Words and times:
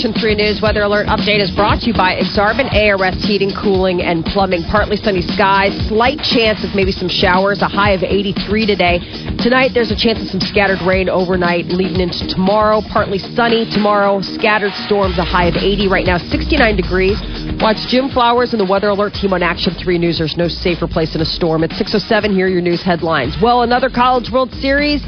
Action 0.00 0.16
3 0.16 0.34
News 0.34 0.62
weather 0.62 0.80
alert 0.80 1.08
update 1.08 1.44
is 1.44 1.50
brought 1.50 1.84
to 1.84 1.86
you 1.88 1.92
by 1.92 2.16
Exarban 2.16 2.72
ARS 2.72 3.20
Heating, 3.20 3.52
Cooling, 3.52 4.00
and 4.00 4.24
Plumbing. 4.24 4.64
Partly 4.64 4.96
sunny 4.96 5.20
skies, 5.20 5.76
slight 5.88 6.16
chance 6.24 6.64
of 6.64 6.74
maybe 6.74 6.90
some 6.90 7.06
showers, 7.06 7.60
a 7.60 7.68
high 7.68 7.92
of 7.92 8.02
83 8.02 8.64
today. 8.64 8.96
Tonight, 9.44 9.72
there's 9.74 9.90
a 9.90 9.94
chance 9.94 10.18
of 10.22 10.28
some 10.28 10.40
scattered 10.40 10.80
rain 10.88 11.10
overnight 11.10 11.66
leading 11.66 12.00
into 12.00 12.26
tomorrow. 12.28 12.80
Partly 12.80 13.18
sunny 13.18 13.68
tomorrow, 13.68 14.22
scattered 14.22 14.72
storms, 14.88 15.18
a 15.18 15.22
high 15.22 15.52
of 15.52 15.56
80. 15.56 15.88
Right 15.88 16.06
now, 16.06 16.16
69 16.16 16.76
degrees. 16.76 17.20
Watch 17.60 17.84
Jim 17.92 18.08
Flowers 18.08 18.56
and 18.56 18.60
the 18.60 18.64
Weather 18.64 18.88
Alert 18.88 19.12
team 19.12 19.34
on 19.34 19.42
Action 19.42 19.74
3 19.74 19.98
News. 19.98 20.16
There's 20.16 20.38
no 20.38 20.48
safer 20.48 20.88
place 20.88 21.14
in 21.14 21.20
a 21.20 21.28
storm. 21.28 21.62
At 21.62 21.76
6.07, 21.76 22.32
here 22.32 22.46
are 22.46 22.48
your 22.48 22.62
news 22.62 22.82
headlines. 22.82 23.36
Well, 23.42 23.64
another 23.64 23.90
College 23.90 24.30
World 24.32 24.50
Series 24.64 25.04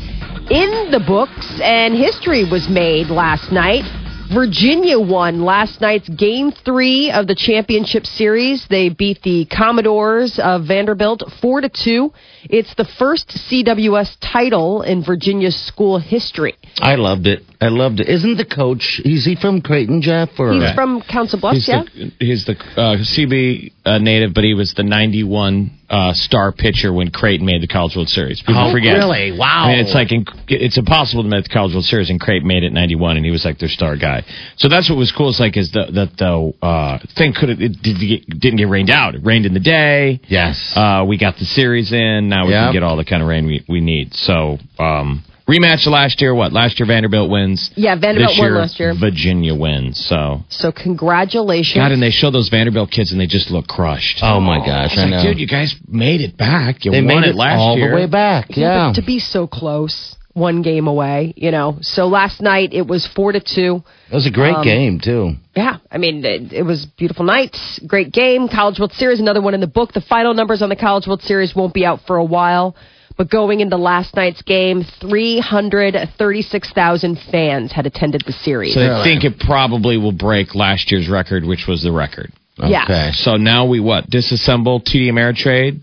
in 0.51 0.91
the 0.93 1.01
books, 1.07 1.49
and 1.63 1.97
history 1.97 2.45
was 2.45 2.69
made 2.69 3.07
last 3.09 3.51
night. 3.51 3.89
Virginia 4.33 4.99
won 4.99 5.45
last 5.45 5.81
night's 5.83 6.09
game 6.09 6.53
three 6.53 7.11
of 7.11 7.27
the 7.27 7.35
championship 7.35 8.07
series. 8.07 8.67
They 8.71 8.89
beat 8.89 9.21
the 9.23 9.45
Commodores 9.45 10.39
of 10.39 10.65
Vanderbilt 10.65 11.23
four 11.43 11.61
to 11.61 11.69
two. 11.69 12.13
It's 12.51 12.75
the 12.77 12.87
first 12.99 13.29
CWS 13.51 14.17
title 14.21 14.83
in 14.83 15.05
Virginia's 15.05 15.57
school 15.67 15.99
history. 15.99 16.55
I 16.79 16.97
loved 16.97 17.27
it. 17.27 17.43
I 17.61 17.69
loved 17.69 18.01
it. 18.01 18.09
Isn't 18.09 18.37
the 18.37 18.45
coach? 18.45 19.01
Is 19.05 19.25
he 19.25 19.37
from 19.41 19.61
Creighton, 19.63 20.03
Jeff? 20.03 20.31
Or 20.39 20.53
He's 20.53 20.73
from 20.75 21.01
Council 21.03 21.39
Bluffs, 21.41 21.59
He's 21.59 21.69
yeah. 21.69 21.83
the, 21.85 22.13
he's 22.19 22.45
the 22.45 22.53
uh, 22.77 22.97
CB 22.99 23.73
uh, 23.85 23.99
native, 23.99 24.35
but 24.35 24.43
he 24.43 24.55
was 24.55 24.75
the 24.77 24.83
91 24.83 25.79
uh, 25.89 26.13
star 26.15 26.51
pitcher 26.53 26.93
when 26.93 27.11
Creighton 27.13 27.47
made 27.47 27.63
the 27.63 27.69
College 27.69 27.95
World 27.95 28.09
Series. 28.09 28.41
People 28.41 28.69
Oh, 28.69 28.73
forget. 28.73 28.95
really? 28.95 29.31
Wow. 29.39 29.67
I 29.67 29.73
mean, 29.73 29.85
it's 29.85 29.95
like 29.95 30.11
in, 30.11 30.25
it's 30.49 30.77
impossible 30.79 31.23
to 31.23 31.29
make 31.29 31.45
the 31.45 31.51
College 31.51 31.75
World 31.75 31.85
Series, 31.85 32.11
and 32.11 32.19
Creighton 32.19 32.49
made 32.49 32.65
it 32.65 32.73
91, 32.73 33.17
and 33.17 33.25
he 33.25 33.31
was 33.31 33.45
like 33.45 33.59
their 33.59 33.69
star 33.69 33.97
guy. 33.97 34.25
So 34.57 34.69
that's 34.69 34.89
what 34.91 34.97
was 34.97 35.13
cool. 35.13 35.29
Is 35.31 35.39
like 35.39 35.57
is 35.57 35.71
the 35.71 35.87
that 35.95 36.17
the 36.19 36.67
uh, 36.67 36.99
thing 37.17 37.35
could 37.39 37.51
it 37.51 37.81
did 37.83 37.97
get, 38.01 38.41
didn't 38.41 38.57
get 38.59 38.69
rained 38.69 38.91
out. 38.91 39.15
It 39.15 39.21
rained 39.25 39.47
in 39.47 39.55
the 39.55 39.61
day. 39.61 40.21
yes. 40.27 40.73
Uh, 40.75 41.05
we 41.07 41.17
got 41.19 41.37
the 41.37 41.45
series 41.45 41.93
in. 41.93 42.32
Now 42.33 42.47
we 42.47 42.53
Yep. 42.53 42.65
can 42.67 42.73
get 42.73 42.83
all 42.83 42.97
the 42.97 43.05
kind 43.05 43.23
of 43.23 43.29
rain 43.29 43.47
we, 43.47 43.65
we 43.69 43.81
need. 43.81 44.15
So 44.15 44.59
um, 44.79 45.23
rematch 45.49 45.87
last 45.87 46.21
year. 46.23 46.35
What 46.35 46.53
last 46.53 46.79
year 46.81 46.87
Vanderbilt 46.87 47.29
wins. 47.31 47.71
Yeah, 47.77 47.95
Vanderbilt 47.95 48.31
this 48.31 48.39
won 48.39 48.55
last 48.55 48.81
year. 48.81 48.95
Virginia 48.99 49.55
wins. 49.55 49.95
So 50.09 50.45
So 50.49 50.73
congratulations. 50.73 51.77
God, 51.77 51.93
and 51.93 52.03
they 52.03 52.11
show 52.11 52.31
those 52.31 52.49
Vanderbilt 52.49 52.91
kids, 52.91 53.13
and 53.13 53.21
they 53.21 53.27
just 53.27 53.51
look 53.51 53.67
crushed. 53.67 54.21
oh 54.23 54.41
my 54.41 54.59
gosh! 54.65 54.93
It's 54.93 55.01
I 55.01 55.07
like, 55.07 55.25
dude, 55.27 55.39
you 55.39 55.47
guys 55.47 55.75
made 55.89 56.21
it 56.21 56.37
back. 56.37 56.85
You 56.85 56.91
they 56.93 57.03
won 57.03 57.21
made 57.21 57.25
it 57.31 57.35
last 57.37 57.59
all 57.59 57.77
year. 57.77 57.91
the 57.91 57.97
way 57.97 58.07
back. 58.07 58.47
Yeah, 58.57 58.57
Yeah. 58.57 58.89
but 58.89 59.01
to 59.01 59.07
be 59.07 59.19
so 59.19 59.47
close, 59.47 60.17
one 60.35 60.63
game 60.63 60.87
away, 60.87 61.35
you 61.37 61.51
know. 61.51 61.79
So 61.83 62.07
last 62.09 62.41
night 62.41 62.73
it 62.73 62.87
was 62.87 63.07
four 63.15 63.33
to 63.33 63.41
two. 63.41 63.83
it 64.11 64.15
was 64.15 64.27
a 64.27 64.31
great 64.31 64.55
Um, 64.57 64.65
game 64.65 65.01
too. 65.01 65.33
Yeah, 65.57 65.79
I 65.91 65.99
mean 65.99 66.25
it, 66.25 66.53
it 66.53 66.63
was 66.63 66.87
beautiful 66.87 67.25
night, 67.25 67.57
great 67.87 68.13
game. 68.13 68.49
College 68.49 68.79
World 68.79 68.93
Series, 68.93 69.21
another 69.21 69.43
one 69.43 69.55
in 69.55 69.61
the 69.61 69.67
book. 69.67 69.93
The 69.93 70.01
final 70.01 70.35
numbers 70.35 70.63
on 70.63 70.69
the 70.69 70.77
College 70.77 71.07
World 71.07 71.23
Series 71.23 71.55
won't 71.55 71.75
be 71.75 71.85
out 71.85 72.01
for 72.07 72.17
a 72.17 72.25
while. 72.25 72.75
But 73.19 73.29
going 73.31 73.61
into 73.61 73.77
last 73.77 74.17
night's 74.17 74.41
game, 74.41 74.85
336,000 75.03 77.19
fans 77.31 77.71
had 77.73 77.85
attended 77.87 78.23
the 78.27 78.33
series. 78.33 78.73
So 78.75 78.81
they 78.81 79.03
think 79.05 79.25
it 79.25 79.39
probably 79.39 79.97
will 79.99 80.13
break 80.13 80.55
last 80.55 80.91
year's 80.91 81.09
record, 81.11 81.45
which 81.45 81.67
was 81.69 81.83
the 81.83 81.93
record. 81.93 82.33
Yeah. 82.57 83.11
So 83.13 83.37
now 83.37 83.67
we 83.67 83.81
what? 83.81 84.09
Disassemble 84.11 84.83
TD 84.85 85.11
Ameritrade, 85.11 85.81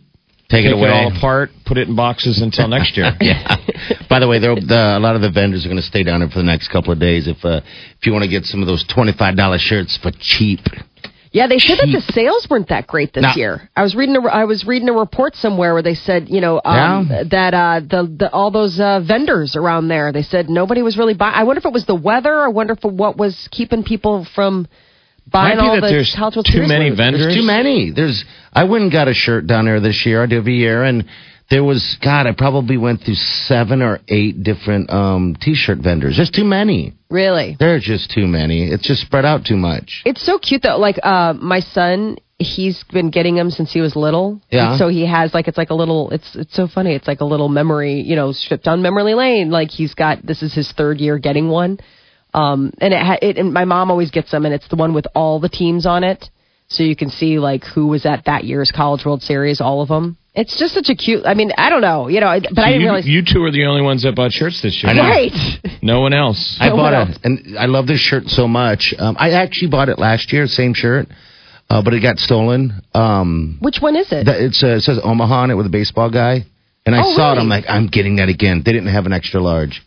Take 0.49 0.65
it 0.65 0.69
take 0.69 0.73
away. 0.77 0.89
it 0.89 0.91
all 0.91 1.15
apart, 1.15 1.51
put 1.65 1.77
it 1.77 1.87
in 1.87 1.95
boxes 1.95 2.41
until 2.41 2.67
next 2.75 2.97
year. 2.97 3.11
yeah. 3.21 3.55
By 4.09 4.19
the 4.19 4.27
way, 4.27 4.39
there, 4.39 4.55
the, 4.55 4.95
a 4.97 4.99
lot 4.99 5.15
of 5.15 5.21
the 5.21 5.29
vendors 5.31 5.65
are 5.65 5.69
going 5.69 5.81
to 5.81 5.85
stay 5.87 6.03
down 6.03 6.21
there 6.21 6.29
for 6.29 6.39
the 6.39 6.43
next 6.43 6.69
couple 6.69 6.91
of 6.91 6.99
days. 6.99 7.27
If 7.27 7.43
uh, 7.45 7.61
if 7.99 8.05
you 8.05 8.11
want 8.11 8.23
to 8.23 8.29
get 8.29 8.45
some 8.45 8.61
of 8.61 8.67
those 8.67 8.83
twenty 8.87 9.13
five 9.13 9.37
dollar 9.37 9.57
shirts 9.59 9.97
for 10.01 10.11
cheap, 10.19 10.61
Yeah, 11.31 11.45
they 11.45 11.59
said 11.59 11.77
that 11.77 11.91
the 11.93 12.01
sales 12.13 12.47
weren't 12.49 12.69
that 12.69 12.87
great 12.87 13.13
this 13.13 13.21
No. 13.21 13.33
year. 13.35 13.69
I 13.75 13.83
was 13.83 13.93
reading 13.93 14.15
a, 14.15 14.21
I 14.27 14.45
was 14.45 14.65
reading 14.65 14.89
a 14.89 14.93
report 14.93 15.35
somewhere 15.35 15.73
where 15.75 15.83
they 15.83 15.93
said, 15.93 16.27
you 16.29 16.41
know, 16.41 16.59
um, 16.65 17.07
Yeah. 17.11 17.23
that 17.29 17.53
uh, 17.53 17.79
the, 17.81 18.15
the 18.17 18.31
all 18.33 18.49
those 18.49 18.79
uh, 18.79 19.01
vendors 19.05 19.55
around 19.55 19.87
there, 19.89 20.11
they 20.11 20.23
said 20.23 20.49
nobody 20.49 20.81
was 20.81 20.97
really 20.97 21.13
buying. 21.13 21.35
I 21.35 21.43
wonder 21.43 21.59
if 21.59 21.65
it 21.65 21.73
was 21.73 21.85
the 21.85 21.93
weather. 21.95 22.39
I 22.41 22.47
wonder 22.47 22.73
if 22.73 22.83
what 22.83 23.17
was 23.17 23.47
keeping 23.51 23.83
people 23.83 24.25
from 24.33 24.67
buying 25.31 25.57
Might 25.57 25.63
be 25.63 25.67
all 25.67 25.75
that 25.75 25.81
the 25.81 25.87
there's 25.87 26.15
World 26.19 26.33
too 26.45 26.51
Series 26.51 26.69
many 26.69 26.89
vendors. 26.89 27.21
there's 27.21 27.35
too 27.35 27.43
many. 27.45 27.91
There's 27.91 28.23
I 28.53 28.63
went 28.65 28.83
and 28.83 28.91
got 28.91 29.07
a 29.07 29.13
shirt 29.13 29.47
down 29.47 29.65
there 29.65 29.79
this 29.79 30.05
year. 30.05 30.23
I 30.23 30.25
do 30.25 30.37
every 30.37 30.55
year, 30.55 30.83
and 30.83 31.05
there 31.49 31.63
was 31.63 31.97
God. 32.03 32.27
I 32.27 32.33
probably 32.33 32.77
went 32.77 33.01
through 33.01 33.15
seven 33.15 33.81
or 33.81 33.99
eight 34.07 34.43
different 34.43 34.89
um, 34.91 35.35
t-shirt 35.41 35.79
vendors. 35.79 36.15
There's 36.17 36.29
too 36.29 36.43
many. 36.45 36.93
Really, 37.09 37.55
There's 37.59 37.83
just 37.83 38.11
too 38.11 38.27
many. 38.27 38.67
It's 38.69 38.87
just 38.87 39.01
spread 39.01 39.25
out 39.25 39.45
too 39.45 39.57
much. 39.57 40.03
it's 40.05 40.23
so 40.23 40.37
cute 40.37 40.61
though. 40.61 40.77
Like 40.77 40.97
uh, 41.03 41.33
my 41.33 41.59
son. 41.59 42.17
He's 42.41 42.85
been 42.93 43.09
getting 43.09 43.35
them 43.35 43.49
since 43.49 43.73
he 43.73 43.81
was 43.81 43.97
little. 43.97 44.39
Yeah. 44.49 44.69
And 44.69 44.79
so 44.79 44.87
he 44.87 45.05
has 45.05 45.33
like 45.33 45.49
it's 45.49 45.57
like 45.57 45.71
a 45.71 45.73
little 45.73 46.09
it's 46.11 46.37
it's 46.37 46.55
so 46.55 46.67
funny. 46.69 46.95
It's 46.95 47.05
like 47.05 47.19
a 47.19 47.25
little 47.25 47.49
memory, 47.49 47.95
you 47.99 48.15
know, 48.15 48.31
strip 48.31 48.63
down 48.63 48.81
memory 48.81 49.13
lane. 49.13 49.49
Like 49.51 49.71
he's 49.71 49.93
got 49.93 50.25
this 50.25 50.41
is 50.41 50.53
his 50.53 50.71
third 50.71 51.01
year 51.01 51.17
getting 51.19 51.49
one. 51.49 51.79
Um, 52.33 52.71
and 52.79 52.93
it, 52.93 53.01
ha- 53.01 53.17
it 53.21 53.37
and 53.37 53.53
my 53.53 53.65
mom 53.65 53.89
always 53.91 54.11
gets 54.11 54.29
them, 54.31 54.45
and 54.45 54.53
it's 54.53 54.67
the 54.69 54.75
one 54.75 54.93
with 54.93 55.07
all 55.15 55.39
the 55.39 55.49
teams 55.49 55.85
on 55.85 56.03
it, 56.03 56.25
so 56.67 56.83
you 56.83 56.95
can 56.95 57.09
see 57.09 57.39
like 57.39 57.63
who 57.63 57.87
was 57.87 58.05
at 58.05 58.25
that 58.25 58.43
year's 58.43 58.71
College 58.71 59.03
World 59.05 59.21
Series, 59.23 59.59
all 59.61 59.81
of 59.81 59.87
them. 59.87 60.15
It's 60.35 60.57
just 60.59 60.75
such 60.75 60.89
a 60.89 60.95
cute. 60.95 61.25
I 61.25 61.33
mean, 61.33 61.51
I 61.57 61.69
don't 61.71 61.81
know, 61.81 62.07
you 62.07 62.19
know, 62.21 62.27
I- 62.27 62.39
but 62.39 62.59
I 62.59 62.67
didn't 62.67 62.81
you, 62.81 62.87
realize. 62.87 63.07
you 63.07 63.23
two 63.25 63.43
are 63.43 63.51
the 63.51 63.65
only 63.65 63.81
ones 63.81 64.03
that 64.03 64.15
bought 64.15 64.31
shirts 64.31 64.61
this 64.61 64.81
year. 64.83 64.93
Right. 64.95 65.31
No 65.81 66.01
one 66.01 66.13
else. 66.13 66.57
I 66.59 66.69
No 66.69 66.75
bought 66.75 66.93
one 66.93 67.09
it, 67.11 67.17
and 67.23 67.57
I 67.57 67.65
love 67.65 67.87
this 67.87 67.99
shirt 67.99 68.27
so 68.27 68.47
much. 68.47 68.93
Um, 68.99 69.15
I 69.19 69.31
actually 69.31 69.69
bought 69.69 69.89
it 69.89 69.97
last 69.97 70.31
year, 70.31 70.45
same 70.45 70.75
shirt, 70.75 71.07
uh, 71.69 71.81
but 71.81 71.95
it 71.95 72.01
got 72.01 72.19
stolen. 72.19 72.73
Um, 72.93 73.57
Which 73.59 73.79
one 73.81 73.95
is 73.95 74.11
it? 74.11 74.25
that- 74.27 74.39
it's, 74.39 74.63
uh, 74.63 74.67
it 74.77 74.81
says 74.81 74.99
Omaha 75.03 75.33
on 75.43 75.51
it 75.51 75.55
with 75.55 75.65
a 75.65 75.69
baseball 75.69 76.11
guy, 76.11 76.45
and 76.85 76.95
I 76.95 77.01
Oh, 77.03 77.15
saw 77.15 77.33
it. 77.33 77.39
I'm 77.39 77.49
like, 77.49 77.65
I'm 77.67 77.87
getting 77.87 78.17
that 78.17 78.29
again. 78.29 78.61
They 78.63 78.71
didn't 78.71 78.89
have 78.89 79.07
an 79.07 79.13
extra 79.13 79.41
large, 79.41 79.81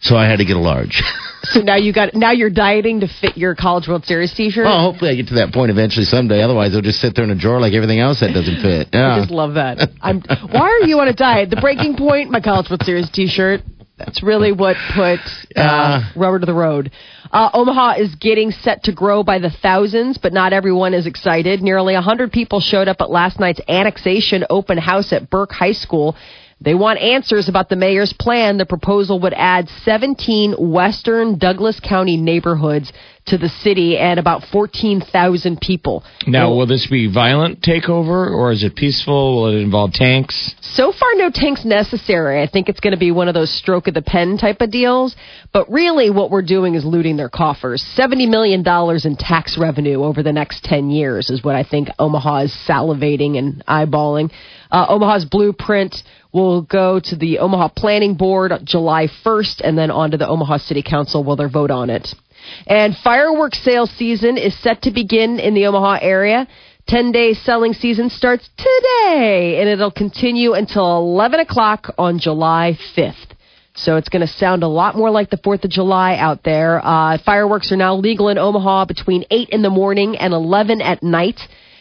so 0.00 0.16
I 0.16 0.26
had 0.26 0.40
to 0.40 0.44
get 0.44 0.56
a 0.56 0.60
large. 0.60 1.00
so 1.42 1.60
now 1.60 1.76
you 1.76 1.92
got 1.92 2.14
now 2.14 2.32
you're 2.32 2.50
dieting 2.50 3.00
to 3.00 3.08
fit 3.20 3.36
your 3.36 3.54
College 3.54 3.88
World 3.88 4.04
Series 4.04 4.32
T-shirt. 4.34 4.64
well, 4.64 4.80
hopefully 4.80 5.10
I 5.10 5.14
get 5.14 5.28
to 5.28 5.34
that 5.34 5.52
point 5.52 5.70
eventually 5.70 6.04
someday. 6.04 6.42
Otherwise, 6.42 6.72
they'll 6.72 6.82
just 6.82 7.00
sit 7.00 7.14
there 7.14 7.24
in 7.24 7.30
a 7.30 7.38
drawer 7.38 7.60
like 7.60 7.72
everything 7.72 7.98
else 8.00 8.20
that 8.20 8.32
doesn't 8.32 8.60
fit. 8.62 8.88
I 8.94 9.18
just 9.20 9.30
love 9.30 9.54
that. 9.54 9.90
I'm. 10.02 10.22
Why 10.50 10.78
are 10.82 10.86
you 10.86 11.00
on 11.00 11.08
a 11.08 11.14
diet? 11.14 11.50
The 11.50 11.60
breaking 11.60 11.96
point. 11.96 12.30
My 12.30 12.40
College 12.40 12.68
World 12.70 12.82
Series 12.84 13.10
T-shirt. 13.10 13.60
That's 13.96 14.22
really 14.22 14.50
what 14.52 14.76
put 14.96 15.18
uh, 15.56 16.00
rubber 16.16 16.38
to 16.38 16.46
the 16.46 16.54
road. 16.54 16.90
Uh, 17.30 17.50
Omaha 17.52 17.96
is 17.98 18.14
getting 18.14 18.50
set 18.50 18.84
to 18.84 18.92
grow 18.92 19.22
by 19.22 19.38
the 19.38 19.50
thousands, 19.50 20.16
but 20.16 20.32
not 20.32 20.54
everyone 20.54 20.94
is 20.94 21.06
excited. 21.06 21.60
Nearly 21.60 21.92
100 21.92 22.32
people 22.32 22.60
showed 22.60 22.88
up 22.88 22.96
at 23.00 23.10
last 23.10 23.38
night's 23.38 23.60
annexation 23.68 24.44
open 24.48 24.78
house 24.78 25.12
at 25.12 25.28
Burke 25.28 25.52
High 25.52 25.72
School. 25.72 26.16
They 26.62 26.74
want 26.74 26.98
answers 26.98 27.48
about 27.48 27.70
the 27.70 27.76
mayor's 27.76 28.12
plan. 28.12 28.58
The 28.58 28.66
proposal 28.66 29.18
would 29.20 29.32
add 29.34 29.68
17 29.84 30.56
western 30.58 31.38
Douglas 31.38 31.80
County 31.80 32.18
neighborhoods 32.18 32.92
to 33.26 33.38
the 33.38 33.48
city 33.48 33.96
and 33.96 34.18
about 34.18 34.42
14,000 34.50 35.60
people. 35.60 36.02
Now, 36.26 36.50
will 36.50 36.66
this 36.66 36.86
be 36.90 37.12
violent 37.12 37.60
takeover 37.60 38.30
or 38.30 38.52
is 38.52 38.64
it 38.64 38.74
peaceful? 38.74 39.42
Will 39.42 39.56
it 39.56 39.60
involve 39.60 39.92
tanks? 39.92 40.54
So 40.60 40.92
far, 40.92 41.08
no 41.14 41.30
tanks 41.32 41.64
necessary. 41.64 42.42
I 42.42 42.46
think 42.46 42.68
it's 42.68 42.80
going 42.80 42.92
to 42.92 42.98
be 42.98 43.10
one 43.10 43.28
of 43.28 43.34
those 43.34 43.50
stroke 43.50 43.88
of 43.88 43.94
the 43.94 44.02
pen 44.02 44.38
type 44.38 44.60
of 44.60 44.70
deals. 44.70 45.14
But 45.52 45.70
really, 45.70 46.10
what 46.10 46.30
we're 46.30 46.42
doing 46.42 46.74
is 46.74 46.84
looting 46.84 47.16
their 47.16 47.28
coffers. 47.28 47.84
$70 47.96 48.28
million 48.28 48.64
in 49.04 49.16
tax 49.16 49.56
revenue 49.58 50.02
over 50.02 50.22
the 50.22 50.32
next 50.32 50.64
10 50.64 50.90
years 50.90 51.30
is 51.30 51.44
what 51.44 51.56
I 51.56 51.62
think 51.62 51.88
Omaha 51.98 52.44
is 52.44 52.64
salivating 52.68 53.38
and 53.38 53.64
eyeballing. 53.66 54.30
Uh, 54.70 54.86
Omaha's 54.88 55.24
blueprint 55.24 55.96
will 56.32 56.62
go 56.62 57.00
to 57.02 57.16
the 57.16 57.38
Omaha 57.38 57.68
Planning 57.76 58.14
Board 58.14 58.52
July 58.64 59.08
1st 59.24 59.60
and 59.62 59.76
then 59.76 59.90
on 59.90 60.12
to 60.12 60.16
the 60.16 60.28
Omaha 60.28 60.58
City 60.58 60.82
Council 60.82 61.24
will 61.24 61.36
their 61.36 61.48
vote 61.48 61.70
on 61.70 61.90
it. 61.90 62.08
And 62.66 62.96
fireworks 62.96 63.62
sales 63.62 63.90
season 63.96 64.36
is 64.36 64.58
set 64.60 64.82
to 64.82 64.90
begin 64.90 65.38
in 65.38 65.54
the 65.54 65.66
Omaha 65.66 65.98
area. 66.00 66.46
10 66.88 67.12
day 67.12 67.34
selling 67.34 67.72
season 67.72 68.10
starts 68.10 68.48
today 68.56 69.58
and 69.60 69.68
it'll 69.68 69.92
continue 69.92 70.54
until 70.54 70.98
11 70.98 71.40
o'clock 71.40 71.94
on 71.98 72.18
July 72.18 72.76
5th. 72.96 73.14
So 73.74 73.96
it's 73.96 74.08
going 74.08 74.26
to 74.26 74.32
sound 74.32 74.62
a 74.62 74.68
lot 74.68 74.96
more 74.96 75.10
like 75.10 75.30
the 75.30 75.36
4th 75.36 75.64
of 75.64 75.70
July 75.70 76.16
out 76.16 76.42
there. 76.42 76.84
Uh, 76.84 77.18
fireworks 77.24 77.70
are 77.70 77.76
now 77.76 77.94
legal 77.94 78.28
in 78.28 78.38
Omaha 78.38 78.86
between 78.86 79.24
8 79.30 79.50
in 79.50 79.62
the 79.62 79.70
morning 79.70 80.16
and 80.16 80.34
11 80.34 80.80
at 80.80 81.02
night 81.02 81.40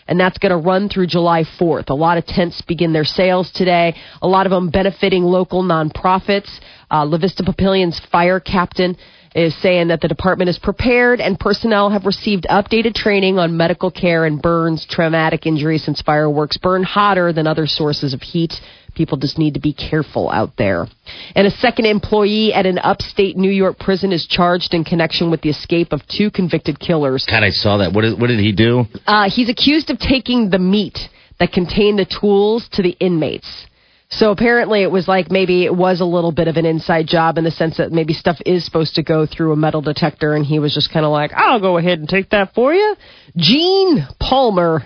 and 0.10 0.19
that's 0.19 0.39
going 0.39 0.51
to 0.51 0.57
run 0.57 0.89
through 0.89 1.06
July 1.06 1.44
4th. 1.60 1.89
A 1.89 1.94
lot 1.94 2.18
of 2.18 2.25
tents 2.25 2.62
begin 2.62 2.94
their 2.94 3.04
sales 3.04 3.51
today, 3.54 3.95
a 4.21 4.27
lot 4.27 4.48
of 4.48 4.50
them 4.50 4.69
benefiting 4.69 5.24
local 5.24 5.63
nonprofits. 5.63 6.50
Uh, 6.92 7.06
La 7.06 7.19
Vista 7.19 7.44
Papillion's 7.44 8.01
fire 8.12 8.39
captain 8.39 8.98
is 9.36 9.56
saying 9.62 9.90
that 9.90 10.02
the 10.02 10.08
department 10.08 10.50
is 10.50 10.58
prepared 10.58 11.20
and 11.22 11.40
personnel 11.40 11.90
have 11.90 12.06
received 12.06 12.46
updated 12.50 12.96
training 12.96 13.38
on 13.38 13.56
medical 13.56 13.92
care 13.92 14.26
and 14.26 14.42
burns, 14.42 14.86
traumatic 14.90 15.46
injuries 15.46 15.84
since 15.84 16.02
fireworks 16.02 16.58
burn 16.58 16.84
hotter 16.84 17.31
than 17.31 17.46
other 17.48 17.68
sources 17.68 18.14
of 18.14 18.22
heat. 18.22 18.54
People 18.96 19.18
just 19.18 19.38
need 19.38 19.54
to 19.54 19.60
be 19.60 19.72
careful 19.72 20.30
out 20.30 20.52
there. 20.58 20.88
And 21.36 21.46
a 21.46 21.52
second 21.52 21.86
employee 21.86 22.54
at 22.54 22.66
an 22.66 22.80
upstate 22.80 23.38
New 23.38 23.52
York 23.52 23.78
prison 23.80 24.12
is 24.12 24.26
charged 24.26 24.74
in 24.74 24.84
connection 24.84 25.30
with 25.30 25.42
the 25.42 25.50
escape 25.50 25.94
of 25.94 26.02
two 26.08 26.31
convicted 26.31 26.80
killers. 26.80 27.26
God, 27.30 27.44
I 27.44 27.52
saw 27.52 27.78
that. 27.78 27.94
What 27.94 28.02
did, 28.02 28.20
what 28.20 28.28
did 28.28 28.40
he 28.40 28.52
do? 28.52 28.86
Uh, 29.06 29.30
he's 29.30 29.50
accused 29.50 29.90
of 29.90 30.00
taking 30.00 30.50
the 30.50 30.60
meat 30.60 30.98
that 31.40 31.52
contained 31.54 32.00
the 32.00 32.06
tools 32.20 32.68
to 32.74 32.81
the 32.81 32.98
inmates. 33.00 33.68
So 34.11 34.31
apparently 34.31 34.81
it 34.81 34.89
was 34.89 35.07
like 35.07 35.29
maybe 35.29 35.63
it 35.65 35.75
was 35.75 36.01
a 36.01 36.06
little 36.06 36.31
bit 36.31 36.47
of 36.47 36.57
an 36.57 36.65
inside 36.65 37.06
job 37.07 37.38
in 37.38 37.44
the 37.44 37.51
sense 37.51 37.77
that 37.77 37.91
maybe 37.91 38.13
stuff 38.13 38.38
is 38.45 38.65
supposed 38.65 38.95
to 38.95 39.03
go 39.03 39.27
through 39.27 39.51
a 39.51 39.56
metal 39.56 39.81
detector 39.81 40.33
and 40.33 40.44
he 40.45 40.57
was 40.57 40.73
just 40.73 40.91
kind 40.91 41.06
of 41.06 41.11
like, 41.11 41.31
I'll 41.35 41.59
go 41.59 41.77
ahead 41.77 42.00
and 42.00 42.09
take 42.09 42.31
that 42.31 42.53
for 42.56 42.73
you. 42.73 42.95
Gene 43.38 44.07
Palmer. 44.19 44.83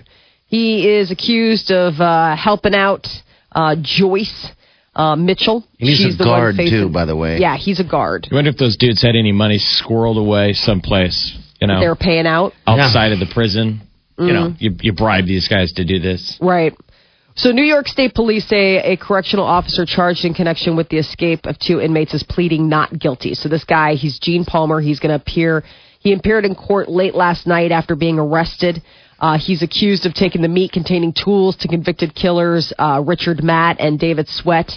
He 0.48 0.88
is 0.88 1.10
accused 1.10 1.72
of 1.72 2.00
uh, 2.00 2.36
helping 2.36 2.76
out 2.76 3.08
uh, 3.54 3.76
Joyce 3.82 4.50
uh, 4.94 5.16
Mitchell. 5.16 5.64
He's 5.78 5.98
She's 5.98 6.16
a 6.16 6.18
the 6.18 6.24
guard, 6.26 6.56
facing- 6.58 6.80
too, 6.80 6.90
by 6.90 7.06
the 7.06 7.16
way. 7.16 7.40
Yeah, 7.40 7.56
he's 7.58 7.80
a 7.80 7.84
guard. 7.84 8.28
I 8.30 8.36
wonder 8.36 8.52
if 8.52 8.58
those 8.58 8.78
dudes 8.78 9.02
had 9.02 9.16
any 9.16 9.32
money 9.32 9.58
squirreled 9.58 10.20
away 10.20 10.54
someplace, 10.54 11.36
you 11.60 11.66
know, 11.68 11.80
They 11.80 11.88
were 11.88 11.96
paying 11.96 12.28
out. 12.28 12.54
outside 12.68 13.14
of 13.14 13.20
the 13.20 13.32
prison. 13.34 13.82
You 14.20 14.32
know, 14.34 14.50
Mm-hmm. 14.50 14.64
you, 14.64 14.76
you 14.82 14.94
bribe 14.94 15.26
these 15.26 15.48
guys 15.48 15.74
to 15.74 15.86
do 15.86 15.98
this. 16.00 16.38
Right. 16.40 16.76
So, 17.36 17.50
New 17.52 17.64
York 17.64 17.88
State 17.88 18.14
Police 18.14 18.48
say 18.48 18.78
a 18.78 18.96
correctional 18.96 19.46
officer 19.46 19.88
charged 19.88 20.24
in 20.24 20.36
connection 20.36 20.76
with 20.76 20.90
the 20.90 21.00
escape 21.00 21.48
of 21.48 21.58
two 21.58 21.82
inmates 21.82 22.14
is 22.14 22.22
pleading 22.22 22.70
not 22.70 23.00
guilty. 23.00 23.34
So, 23.34 23.50
this 23.50 23.64
guy, 23.64 23.96
he's 23.96 24.20
Gene 24.20 24.46
Palmer. 24.46 24.80
He's 24.80 25.00
going 25.00 25.10
to 25.10 25.16
appear. 25.16 25.64
He 26.00 26.14
appeared 26.14 26.46
in 26.46 26.54
court 26.54 26.90
late 26.90 27.16
last 27.16 27.48
night 27.48 27.72
after 27.72 27.96
being 27.96 28.20
arrested. 28.20 28.84
Uh, 29.20 29.40
he's 29.40 29.64
accused 29.64 30.06
of 30.06 30.14
taking 30.14 30.44
the 30.44 30.48
meat 30.48 30.74
containing 30.74 31.12
tools 31.12 31.56
to 31.56 31.68
convicted 31.68 32.14
killers 32.14 32.72
uh, 32.78 33.02
Richard 33.04 33.44
Matt 33.44 33.80
and 33.80 33.98
David 33.98 34.28
Sweat. 34.28 34.72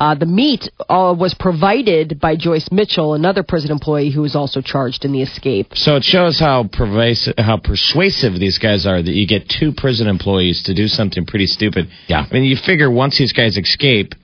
Uh, 0.00 0.14
the 0.14 0.24
meat 0.24 0.70
uh, 0.88 1.14
was 1.16 1.34
provided 1.38 2.18
by 2.18 2.34
Joyce 2.34 2.70
Mitchell, 2.72 3.12
another 3.12 3.42
prison 3.42 3.70
employee 3.70 4.10
who 4.10 4.22
was 4.22 4.34
also 4.34 4.62
charged 4.62 5.04
in 5.04 5.12
the 5.12 5.20
escape. 5.20 5.72
So 5.74 5.96
it 5.96 6.04
shows 6.04 6.40
how 6.40 6.70
pervasive, 6.72 7.34
how 7.36 7.58
persuasive 7.58 8.32
these 8.40 8.56
guys 8.56 8.86
are 8.86 9.02
that 9.02 9.12
you 9.12 9.26
get 9.26 9.46
two 9.46 9.72
prison 9.76 10.08
employees 10.08 10.62
to 10.64 10.74
do 10.74 10.88
something 10.88 11.26
pretty 11.26 11.46
stupid. 11.46 11.90
Yeah. 12.08 12.24
I 12.28 12.32
mean, 12.32 12.44
you 12.44 12.56
figure 12.56 12.90
once 12.90 13.18
these 13.18 13.34
guys 13.34 13.58
escape, 13.58 14.14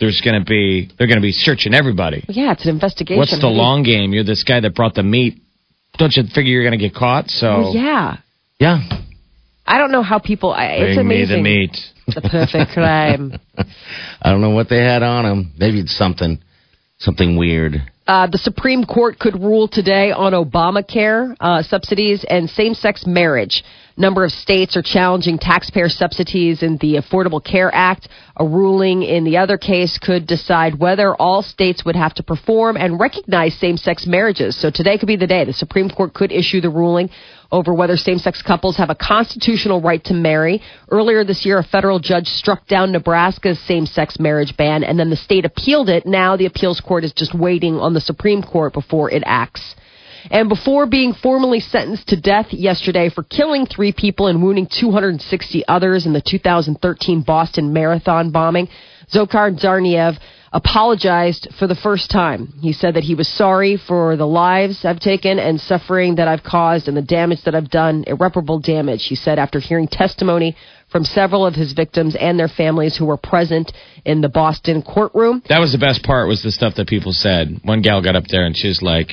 there's 0.00 0.20
going 0.20 0.40
to 0.40 0.44
be 0.44 0.90
they're 0.98 1.06
going 1.06 1.20
to 1.20 1.22
be 1.22 1.30
searching 1.30 1.74
everybody. 1.74 2.24
Yeah, 2.28 2.50
it's 2.50 2.64
an 2.64 2.70
investigation. 2.70 3.18
What's 3.18 3.38
the 3.38 3.46
long 3.46 3.84
game? 3.84 4.12
You're 4.12 4.24
this 4.24 4.42
guy 4.42 4.58
that 4.58 4.74
brought 4.74 4.94
the 4.94 5.04
meat. 5.04 5.40
Don't 5.96 6.12
you 6.16 6.24
figure 6.34 6.50
you're 6.50 6.64
going 6.64 6.76
to 6.76 6.84
get 6.84 6.94
caught? 6.94 7.30
So 7.30 7.46
Oh, 7.48 7.72
yeah. 7.72 8.16
Yeah. 8.58 8.80
I 9.64 9.78
don't 9.78 9.92
know 9.92 10.02
how 10.02 10.18
people. 10.18 10.52
I, 10.52 10.64
it's 10.64 10.96
bring 10.96 11.06
me 11.06 11.16
amazing. 11.22 11.36
the 11.36 11.42
meat. 11.42 11.76
The 12.14 12.22
perfect 12.22 12.72
crime. 12.72 13.32
I 14.22 14.30
don't 14.30 14.40
know 14.40 14.50
what 14.50 14.68
they 14.68 14.78
had 14.82 15.02
on 15.02 15.24
him. 15.24 15.52
Maybe 15.58 15.80
it's 15.80 15.96
something, 15.96 16.38
something 16.98 17.36
weird. 17.36 17.74
Uh, 18.06 18.26
the 18.26 18.38
Supreme 18.38 18.84
Court 18.84 19.18
could 19.18 19.34
rule 19.34 19.68
today 19.68 20.10
on 20.10 20.32
Obamacare 20.32 21.36
uh, 21.38 21.62
subsidies 21.62 22.24
and 22.28 22.50
same 22.50 22.74
sex 22.74 23.04
marriage. 23.06 23.62
Number 24.00 24.24
of 24.24 24.32
states 24.32 24.78
are 24.78 24.82
challenging 24.82 25.36
taxpayer 25.36 25.90
subsidies 25.90 26.62
in 26.62 26.78
the 26.78 26.94
Affordable 26.94 27.44
Care 27.44 27.70
Act. 27.70 28.08
A 28.34 28.46
ruling 28.46 29.02
in 29.02 29.24
the 29.24 29.36
other 29.36 29.58
case 29.58 29.98
could 29.98 30.26
decide 30.26 30.78
whether 30.78 31.14
all 31.14 31.42
states 31.42 31.84
would 31.84 31.96
have 31.96 32.14
to 32.14 32.22
perform 32.22 32.78
and 32.78 32.98
recognize 32.98 33.54
same 33.58 33.76
sex 33.76 34.06
marriages. 34.06 34.58
So 34.58 34.70
today 34.70 34.96
could 34.96 35.06
be 35.06 35.16
the 35.16 35.26
day. 35.26 35.44
The 35.44 35.52
Supreme 35.52 35.90
Court 35.90 36.14
could 36.14 36.32
issue 36.32 36.62
the 36.62 36.70
ruling 36.70 37.10
over 37.52 37.74
whether 37.74 37.98
same 37.98 38.16
sex 38.16 38.40
couples 38.40 38.78
have 38.78 38.88
a 38.88 38.94
constitutional 38.94 39.82
right 39.82 40.02
to 40.04 40.14
marry. 40.14 40.62
Earlier 40.90 41.22
this 41.22 41.44
year, 41.44 41.58
a 41.58 41.62
federal 41.62 41.98
judge 41.98 42.28
struck 42.28 42.66
down 42.68 42.92
Nebraska's 42.92 43.60
same 43.66 43.84
sex 43.84 44.18
marriage 44.18 44.56
ban, 44.56 44.82
and 44.82 44.98
then 44.98 45.10
the 45.10 45.16
state 45.16 45.44
appealed 45.44 45.90
it. 45.90 46.06
Now 46.06 46.38
the 46.38 46.46
appeals 46.46 46.80
court 46.80 47.04
is 47.04 47.12
just 47.12 47.34
waiting 47.34 47.74
on 47.74 47.92
the 47.92 48.00
Supreme 48.00 48.42
Court 48.42 48.72
before 48.72 49.10
it 49.10 49.22
acts. 49.26 49.74
And 50.30 50.48
before 50.48 50.86
being 50.86 51.14
formally 51.14 51.60
sentenced 51.60 52.08
to 52.08 52.20
death 52.20 52.46
yesterday 52.50 53.08
for 53.08 53.22
killing 53.22 53.66
three 53.66 53.92
people 53.92 54.26
and 54.26 54.42
wounding 54.42 54.66
260 54.66 55.64
others 55.68 56.06
in 56.06 56.12
the 56.12 56.20
2013 56.20 57.22
Boston 57.22 57.72
Marathon 57.72 58.30
bombing, 58.30 58.68
Dzhokhar 59.12 59.58
Tsarnaev 59.58 60.18
apologized 60.52 61.48
for 61.58 61.66
the 61.66 61.76
first 61.76 62.10
time. 62.10 62.52
He 62.60 62.72
said 62.72 62.94
that 62.94 63.04
he 63.04 63.14
was 63.14 63.28
sorry 63.28 63.76
for 63.76 64.16
the 64.16 64.26
lives 64.26 64.84
I've 64.84 64.98
taken 64.98 65.38
and 65.38 65.60
suffering 65.60 66.16
that 66.16 66.26
I've 66.26 66.42
caused 66.42 66.88
and 66.88 66.96
the 66.96 67.02
damage 67.02 67.42
that 67.44 67.54
I've 67.54 67.70
done, 67.70 68.04
irreparable 68.06 68.58
damage, 68.58 69.04
he 69.06 69.14
said 69.14 69.38
after 69.38 69.60
hearing 69.60 69.86
testimony 69.86 70.56
from 70.90 71.04
several 71.04 71.46
of 71.46 71.54
his 71.54 71.72
victims 71.72 72.16
and 72.18 72.38
their 72.38 72.48
families 72.48 72.96
who 72.96 73.06
were 73.06 73.16
present 73.16 73.72
in 74.04 74.20
the 74.20 74.28
Boston 74.28 74.82
courtroom. 74.82 75.40
That 75.48 75.60
was 75.60 75.70
the 75.70 75.78
best 75.78 76.02
part. 76.02 76.26
Was 76.28 76.42
the 76.42 76.50
stuff 76.50 76.74
that 76.76 76.88
people 76.88 77.12
said. 77.12 77.60
One 77.62 77.80
gal 77.80 78.02
got 78.02 78.16
up 78.16 78.24
there 78.28 78.44
and 78.44 78.56
she 78.56 78.66
was 78.66 78.82
like, 78.82 79.10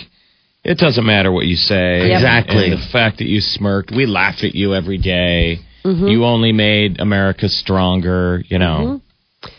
"It 0.68 0.78
doesn't 0.78 1.06
matter 1.06 1.32
what 1.32 1.46
you 1.48 1.56
say. 1.56 2.08
Yep. 2.10 2.16
Exactly. 2.18 2.64
And 2.66 2.74
the 2.74 2.88
fact 2.92 3.18
that 3.20 3.28
you 3.28 3.40
smirked, 3.40 3.92
we 3.96 4.06
laugh 4.06 4.44
at 4.44 4.54
you 4.54 4.76
every 4.76 4.98
day. 4.98 5.60
Mm-hmm. 5.86 6.08
You 6.08 6.26
only 6.26 6.52
made 6.52 7.00
America 7.00 7.48
stronger. 7.50 8.44
You 8.48 8.60
know." 8.60 9.02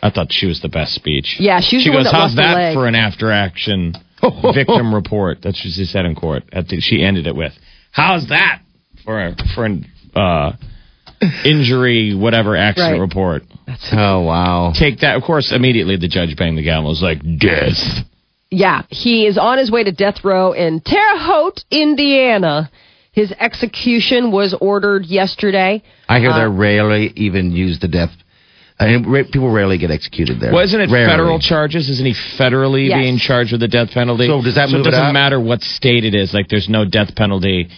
I 0.03 0.11
thought 0.11 0.27
she 0.33 0.47
was 0.47 0.61
the 0.61 0.69
best 0.69 0.93
speech. 0.95 1.37
Yeah, 1.39 1.61
she 1.61 1.77
was 1.77 1.85
She 1.85 1.91
goes, 1.93 2.05
that 2.05 2.13
"How's 2.13 2.35
that 2.37 2.75
for 2.75 2.87
an 2.87 2.95
after 2.97 3.31
action 3.31 3.95
victim 4.55 4.95
report?" 4.95 5.39
That's 5.43 5.57
what 5.65 5.73
she 5.73 5.85
said 5.85 6.05
in 6.05 6.15
court. 6.15 6.43
At 6.53 6.69
the, 6.69 6.81
she 6.81 7.03
ended 7.03 7.27
it 7.27 7.35
with, 7.35 7.53
"How's 7.93 8.29
that 8.29 8.61
for 9.05 9.19
a, 9.21 9.37
for 9.55 9.65
an 9.65 9.87
uh, 10.15 10.53
injury 11.45 12.15
whatever 12.15 12.57
accident 12.57 12.95
Right. 12.95 13.01
report?" 13.01 13.43
Oh 13.93 14.21
wow. 14.23 14.73
Take 14.75 15.01
that. 15.01 15.17
Of 15.17 15.23
course, 15.23 15.53
immediately 15.53 15.97
the 15.97 16.09
judge 16.09 16.37
banged 16.37 16.59
the 16.59 16.63
gavel. 16.65 16.91
Was 16.91 17.01
like 17.03 17.21
death. 17.39 17.79
Yeah, 18.51 18.83
he 18.89 19.27
is 19.27 19.37
on 19.37 19.59
his 19.59 19.71
way 19.71 19.85
to 19.85 19.93
death 19.93 20.25
row 20.25 20.53
in 20.53 20.81
Terre 20.81 21.19
Haute, 21.19 21.65
Indiana. 21.71 22.71
His 23.13 23.33
execution 23.39 24.31
was 24.31 24.55
ordered 24.61 25.05
yesterday. 25.07 25.83
I 26.09 26.21
hear 26.21 26.31
Uh, 26.31 26.39
they 26.41 26.47
rarely 26.47 27.13
even 27.17 27.53
use 27.53 27.79
the 27.81 27.89
death. 27.89 28.11
I 28.81 28.87
mean, 28.87 29.03
ra- 29.09 29.25
people 29.31 29.51
rarely 29.51 29.77
get 29.77 29.91
executed 29.91 30.39
there. 30.39 30.53
Well, 30.53 30.63
isn't 30.65 30.81
it 30.81 30.89
Rarely. 30.89 31.11
federal 31.11 31.39
charges? 31.41 31.91
Isn't 31.91 32.07
he 32.07 32.15
federally 32.39 32.89
Yes. 32.89 32.99
being 32.99 33.19
charged 33.19 33.51
with 33.53 33.61
the 33.61 33.67
death 33.69 33.91
penalty? 33.91 34.29
So 34.29 34.41
does 34.41 34.55
that 34.55 34.69
so 34.69 34.77
move 34.77 34.87
it 34.87 34.91
it 34.91 34.93
doesn't 34.93 35.07
up? 35.09 35.13
matter 35.13 35.41
what 35.41 35.61
state 35.63 36.05
it 36.05 36.15
is. 36.15 36.33
Like, 36.33 36.49
there's 36.49 36.69
no 36.69 36.85
death 36.85 37.15
penalty 37.17 37.69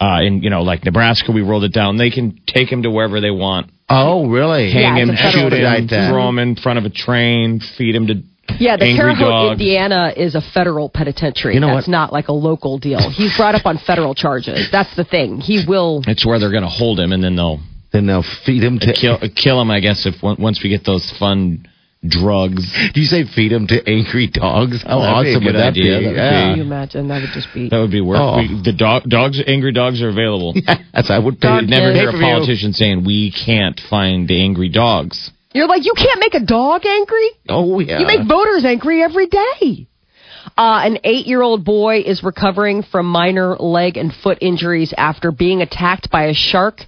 uh, 0.00 0.20
in 0.22 0.42
you 0.42 0.50
know, 0.50 0.62
like 0.62 0.84
Nebraska. 0.84 1.32
We 1.32 1.42
rolled 1.42 1.64
it 1.64 1.72
down. 1.72 1.96
They 1.96 2.10
can 2.10 2.38
take 2.46 2.70
him 2.70 2.82
to 2.82 2.90
wherever 2.90 3.20
they 3.20 3.30
want. 3.30 3.70
Oh, 3.88 4.26
really? 4.26 4.70
Hang 4.70 4.82
Yeah, 4.82 4.96
him, 4.96 5.10
it's 5.10 5.20
a 5.20 5.22
federal 5.24 5.50
shoot 5.50 5.90
him, 5.92 6.10
throw 6.10 6.28
him 6.28 6.38
in 6.38 6.54
front 6.56 6.78
of 6.78 6.84
a 6.84 6.90
train, 6.90 7.60
feed 7.60 7.94
him 7.94 8.06
to 8.08 8.22
Yeah, 8.58 8.76
the 8.76 8.84
Angry 8.86 9.14
Terre 9.14 9.30
Haute. 9.30 9.52
Indiana 9.52 10.12
is 10.16 10.34
a 10.34 10.40
federal 10.40 10.88
penitentiary. 10.88 11.54
You 11.54 11.60
know 11.60 11.74
That's 11.74 11.86
what? 11.86 11.92
not 11.92 12.12
like 12.12 12.28
a 12.28 12.32
local 12.32 12.78
deal. 12.78 13.10
He's 13.10 13.36
brought 13.36 13.54
up 13.54 13.66
on 13.66 13.78
federal 13.78 14.14
charges. 14.14 14.68
That's 14.72 14.94
the 14.96 15.04
thing. 15.04 15.38
He 15.40 15.64
will. 15.66 16.02
It's 16.06 16.26
where 16.26 16.38
they're 16.38 16.50
going 16.50 16.62
to 16.64 16.68
hold 16.68 16.98
him, 16.98 17.12
and 17.12 17.22
then 17.22 17.36
they'll 17.36 17.60
Then 17.92 18.06
they'll 18.06 18.24
feed 18.44 18.62
him 18.62 18.78
to. 18.80 18.92
kill 18.92 19.18
kill 19.34 19.60
him. 19.60 19.70
I 19.70 19.80
guess 19.80 20.06
if 20.06 20.14
once 20.22 20.60
we 20.62 20.70
get 20.70 20.84
those 20.84 21.10
fun 21.18 21.68
drugs. 22.06 22.62
Do 22.94 23.00
you 23.00 23.06
say 23.06 23.24
feed 23.24 23.50
him 23.52 23.66
to 23.68 23.82
angry 23.88 24.28
dogs? 24.28 24.82
How 24.86 25.00
That'd 25.00 25.34
awesome 25.34 25.44
would 25.46 25.54
that 25.56 25.70
idea. 25.70 25.98
be? 25.98 26.04
That 26.04 26.10
would 26.10 26.16
yeah. 26.16 26.30
Can 26.30 26.56
you 26.56 26.62
imagine? 26.62 27.08
That 27.08 27.22
would 27.22 27.30
just 27.34 27.48
be. 27.52 27.68
That 27.68 27.78
would 27.80 27.90
be 27.90 28.00
worth. 28.00 28.20
Oh. 28.20 28.36
We, 28.38 28.60
the 28.64 28.72
dog, 28.72 29.04
dogs, 29.08 29.40
angry 29.46 29.72
dogs 29.72 30.00
are 30.02 30.08
available. 30.08 30.54
Yes, 30.94 31.10
I 31.10 31.18
would 31.18 31.40
pay. 31.40 31.48
You'd 31.60 31.68
never 31.70 31.92
hear 31.92 32.08
a 32.08 32.12
politician 32.12 32.72
saying 32.72 33.04
we 33.04 33.30
can't 33.30 33.80
find 33.88 34.26
the 34.26 34.42
angry 34.42 34.68
dogs. 34.68 35.30
You're 35.52 35.68
like, 35.68 35.84
you 35.84 35.94
can't 35.96 36.20
make 36.20 36.34
a 36.34 36.44
dog 36.44 36.84
angry? 36.84 37.30
Oh 37.48 37.80
yeah. 37.80 38.00
You 38.00 38.06
make 38.06 38.28
voters 38.28 38.64
angry 38.64 39.02
every 39.02 39.26
day. 39.26 39.88
Uh, 40.56 40.80
an 40.84 40.98
eight 41.04 41.26
year 41.26 41.42
old 41.42 41.64
boy 41.64 42.00
is 42.04 42.22
recovering 42.22 42.82
from 42.82 43.06
minor 43.06 43.56
leg 43.56 43.96
and 43.96 44.12
foot 44.12 44.38
injuries 44.40 44.92
after 44.96 45.30
being 45.30 45.62
attacked 45.62 46.10
by 46.10 46.24
a 46.24 46.34
shark 46.34 46.80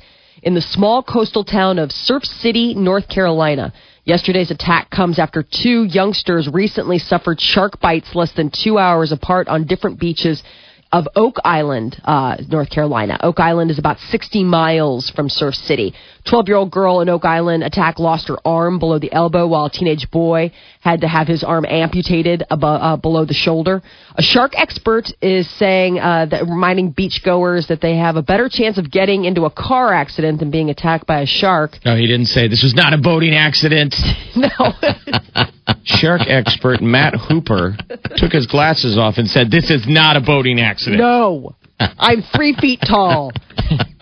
in 0.42 0.54
the 0.54 0.60
small 0.60 1.02
coastal 1.02 1.44
town 1.44 1.78
of 1.78 1.92
Surf 1.92 2.24
City, 2.24 2.74
North 2.74 3.08
Carolina. 3.08 3.72
Yesterday's 4.04 4.50
attack 4.50 4.90
comes 4.90 5.18
after 5.18 5.42
two 5.42 5.84
youngsters 5.84 6.48
recently 6.52 6.98
suffered 6.98 7.40
shark 7.40 7.80
bites 7.80 8.14
less 8.14 8.32
than 8.32 8.50
two 8.50 8.78
hours 8.78 9.12
apart 9.12 9.46
on 9.48 9.66
different 9.66 10.00
beaches 10.00 10.42
of 10.92 11.06
Oak 11.14 11.36
Island, 11.44 12.00
uh, 12.04 12.36
North 12.48 12.70
Carolina. 12.70 13.18
Oak 13.22 13.38
Island 13.38 13.70
is 13.70 13.78
about 13.78 13.98
60 14.10 14.42
miles 14.44 15.10
from 15.10 15.28
Surf 15.28 15.54
City. 15.54 15.94
12 16.28 16.48
year 16.48 16.56
old 16.56 16.70
girl 16.70 17.00
in 17.00 17.08
Oak 17.08 17.24
Island 17.24 17.62
attack 17.62 17.98
lost 17.98 18.28
her 18.28 18.36
arm 18.44 18.78
below 18.78 18.98
the 18.98 19.12
elbow 19.12 19.46
while 19.46 19.66
a 19.66 19.70
teenage 19.70 20.10
boy 20.10 20.52
had 20.80 21.02
to 21.02 21.08
have 21.08 21.28
his 21.28 21.44
arm 21.44 21.64
amputated 21.64 22.42
above, 22.50 22.80
uh, 22.82 22.96
below 22.96 23.24
the 23.24 23.34
shoulder. 23.34 23.82
A 24.16 24.22
shark 24.22 24.52
expert 24.56 25.06
is 25.22 25.48
saying, 25.58 25.98
uh, 25.98 26.26
that 26.26 26.42
reminding 26.42 26.92
beachgoers 26.92 27.68
that 27.68 27.80
they 27.80 27.96
have 27.96 28.16
a 28.16 28.22
better 28.22 28.48
chance 28.50 28.76
of 28.76 28.90
getting 28.90 29.24
into 29.24 29.44
a 29.44 29.50
car 29.50 29.94
accident 29.94 30.40
than 30.40 30.50
being 30.50 30.70
attacked 30.70 31.06
by 31.06 31.20
a 31.20 31.26
shark. 31.26 31.78
No, 31.84 31.96
he 31.96 32.06
didn't 32.06 32.26
say 32.26 32.48
this 32.48 32.62
was 32.62 32.74
not 32.74 32.92
a 32.92 32.98
boating 32.98 33.34
accident. 33.34 33.94
No. 34.36 34.72
Shark 36.00 36.22
expert 36.26 36.80
Matt 36.80 37.14
Hooper 37.14 37.76
took 38.16 38.32
his 38.32 38.46
glasses 38.46 38.96
off 38.96 39.18
and 39.18 39.28
said, 39.28 39.50
"This 39.50 39.70
is 39.70 39.86
not 39.86 40.16
a 40.16 40.20
boating 40.20 40.60
accident." 40.60 40.98
No, 41.00 41.54
I'm 41.78 42.22
three 42.34 42.54
feet 42.54 42.80
tall. 42.86 43.32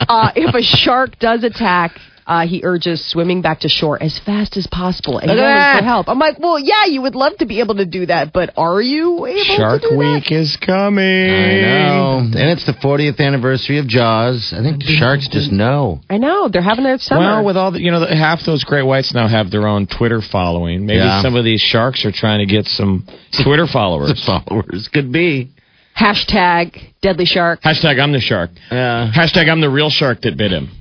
Uh, 0.09 0.31
if 0.35 0.55
a 0.55 0.62
shark 0.62 1.19
does 1.19 1.45
attack, 1.45 1.99
uh, 2.29 2.47
he 2.47 2.61
urges 2.63 3.05
swimming 3.11 3.41
back 3.41 3.61
to 3.61 3.69
shore 3.71 4.01
as 4.01 4.19
fast 4.25 4.57
as 4.59 4.67
possible 4.67 5.19
and 5.19 5.29
yelling 5.31 5.79
for 5.79 5.85
help. 5.85 6.09
I'm 6.11 6.19
like, 6.19 6.39
well, 6.39 6.59
yeah, 6.59 6.85
you 6.85 7.01
would 7.03 7.15
love 7.15 7.37
to 7.39 7.47
be 7.47 7.61
able 7.61 7.77
to 7.77 7.87
do 7.87 8.05
that, 8.07 8.33
but 8.35 8.53
are 8.59 8.81
you 8.83 9.25
able 9.25 9.43
Shark 9.57 9.81
to 9.83 9.89
do 9.89 9.97
Week 9.97 10.31
is 10.31 10.57
coming. 10.65 11.05
I 11.05 11.61
know. 11.63 12.19
And 12.19 12.51
it's 12.51 12.67
the 12.67 12.75
40th 12.75 13.19
anniversary 13.19 13.79
of 13.79 13.87
Jaws. 13.89 14.53
I 14.55 14.63
think 14.63 14.79
the 14.81 14.95
sharks 14.95 15.27
just 15.29 15.51
know. 15.51 16.01
I 16.11 16.19
know 16.19 16.49
they're 16.49 16.61
having 16.63 16.85
their 16.85 16.99
summer. 16.99 17.21
Well, 17.21 17.45
with 17.47 17.57
all 17.57 17.73
the, 17.73 17.81
you 17.81 17.91
know, 17.91 18.01
the, 18.01 18.15
half 18.15 18.41
those 18.45 18.63
great 18.63 18.83
whites 18.85 19.15
now 19.15 19.27
have 19.27 19.51
their 19.51 19.67
own 19.67 19.87
Twitter 19.87 20.21
following. 20.21 20.85
Maybe 20.85 20.99
Yeah. 20.99 21.23
some 21.23 21.35
of 21.35 21.45
these 21.45 21.63
sharks 21.63 22.05
are 22.05 22.13
trying 22.13 22.47
to 22.47 22.53
get 22.55 22.67
some 22.67 23.07
Twitter 23.43 23.67
followers. 23.73 24.23
followers 24.27 24.89
could 24.93 25.11
be. 25.11 25.51
Hashtag 25.99 26.93
deadly 27.03 27.25
shark. 27.25 27.63
Hashtag 27.63 28.01
I'm 28.01 28.13
the 28.13 28.21
shark. 28.21 28.51
Yeah. 28.71 29.11
Hashtag 29.17 29.49
I'm 29.51 29.61
the 29.61 29.71
real 29.71 29.91
shark 29.91 30.21
that 30.23 30.37
bit 30.37 30.53
him. 30.53 30.69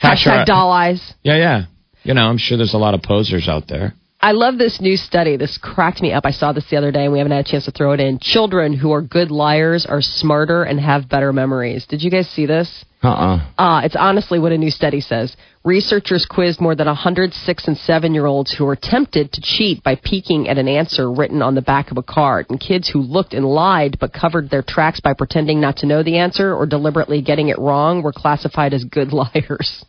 Hashtag 0.00 0.46
doll 0.46 0.70
eyes. 0.70 1.14
Yeah, 1.22 1.36
yeah. 1.36 1.64
You 2.02 2.14
know, 2.14 2.22
I'm 2.22 2.38
sure 2.38 2.56
there's 2.56 2.74
a 2.74 2.78
lot 2.78 2.94
of 2.94 3.02
posers 3.02 3.48
out 3.48 3.64
there. 3.68 3.94
I 4.20 4.32
love 4.32 4.58
this 4.58 4.80
new 4.80 4.96
study. 4.96 5.36
This 5.36 5.58
cracked 5.58 6.00
me 6.00 6.12
up. 6.12 6.24
I 6.24 6.30
saw 6.30 6.52
this 6.52 6.64
the 6.70 6.76
other 6.76 6.90
day, 6.90 7.04
and 7.04 7.12
we 7.12 7.18
haven't 7.18 7.32
had 7.32 7.46
a 7.46 7.48
chance 7.48 7.66
to 7.66 7.70
throw 7.70 7.92
it 7.92 8.00
in. 8.00 8.18
Children 8.18 8.72
who 8.72 8.92
are 8.92 9.02
good 9.02 9.30
liars 9.30 9.86
are 9.86 10.00
smarter 10.00 10.64
and 10.64 10.80
have 10.80 11.08
better 11.08 11.32
memories. 11.32 11.86
Did 11.86 12.02
you 12.02 12.10
guys 12.10 12.28
see 12.30 12.46
this? 12.46 12.84
Uh-uh. 13.02 13.46
Uh, 13.58 13.82
it's 13.84 13.94
honestly 13.94 14.38
what 14.38 14.52
a 14.52 14.58
new 14.58 14.70
study 14.70 15.00
says. 15.00 15.36
Researchers 15.64 16.26
quizzed 16.28 16.60
more 16.60 16.74
than 16.74 16.86
100 16.86 17.34
six 17.34 17.68
and 17.68 17.76
seven 17.76 18.14
year 18.14 18.26
olds 18.26 18.52
who 18.52 18.64
were 18.64 18.76
tempted 18.80 19.32
to 19.32 19.40
cheat 19.42 19.82
by 19.82 19.96
peeking 19.96 20.48
at 20.48 20.58
an 20.58 20.66
answer 20.66 21.12
written 21.12 21.42
on 21.42 21.54
the 21.54 21.62
back 21.62 21.90
of 21.90 21.98
a 21.98 22.02
card. 22.02 22.46
And 22.48 22.58
kids 22.58 22.88
who 22.88 23.00
looked 23.00 23.34
and 23.34 23.44
lied 23.44 23.98
but 24.00 24.12
covered 24.12 24.48
their 24.48 24.64
tracks 24.66 24.98
by 24.98 25.12
pretending 25.12 25.60
not 25.60 25.76
to 25.78 25.86
know 25.86 26.02
the 26.02 26.18
answer 26.18 26.54
or 26.54 26.66
deliberately 26.66 27.20
getting 27.20 27.48
it 27.48 27.58
wrong 27.58 28.02
were 28.02 28.12
classified 28.12 28.72
as 28.72 28.82
good 28.84 29.12
liars. 29.12 29.84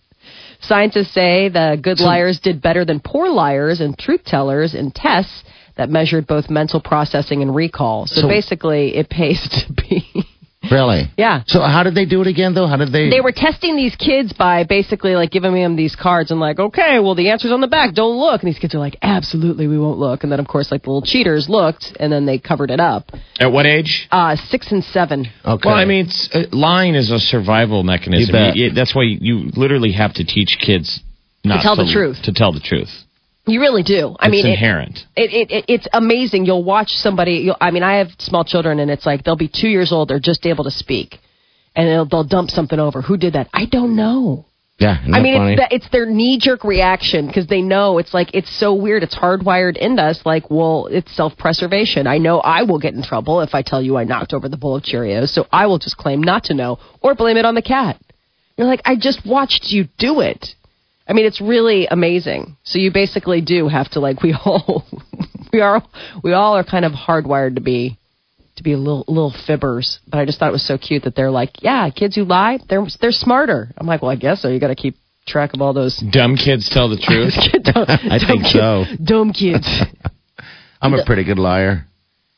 Scientists 0.62 1.14
say 1.14 1.50
the 1.50 1.80
good 1.82 2.00
liars 2.00 2.40
did 2.40 2.62
better 2.62 2.84
than 2.84 3.00
poor 3.00 3.30
liars 3.30 3.80
and 3.80 3.98
truth 3.98 4.24
tellers 4.26 4.74
in 4.74 4.92
tests 4.92 5.44
that 5.78 5.90
measured 5.90 6.26
both 6.26 6.50
mental 6.50 6.82
processing 6.82 7.42
and 7.42 7.56
recall. 7.56 8.08
So, 8.08 8.22
So- 8.22 8.28
basically, 8.28 8.96
it 8.96 9.10
pays 9.10 9.42
to 9.50 9.74
be. 9.74 10.26
Really? 10.72 11.12
yeah. 11.18 11.44
So 11.48 11.62
how 11.62 11.84
did 11.84 11.96
they 11.96 12.06
do 12.06 12.22
it 12.22 12.28
again, 12.28 12.54
though? 12.54 12.68
How 12.68 12.78
did 12.78 12.92
they? 12.92 13.10
They 13.10 13.22
were 13.22 13.32
testing 13.32 13.76
these 13.76 13.96
kids 13.96 14.34
by 14.34 14.64
basically 14.64 15.16
like 15.16 15.32
giving 15.32 15.54
them 15.54 15.76
these 15.76 15.96
cards 15.96 16.32
and 16.32 16.40
like, 16.40 16.60
okay, 16.60 17.00
well 17.00 17.16
the 17.16 17.30
answer's 17.30 17.52
on 17.52 17.62
the 17.62 17.68
back, 17.68 17.94
don't 17.94 18.18
look. 18.18 18.42
And 18.42 18.52
these 18.52 18.60
kids 18.60 18.76
are 18.76 18.80
like, 18.80 18.98
absolutely, 19.02 19.68
we 19.68 19.78
won't 19.78 19.98
look. 20.00 20.24
And 20.24 20.32
then 20.32 20.40
of 20.40 20.48
course 20.48 20.72
like 20.72 20.84
the 20.84 20.90
little 20.90 21.02
cheaters 21.06 21.48
looked 21.50 21.96
and 22.00 22.12
then 22.12 22.26
they 22.26 22.38
covered 22.40 22.72
it 22.72 22.80
up. 22.80 23.12
At 23.40 23.52
what 23.52 23.66
age? 23.66 24.08
Uh, 24.12 24.36
six 24.36 24.72
and 24.72 24.84
seven. 24.84 25.28
Okay. 25.46 25.68
Well, 25.68 25.76
I 25.76 25.86
mean, 25.86 26.06
it's, 26.08 26.30
uh, 26.34 26.44
lying 26.52 26.96
is 26.96 27.12
a 27.12 27.20
survival 27.20 27.84
mechanism. 27.84 28.28
You 28.28 28.32
bet. 28.32 28.56
You- 28.56 28.72
that's 28.72 28.96
why 28.96 29.04
you, 29.04 29.18
you 29.22 29.52
literally 29.56 29.92
have 29.94 30.14
to 30.16 30.24
teach 30.26 30.58
kids 30.60 31.02
not 31.44 31.62
tell 31.62 31.76
the 31.76 31.90
truth. 31.92 32.18
To 32.24 32.34
tell 32.34 32.52
the 32.52 32.60
truth. 32.60 32.90
You 33.48 33.62
really 33.62 33.84
do. 33.84 34.16
I 34.20 34.25
it's 34.25 34.32
mean, 34.32 34.46
inherent. 34.46 35.00
It, 35.16 35.32
it, 35.34 35.51
it, 35.51 35.66
it's 35.68 35.88
amazing. 35.94 36.46
You'll 36.46 36.63
watch 36.63 36.89
somebody. 36.92 37.36
You'll, 37.36 37.58
I 37.62 37.72
mean, 37.72 37.84
I 37.84 37.98
have 38.00 38.10
small 38.20 38.44
children, 38.44 38.80
and 38.80 38.92
it's 38.92 39.06
like 39.06 39.24
they'll 39.24 39.38
be 39.38 39.48
two 39.50 39.70
years 39.70 39.92
old. 39.92 40.10
They're 40.10 40.20
just 40.20 40.46
able 40.46 40.66
to 40.66 40.72
speak, 40.72 41.20
and 41.75 41.88
they'll, 41.88 42.06
they'll 42.06 42.24
dump 42.25 42.50
something 42.50 42.80
over. 42.80 43.01
Who 43.01 43.16
did 43.18 43.34
that? 43.34 43.48
I 43.54 43.66
don't 43.66 43.96
know. 43.96 44.46
yeah. 44.80 44.98
I 45.13 45.22
mean, 45.22 45.38
funny? 45.38 45.54
it's, 45.54 45.62
the, 45.62 45.75
it's 45.75 45.89
their 45.92 46.06
knee 46.06 46.39
jerk 46.39 46.66
reaction 46.66 47.27
because 47.27 47.48
they 47.48 47.62
know 47.62 48.00
it's 48.00 48.13
like 48.13 48.32
it's 48.34 48.54
so 48.60 48.74
weird. 48.74 49.01
It's 49.01 49.16
hardwired 49.16 49.77
into 49.77 50.04
us. 50.04 50.20
Like, 50.25 50.51
well, 50.51 50.88
it's 50.92 51.16
self 51.16 51.38
preservation. 51.38 52.06
I 52.06 52.18
know 52.18 52.39
I 52.39 52.63
will 52.63 52.80
get 52.80 52.94
in 52.96 53.01
trouble 53.01 53.39
if 53.42 53.56
I 53.56 53.62
tell 53.62 53.82
you 53.82 53.96
I 53.96 54.04
knocked 54.04 54.34
over 54.34 54.50
the 54.50 54.58
bowl 54.58 54.75
of 54.75 54.84
Cheerios, 54.84 55.30
so 55.30 55.48
I 55.54 55.68
will 55.68 55.80
just 55.80 55.96
claim 55.98 56.22
not 56.22 56.44
to 56.46 56.54
know 56.54 56.80
or 57.01 57.16
blame 57.16 57.38
it 57.38 57.46
on 57.46 57.56
the 57.56 57.62
cat. 57.62 58.00
You're 58.58 58.68
like, 58.68 58.82
I 58.86 58.96
just 58.98 59.25
watched 59.25 59.68
you 59.70 59.88
do 59.98 60.20
it. 60.20 60.56
I 61.08 61.14
mean, 61.14 61.26
it's 61.26 61.40
really 61.40 61.88
amazing. 61.88 62.58
So 62.64 62.80
you 62.80 62.92
basically 62.92 63.42
do 63.42 63.68
have 63.68 63.90
to 63.92 64.00
like 64.00 64.22
we 64.22 64.34
all 64.34 64.86
we 65.54 65.62
are 65.62 65.82
we 66.24 66.34
all 66.34 66.58
are 66.58 66.64
kind 66.64 66.86
of 66.86 66.92
hardwired 66.92 67.56
to 67.56 67.62
be 67.62 67.98
to 68.58 68.64
be 68.64 68.76
little 68.76 69.06
little 69.08 69.34
fibbers. 69.48 70.00
But 70.08 70.20
I 70.20 70.26
just 70.26 70.40
thought 70.40 70.50
it 70.50 70.54
was 70.54 70.68
so 70.68 70.78
cute 70.78 71.04
that 71.04 71.16
they're 71.16 71.32
like, 71.32 71.62
yeah, 71.64 71.90
kids 71.90 72.16
who 72.16 72.26
lie, 72.26 72.60
they're 72.70 72.86
they're 73.00 73.12
smarter. 73.12 73.72
I'm 73.78 73.88
like, 73.88 74.02
well, 74.02 74.12
I 74.12 74.16
guess 74.16 74.42
so. 74.42 74.50
You 74.50 74.60
got 74.60 74.68
to 74.68 74.76
keep 74.76 74.96
track 75.26 75.54
of 75.54 75.62
all 75.62 75.74
those. 75.74 75.98
Dumb 76.12 76.36
kids 76.36 76.70
tell 76.70 76.90
the 76.90 76.98
truth. 76.98 77.34
dumb, 77.64 77.86
I 77.88 78.18
dumb 78.18 78.28
think 78.28 78.44
kids, 78.44 78.54
so. 78.54 78.84
Dumb 79.04 79.34
kids. 79.34 79.68
I'm 80.82 80.94
a 80.94 81.06
pretty 81.06 81.24
good 81.24 81.40
liar. 81.40 81.86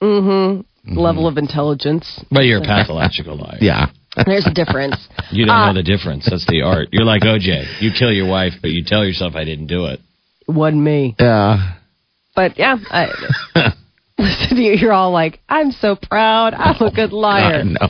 Mm-hmm. 0.02 0.98
Level 0.98 1.28
of 1.28 1.38
intelligence. 1.38 2.24
but 2.32 2.46
you're 2.46 2.60
a 2.60 2.66
pathological 2.66 3.38
liar. 3.38 3.58
Yeah. 3.60 3.88
There's 4.26 4.46
a 4.48 4.54
difference. 4.54 4.96
You 5.32 5.46
don't 5.46 5.56
Uh, 5.56 5.68
know 5.68 5.74
the 5.76 5.84
difference. 5.84 6.26
That's 6.28 6.46
the 6.48 6.64
art. 6.64 6.88
You're 6.92 7.06
like 7.06 7.22
OJ. 7.22 7.82
You 7.82 7.92
kill 7.92 8.12
your 8.12 8.28
wife, 8.28 8.54
but 8.64 8.72
you 8.72 8.84
tell 8.84 9.06
yourself 9.06 9.36
I 9.36 9.44
didn't 9.44 9.68
do 9.68 9.86
it. 9.86 10.00
Wasn't 10.48 10.82
me. 10.82 11.16
Yeah. 11.20 11.76
But 12.36 12.58
yeah, 12.58 12.78
I, 12.90 13.10
listen 14.24 14.58
to 14.58 14.62
you. 14.62 14.74
You're 14.74 14.94
all 14.94 15.12
like, 15.12 15.40
I'm 15.48 15.72
so 15.72 15.96
proud. 15.96 16.54
I'm 16.54 16.82
a 16.82 16.92
good 16.92 17.14
liar. 17.14 17.60
I 17.60 17.64
know. 17.64 17.88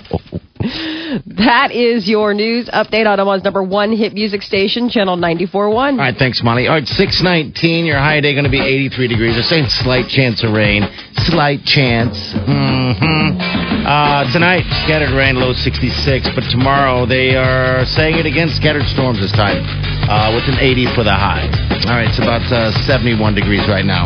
That 0.61 1.71
is 1.71 2.07
your 2.07 2.33
news 2.33 2.67
update 2.67 3.07
on 3.07 3.19
Omaha's 3.19 3.43
number 3.43 3.63
one 3.63 3.95
hit 3.95 4.13
music 4.13 4.41
station, 4.43 4.89
Channel 4.89 5.17
94.1. 5.17 5.73
All 5.73 5.97
right, 5.97 6.15
thanks, 6.15 6.43
Molly. 6.43 6.67
All 6.67 6.75
right, 6.75 6.85
619, 6.85 7.85
your 7.85 7.97
high 7.97 8.19
day 8.19 8.33
going 8.33 8.43
to 8.43 8.51
be 8.51 8.59
83 8.59 9.07
degrees. 9.07 9.33
They're 9.35 9.43
saying 9.43 9.69
slight 9.69 10.07
chance 10.07 10.43
of 10.43 10.51
rain. 10.51 10.83
Slight 11.31 11.63
chance. 11.63 12.17
Mm-hmm. 12.33 13.87
Uh, 13.87 14.31
tonight, 14.33 14.67
scattered 14.83 15.15
rain, 15.15 15.35
low 15.35 15.53
66. 15.53 16.29
But 16.35 16.43
tomorrow, 16.51 17.05
they 17.05 17.35
are 17.35 17.85
saying 17.85 18.19
it 18.19 18.25
again, 18.27 18.49
scattered 18.49 18.85
storms 18.85 19.19
this 19.19 19.31
time, 19.31 19.63
uh, 20.11 20.35
with 20.35 20.43
an 20.45 20.59
80 20.59 20.93
for 20.93 21.03
the 21.03 21.15
high. 21.15 21.47
All 21.87 21.95
right, 21.95 22.09
it's 22.09 22.19
about 22.19 22.43
uh, 22.51 22.71
71 22.85 23.33
degrees 23.33 23.65
right 23.67 23.85
now. 23.85 24.05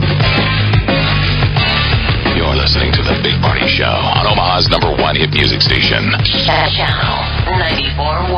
You're 2.43 2.59
listening 2.59 2.91
to 2.91 2.99
The 2.99 3.15
Big 3.23 3.39
Party 3.39 3.63
Show 3.71 3.87
on 3.87 4.27
Omaha's 4.27 4.67
number 4.67 4.91
one 4.91 5.15
hit 5.15 5.31
music 5.31 5.63
station. 5.63 6.11
Channel 6.43 7.15
94.1. 7.95 8.35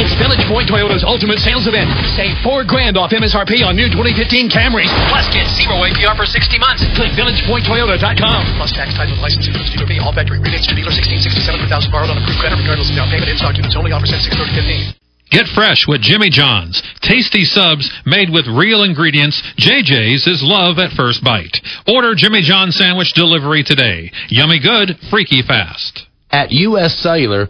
It's 0.00 0.16
Village 0.16 0.40
Point 0.48 0.72
Toyota's 0.72 1.04
ultimate 1.04 1.44
sales 1.44 1.68
event. 1.68 1.92
Save 2.16 2.40
four 2.40 2.64
grand 2.64 2.96
off 2.96 3.12
MSRP 3.12 3.60
on 3.68 3.76
new 3.76 3.92
2015 3.92 4.48
Camrys. 4.48 4.88
Plus, 5.12 5.28
get 5.28 5.44
zero 5.60 5.84
APR 5.84 6.16
for 6.16 6.24
60 6.24 6.40
months. 6.56 6.80
Click 6.96 7.12
VillagePointToyota.com. 7.12 8.40
Plus 8.56 8.72
tax, 8.72 8.96
title, 8.96 9.12
and 9.12 9.20
licensing 9.20 9.52
fees, 9.52 9.76
dealer 9.76 9.84
fee, 9.84 10.00
all 10.00 10.16
factory 10.16 10.40
rebates 10.40 10.64
to 10.64 10.72
dealer 10.72 10.88
1667 10.88 11.60
per 11.60 11.68
thousand 11.68 11.92
borrowed 11.92 12.08
on 12.08 12.16
approved 12.16 12.40
credit, 12.40 12.56
regardless 12.56 12.88
of 12.88 12.96
down 12.96 13.12
payment. 13.12 13.28
In 13.28 13.36
stock 13.36 13.60
units 13.60 13.76
only. 13.76 13.92
Offer 13.92 14.08
sent 14.08 14.24
63015. 14.24 14.99
Get 15.30 15.46
fresh 15.54 15.86
with 15.86 16.02
Jimmy 16.02 16.28
John's. 16.28 16.82
Tasty 17.02 17.44
subs 17.44 17.90
made 18.04 18.30
with 18.30 18.46
real 18.48 18.82
ingredients. 18.82 19.40
JJ's 19.58 20.26
is 20.26 20.42
love 20.42 20.78
at 20.78 20.92
first 20.92 21.22
bite. 21.22 21.60
Order 21.86 22.14
Jimmy 22.16 22.42
John's 22.42 22.76
sandwich 22.76 23.12
delivery 23.14 23.62
today. 23.62 24.10
Yummy 24.28 24.58
good, 24.58 24.98
freaky 25.08 25.42
fast. 25.42 26.06
At 26.32 26.50
U.S. 26.50 26.96
Cellular, 26.96 27.48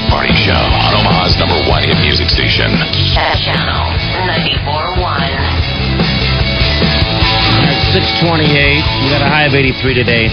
Big 0.00 0.08
Party 0.08 0.32
Show 0.32 0.56
on 0.56 0.96
Omaha's 0.96 1.36
number 1.36 1.60
one 1.68 1.84
hit 1.84 2.00
music 2.00 2.32
station. 2.32 2.72
Channel 3.12 3.92
94.1. 4.56 4.96
628. 7.92 8.80
We 9.04 9.12
got 9.12 9.20
a 9.20 9.28
high 9.28 9.44
of 9.44 9.52
83 9.52 9.92
today. 9.92 10.32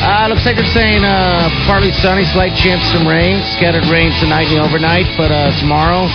Uh, 0.00 0.32
looks 0.32 0.48
like 0.48 0.56
they're 0.56 0.72
saying 0.72 1.04
uh, 1.04 1.52
partly 1.68 1.92
sunny, 2.00 2.24
slight 2.32 2.56
chance 2.56 2.80
of 2.88 2.96
some 2.96 3.04
rain. 3.04 3.44
Scattered 3.60 3.84
rain 3.92 4.08
tonight 4.24 4.48
and 4.48 4.56
overnight, 4.56 5.04
but 5.20 5.28
uh, 5.28 5.52
tomorrow 5.60 6.08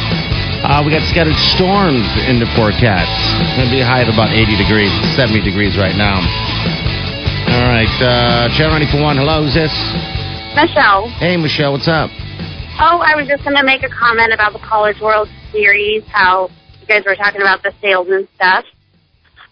uh, 0.65 0.81
we 0.81 0.89
got 0.89 1.05
scattered 1.13 1.37
storms 1.53 2.09
in 2.25 2.41
the 2.41 2.49
forecast. 2.57 3.13
It's 3.37 3.53
going 3.53 3.69
to 3.69 3.75
be 3.75 3.85
a 3.85 3.87
high 3.87 4.01
of 4.01 4.09
about 4.09 4.33
80 4.33 4.57
degrees, 4.57 4.89
70 5.13 5.45
degrees 5.45 5.77
right 5.77 5.93
now. 5.93 6.25
All 7.53 7.69
right, 7.69 7.93
uh, 8.01 8.49
Channel 8.57 8.81
94.1. 8.81 9.21
Hello, 9.21 9.45
who's 9.45 9.53
this? 9.53 9.69
Michelle. 10.57 11.13
Hey, 11.21 11.37
Michelle, 11.37 11.77
what's 11.77 11.85
up? 11.85 12.09
Oh, 12.85 12.99
I 12.99 13.15
was 13.15 13.29
just 13.29 13.45
going 13.45 13.55
to 13.55 13.63
make 13.63 13.81
a 13.81 13.87
comment 13.87 14.33
about 14.33 14.51
the 14.51 14.59
College 14.59 14.99
World 14.99 15.29
Series, 15.53 16.03
how 16.11 16.49
you 16.81 16.85
guys 16.85 17.05
were 17.05 17.15
talking 17.15 17.39
about 17.39 17.63
the 17.63 17.71
sales 17.81 18.09
and 18.09 18.27
stuff. 18.35 18.65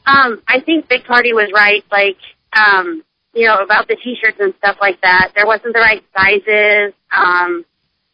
Um, 0.05 0.41
I 0.49 0.59
think 0.59 0.89
Big 0.89 1.05
Party 1.05 1.31
was 1.31 1.49
right, 1.53 1.81
like, 1.89 2.17
um, 2.51 3.03
you 3.33 3.47
know, 3.47 3.63
about 3.63 3.87
the 3.87 3.95
t-shirts 3.95 4.35
and 4.41 4.53
stuff 4.57 4.75
like 4.81 4.99
that. 4.99 5.31
There 5.33 5.45
wasn't 5.45 5.73
the 5.73 5.79
right 5.79 6.03
sizes. 6.13 6.93
Um, 7.15 7.63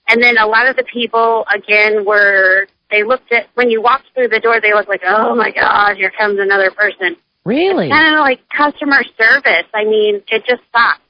and 0.08 0.22
then 0.22 0.38
a 0.38 0.46
lot 0.46 0.68
of 0.68 0.76
the 0.76 0.84
people, 0.84 1.46
again, 1.52 2.06
were, 2.06 2.68
they 2.92 3.04
looked 3.04 3.32
at, 3.32 3.48
when 3.56 3.72
you 3.72 3.82
walked 3.82 4.14
through 4.14 4.28
the 4.28 4.40
door, 4.40 4.62
they 4.62 4.76
looked 4.76 4.90
like, 4.90 5.02
oh 5.04 5.34
my 5.34 5.50
gosh, 5.50 5.98
here 5.98 6.12
comes 6.16 6.38
another 6.40 6.70
person. 6.70 7.16
Really? 7.44 7.90
Kind 7.90 8.14
of 8.14 8.20
like 8.20 8.42
customer 8.56 9.02
service. 9.18 9.66
I 9.74 9.84
mean, 9.84 10.22
it 10.28 10.46
just 10.46 10.62
sucked. 10.72 11.02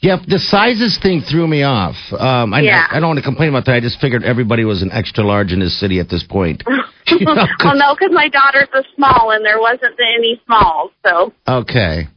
Yeah, 0.00 0.16
the 0.26 0.38
sizes 0.38 0.98
thing 1.02 1.22
threw 1.22 1.46
me 1.46 1.62
off. 1.62 1.96
Um, 2.12 2.52
I, 2.52 2.60
Yeah. 2.60 2.86
I, 2.90 3.00
don't 3.00 3.08
want 3.08 3.18
to 3.18 3.24
complain 3.24 3.48
about 3.48 3.64
that. 3.66 3.72
I 3.74 3.80
just 3.80 3.98
figured 4.00 4.22
everybody 4.24 4.64
was 4.64 4.82
an 4.82 4.90
extra 4.92 5.24
large 5.24 5.52
in 5.52 5.60
this 5.60 5.78
city 5.80 6.00
at 6.00 6.08
this 6.08 6.22
point. 6.22 6.62
You 7.08 7.20
know, 7.24 7.36
'cause- 7.36 7.48
well, 7.62 7.76
no, 7.76 7.94
because 7.94 8.10
my 8.12 8.28
daughter's 8.28 8.68
a 8.74 8.82
small 8.96 9.30
and 9.30 9.44
there 9.44 9.60
wasn't 9.60 9.94
any 10.18 10.42
smalls, 10.44 10.90
so. 11.06 11.32
Okay. 11.46 12.08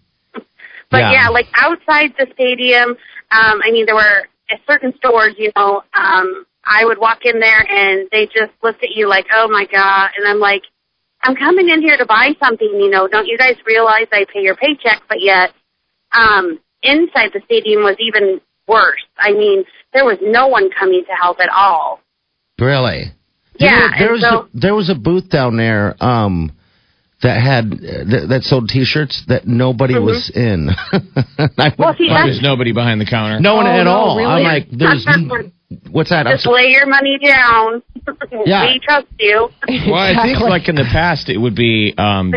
But 0.89 0.97
yeah, 1.13 1.29
like 1.29 1.45
outside 1.53 2.15
the 2.17 2.25
stadium, 2.33 2.97
um, 3.29 3.61
I 3.63 3.69
mean, 3.71 3.85
there 3.85 3.93
were 3.93 4.23
at 4.49 4.59
certain 4.67 4.91
stores, 4.97 5.35
you 5.37 5.51
know, 5.55 5.83
um, 5.93 6.43
I 6.65 6.85
would 6.85 6.97
walk 6.97 7.19
in 7.23 7.39
there 7.39 7.69
and 7.69 8.09
they 8.11 8.25
just 8.25 8.51
looked 8.63 8.83
at 8.83 8.89
you 8.95 9.07
like, 9.07 9.27
oh 9.31 9.47
my 9.47 9.65
God. 9.71 10.09
And 10.17 10.27
I'm 10.27 10.39
like, 10.39 10.63
I'm 11.21 11.35
coming 11.35 11.69
in 11.69 11.81
here 11.83 11.95
to 11.97 12.05
buy 12.07 12.31
something, 12.43 12.67
you 12.67 12.89
know, 12.89 13.07
don't 13.07 13.27
you 13.27 13.37
guys 13.37 13.57
realize 13.67 14.07
I 14.11 14.25
pay 14.33 14.41
your 14.41 14.55
paycheck? 14.55 15.03
But 15.07 15.21
yet, 15.21 15.51
um, 16.13 16.59
inside 16.83 17.31
the 17.33 17.41
stadium 17.45 17.83
was 17.83 17.95
even 17.99 18.39
worse. 18.67 19.01
I 19.17 19.31
mean, 19.31 19.63
there 19.93 20.05
was 20.05 20.17
no 20.21 20.47
one 20.47 20.69
coming 20.77 21.03
to 21.07 21.13
help 21.13 21.39
at 21.39 21.49
all. 21.49 22.01
Really? 22.59 23.05
Yeah, 23.59 23.89
There, 23.97 24.11
was 24.11 24.21
so- 24.21 24.39
a, 24.41 24.47
there 24.53 24.75
was 24.75 24.89
a 24.89 24.95
booth 24.95 25.29
down 25.29 25.57
there 25.57 25.95
um, 26.01 26.51
that 27.21 27.41
had 27.41 27.65
uh, 27.73 28.03
that, 28.09 28.25
that 28.29 28.43
sold 28.43 28.69
T-shirts 28.69 29.23
that 29.27 29.45
nobody 29.47 29.99
was 29.99 30.31
in. 30.33 30.69
I 30.91 30.99
Mm-hmm. 30.99 31.81
Well, 31.81 31.95
see, 31.97 32.07
went- 32.09 32.25
There's 32.27 32.41
nobody 32.41 32.71
behind 32.71 33.01
the 33.01 33.05
counter. 33.05 33.39
no 33.39 33.55
one 33.55 33.67
Oh, 33.67 33.71
at 33.71 33.83
no, 33.83 33.91
all. 33.91 34.25
I'm 34.25 34.43
like, 34.43 34.67
there's 34.71 35.05
what's 35.91 36.09
that? 36.11 36.25
Just 36.27 36.45
lay 36.47 36.67
your 36.67 36.85
money 36.87 37.17
down. 37.17 37.81
Yeah. 38.45 38.65
we 38.65 38.79
trust 38.79 39.07
you. 39.19 39.49
Well, 39.67 39.95
I 39.95 40.23
think 40.23 40.39
like 40.39 40.67
in 40.69 40.75
the 40.75 40.87
past, 40.91 41.29
it 41.29 41.37
would 41.37 41.55
be 41.55 41.93
um, 41.97 42.31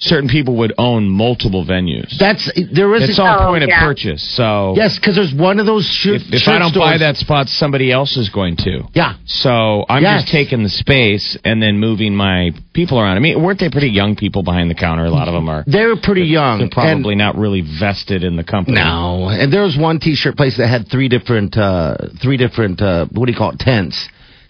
certain 0.00 0.28
people 0.28 0.56
would 0.56 0.72
own 0.78 1.08
multiple 1.08 1.64
venues. 1.66 2.16
that's 2.20 2.48
there 2.72 2.94
is. 2.94 3.08
It's 3.10 3.18
a, 3.18 3.22
all 3.22 3.42
Oh, 3.42 3.50
point 3.50 3.64
of 3.64 3.70
purchase. 3.70 4.22
So 4.36 4.74
yes, 4.76 4.96
because 4.98 5.16
there's 5.16 5.34
one 5.34 5.58
of 5.58 5.66
those 5.66 5.84
shirt. 5.86 6.22
if, 6.22 6.32
if 6.34 6.40
shirt 6.42 6.54
I 6.54 6.58
don't 6.60 6.74
buy 6.74 6.98
that 6.98 7.16
spot, 7.16 7.48
somebody 7.48 7.90
else 7.90 8.16
is 8.16 8.28
going 8.28 8.56
to. 8.58 8.82
yeah, 8.94 9.14
So 9.26 9.84
I'm 9.88 10.02
Yes. 10.02 10.22
just 10.22 10.32
taking 10.32 10.62
the 10.62 10.68
space 10.68 11.36
and 11.44 11.60
then 11.60 11.78
moving 11.80 12.14
my 12.14 12.50
people 12.72 13.00
around. 13.00 13.16
I 13.16 13.20
mean, 13.20 13.42
weren't 13.42 13.58
they 13.58 13.70
pretty 13.70 13.90
young 13.90 14.14
people 14.14 14.44
behind 14.44 14.70
the 14.70 14.74
counter? 14.76 15.04
A 15.04 15.10
lot 15.10 15.26
of 15.26 15.34
them 15.34 15.48
are. 15.48 15.64
they 15.66 15.84
were 15.84 15.96
pretty 16.00 16.22
young. 16.26 16.58
They're 16.58 16.64
and- 16.66 16.72
probably 16.72 17.16
not 17.16 17.36
really 17.36 17.62
vested 17.62 18.22
in 18.22 18.36
the 18.36 18.44
company. 18.44 18.76
No, 18.76 19.28
and 19.28 19.52
there 19.52 19.62
was 19.62 19.76
one 19.76 19.98
T-shirt 19.98 20.36
place 20.36 20.56
that 20.58 20.68
had 20.68 20.88
three 20.88 21.08
different, 21.08 21.56
uh, 21.58 21.96
three 22.22 22.36
different, 22.36 22.80
uh, 22.80 23.06
what 23.10 23.26
do 23.26 23.32
you 23.32 23.38
call 23.38 23.50
it, 23.50 23.58
tents 23.58 23.96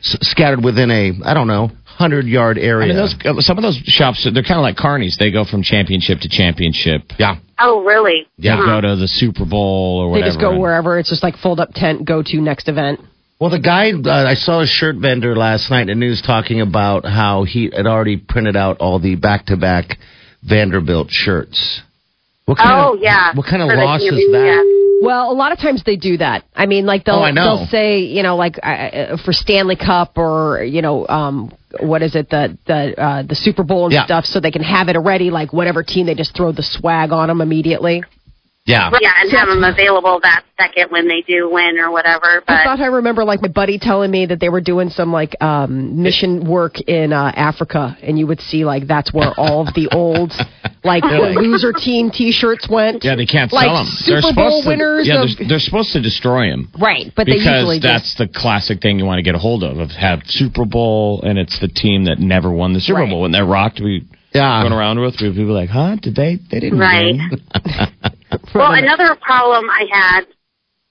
s- 0.00 0.18
scattered 0.22 0.62
within 0.62 0.90
a, 0.90 1.12
I 1.24 1.32
don't 1.32 1.46
know, 1.48 1.70
hundred 1.98 2.26
yard 2.26 2.58
I 2.58 2.62
area. 2.62 2.88
mean, 2.88 2.96
those, 2.96 3.14
uh, 3.24 3.40
some 3.40 3.58
of 3.58 3.62
those 3.62 3.76
shops, 3.84 4.22
they're 4.32 4.42
kind 4.42 4.58
of 4.58 4.62
like 4.62 4.76
carnies. 4.76 5.16
They 5.18 5.30
go 5.32 5.44
from 5.44 5.62
championship 5.62 6.20
to 6.20 6.28
championship. 6.28 7.02
yeah, 7.18 7.37
Oh, 7.58 7.82
really? 7.82 8.26
They 8.38 8.48
go 8.50 8.80
to 8.80 8.94
the 8.96 9.08
Super 9.08 9.44
Bowl 9.44 9.98
or 10.00 10.11
whatever. 10.11 10.24
They 10.24 10.28
just 10.30 10.40
go 10.40 10.50
and- 10.50 10.61
wherever. 10.61 10.98
It's 10.98 11.08
just 11.08 11.24
like 11.24 11.37
fold 11.38 11.58
up 11.58 11.70
tent, 11.74 12.04
go 12.04 12.22
to 12.22 12.40
next 12.40 12.68
event. 12.68 13.00
Well, 13.40 13.50
the 13.50 13.58
guy 13.61 13.92
uh, 13.92 14.26
I 14.26 14.34
saw 14.34 14.61
a 14.61 14.66
shirt 14.66 14.96
vendor 14.96 15.37
last 15.37 15.70
night 15.70 15.82
in 15.82 15.87
the 15.88 15.94
news 15.94 16.22
talking 16.22 16.61
about 16.61 17.04
how 17.04 17.44
he 17.44 17.70
had 17.76 17.87
already 17.87 18.16
printed 18.16 18.56
out 18.56 18.78
all 18.78 18.98
the 18.98 19.14
back-to-back 19.16 19.98
Vanderbilt 20.42 21.08
shirts. 21.11 21.82
What 22.48 22.56
kind 22.56 22.80
Oh, 22.80 22.94
of, 22.94 23.02
yeah. 23.02 23.34
What 23.34 23.44
kind 23.44 23.61
of 23.61 23.68
For 23.68 23.76
loss 23.76 24.00
is 24.00 24.08
community, 24.08 24.32
that? 24.32 24.98
Well, 25.02 25.30
a 25.30 25.34
lot 25.37 25.52
of 25.52 25.58
times 25.58 25.82
they 25.84 25.96
do 25.96 26.16
that. 26.16 26.44
I 26.56 26.64
mean, 26.64 26.87
like 26.87 27.04
they'll 27.04 27.16
Oh, 27.16 27.22
I 27.22 27.30
know. 27.30 27.44
they'll 27.58 27.66
say, 27.66 27.98
you 28.00 28.22
know, 28.22 28.37
like 28.37 28.58
uh, 28.62 28.66
uh, 28.66 29.16
for 29.22 29.34
Stanley 29.34 29.76
Cup 29.76 30.16
or 30.16 30.62
you 30.64 30.80
know, 30.80 31.06
um, 31.08 31.52
what 31.78 32.00
is 32.02 32.14
it, 32.16 32.30
the 32.30 32.56
the 32.66 32.98
uh, 33.00 33.22
the 33.22 33.34
Super 33.34 33.64
Bowl 33.64 33.84
and 33.84 33.92
Yeah. 33.92 34.06
stuff, 34.06 34.24
so 34.24 34.40
they 34.40 34.50
can 34.50 34.62
have 34.62 34.88
it 34.88 34.96
already. 34.96 35.30
Like 35.30 35.52
whatever 35.52 35.82
team, 35.82 36.06
they 36.06 36.14
just 36.14 36.34
throw 36.34 36.50
the 36.52 36.62
swag 36.62 37.12
on 37.12 37.28
them 37.28 37.42
immediately. 37.42 38.02
Yeah. 38.68 38.90
Yeah, 39.00 39.12
and 39.22 39.31
have 39.33 39.48
them 39.48 39.64
available 39.64 40.20
that 40.22 40.44
second 40.61 40.90
when 40.90 41.09
they 41.09 41.22
do 41.22 41.48
win 41.50 41.78
or 41.78 41.90
whatever. 41.90 42.26
I 42.26 42.40
But 42.46 42.64
thought 42.64 42.81
I 42.81 42.87
remember 42.87 43.24
like 43.24 43.40
my 43.40 43.48
buddy 43.48 43.78
telling 43.78 44.11
me 44.11 44.26
that 44.26 44.40
they 44.40 44.50
were 44.50 44.61
doing 44.61 44.90
some 44.90 45.11
like 45.11 45.35
um 45.42 46.02
mission 46.02 46.46
work 46.48 46.78
in 46.83 47.12
uh, 47.14 47.33
Africa, 47.35 47.96
and 48.02 48.18
you 48.18 48.26
would 48.26 48.40
see 48.42 48.64
like 48.66 48.87
that's 48.87 49.12
where 49.12 49.33
all 49.38 49.66
of 49.66 49.72
the 49.74 49.88
old 49.92 50.33
like 50.85 51.02
the 51.02 51.40
loser 51.40 51.72
team 51.72 52.11
T-shirts 52.11 52.68
went. 52.68 53.04
Yeah, 53.04 53.16
they 53.16 53.24
can't 53.26 53.50
like 53.52 53.64
sell 53.66 53.76
them. 53.76 53.87
Super 54.22 54.35
Bowl 54.35 54.62
winners. 54.66 55.09
Yeah, 55.09 55.22
of, 55.22 55.31
they're, 55.38 55.48
they're 55.48 55.59
supposed 55.61 55.92
to 55.94 56.02
destroy 56.02 56.50
them. 56.50 56.68
right, 56.78 57.11
but 57.16 57.24
they 57.26 57.33
because 57.38 57.46
usually 57.64 57.78
that's 57.78 58.14
the 58.16 58.28
classic 58.28 58.83
thing 58.83 58.98
you 58.98 59.07
want 59.07 59.18
to 59.18 59.22
get 59.22 59.35
a 59.35 59.38
hold 59.38 59.64
of. 59.64 59.78
Of 59.78 59.90
have 59.92 60.20
Super 60.26 60.66
Bowl, 60.66 61.22
and 61.22 61.38
it's 61.38 61.59
the 61.61 61.68
team 61.68 62.04
that 62.04 62.18
never 62.18 62.52
won 62.52 62.74
the 62.74 62.81
Super 62.81 63.00
Right. 63.00 63.09
Bowl. 63.11 63.22
When 63.22 63.33
they're 63.33 63.46
rocked, 63.46 63.81
we 63.83 64.04
Yeah. 64.35 64.61
going 64.62 64.72
around 64.74 65.00
with 65.00 65.16
we 65.22 65.31
people 65.31 65.54
like, 65.54 65.70
huh? 65.70 65.96
Did 66.02 66.14
they? 66.14 66.37
They 66.50 66.61
didn't 66.61 66.78
Right. 66.78 67.14
well, 68.59 68.73
another 68.73 69.14
problem 69.16 69.71
I 69.71 69.87
had 69.90 70.27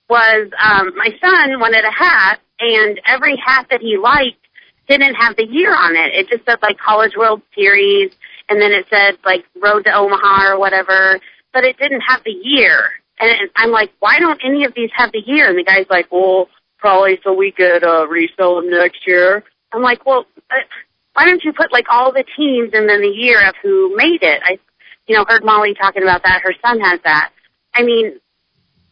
was 0.10 0.49
um, 0.62 0.95
my 0.95 1.10
son 1.21 1.60
wanted 1.60 1.84
a 1.84 1.91
hat, 1.91 2.39
and 2.60 2.99
every 3.06 3.36
hat 3.38 3.67
that 3.69 3.82
he 3.82 3.97
liked 3.97 4.39
didn't 4.88 5.15
have 5.15 5.36
the 5.36 5.45
year 5.45 5.75
on 5.75 5.95
it. 5.95 6.13
It 6.13 6.30
just 6.30 6.45
said 6.45 6.60
like 6.62 6.77
College 6.77 7.15
World 7.17 7.41
Series, 7.53 8.12
and 8.49 8.62
then 8.62 8.71
it 8.71 8.86
said 8.89 9.17
like 9.25 9.45
Road 9.62 9.84
to 9.86 9.93
Omaha 9.93 10.53
or 10.53 10.60
whatever, 10.60 11.19
but 11.53 11.65
it 11.65 11.77
didn't 11.77 12.01
have 12.01 12.21
the 12.23 12.32
year. 12.32 12.89
And 13.19 13.49
I'm 13.56 13.71
like, 13.71 13.91
why 13.99 14.19
don't 14.19 14.39
any 14.45 14.63
of 14.63 14.73
these 14.75 14.91
have 14.95 15.12
the 15.12 15.23
year? 15.25 15.49
And 15.49 15.58
the 15.58 15.63
guy's 15.63 15.88
like, 15.89 16.12
well, 16.12 16.47
probably 16.77 17.19
so 17.23 17.34
we 17.34 17.51
could 17.51 17.84
uh, 17.84 18.08
resell 18.08 18.62
them 18.62 18.69
next 18.69 19.08
year. 19.08 19.43
I'm 19.73 19.82
like, 19.82 20.06
well, 20.06 20.25
uh, 20.51 20.56
why 21.13 21.25
don't 21.25 21.43
you 21.43 21.51
put 21.51 21.73
like 21.73 21.88
all 21.89 22.12
the 22.12 22.23
teams 22.38 22.69
and 22.73 22.88
then 22.88 23.01
the 23.01 23.08
year 23.08 23.47
of 23.47 23.56
who 23.62 23.95
made 23.95 24.21
it? 24.21 24.41
I, 24.45 24.60
you 25.08 25.15
know, 25.15 25.25
heard 25.27 25.43
Molly 25.43 25.73
talking 25.73 26.03
about 26.03 26.23
that. 26.23 26.41
Her 26.43 26.53
son 26.63 26.80
has 26.80 26.99
that. 27.03 27.32
I 27.77 27.83
mean, 27.83 28.13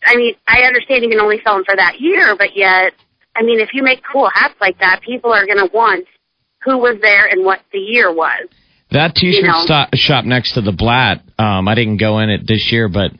I 0.05 0.15
mean, 0.15 0.35
I 0.47 0.61
understand 0.63 1.03
you 1.03 1.09
can 1.09 1.19
only 1.19 1.41
sell 1.43 1.55
them 1.55 1.65
for 1.65 1.75
that 1.75 1.99
year, 1.99 2.35
but 2.37 2.55
yet, 2.55 2.93
I 3.35 3.41
mean, 3.43 3.59
if 3.59 3.69
you 3.73 3.81
make 3.83 4.01
cool 4.11 4.29
hats 4.33 4.53
like 4.61 4.77
that, 4.79 5.01
people 5.01 5.33
are 5.33 5.45
going 5.45 5.57
to 5.57 5.69
want 5.73 6.05
who 6.63 6.77
was 6.77 6.97
there 7.01 7.25
and 7.25 7.43
what 7.43 7.61
the 7.71 7.79
year 7.79 8.13
was. 8.13 8.47
That 8.91 9.15
T-shirt 9.15 9.41
You 9.43 9.47
know. 9.47 9.63
sto- 9.65 9.87
shop 9.95 10.25
next 10.25 10.53
to 10.53 10.61
the 10.61 10.71
Blatt, 10.71 11.21
um, 11.39 11.67
I 11.67 11.75
didn't 11.75 11.97
go 11.97 12.19
in 12.19 12.29
it 12.29 12.47
this 12.47 12.71
year, 12.71 12.87
but 12.87 13.11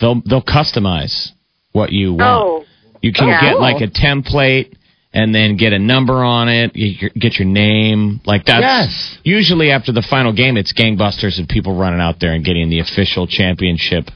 they'll 0.00 0.20
they'll 0.26 0.42
customize 0.42 1.30
what 1.72 1.92
you 1.92 2.14
want. 2.14 2.22
Oh. 2.22 2.64
You 3.02 3.12
can 3.12 3.28
Yeah. 3.28 3.40
get 3.40 3.52
Cool. 3.52 3.60
like 3.60 3.80
a 3.82 3.86
template 3.86 4.72
and 5.12 5.34
then 5.34 5.56
get 5.56 5.72
a 5.72 5.78
number 5.78 6.24
on 6.24 6.48
it. 6.48 6.74
You 6.74 7.10
get 7.10 7.38
your 7.38 7.46
name. 7.48 8.20
Like 8.24 8.44
that's 8.46 8.60
Yes. 8.62 9.18
usually 9.24 9.70
after 9.70 9.92
the 9.92 10.02
final 10.02 10.32
game. 10.32 10.56
It's 10.56 10.72
gangbusters 10.72 11.38
and 11.38 11.48
people 11.48 11.76
running 11.76 12.00
out 12.00 12.18
there 12.18 12.32
and 12.32 12.44
getting 12.44 12.68
the 12.70 12.80
official 12.80 13.26
championship 13.26 14.10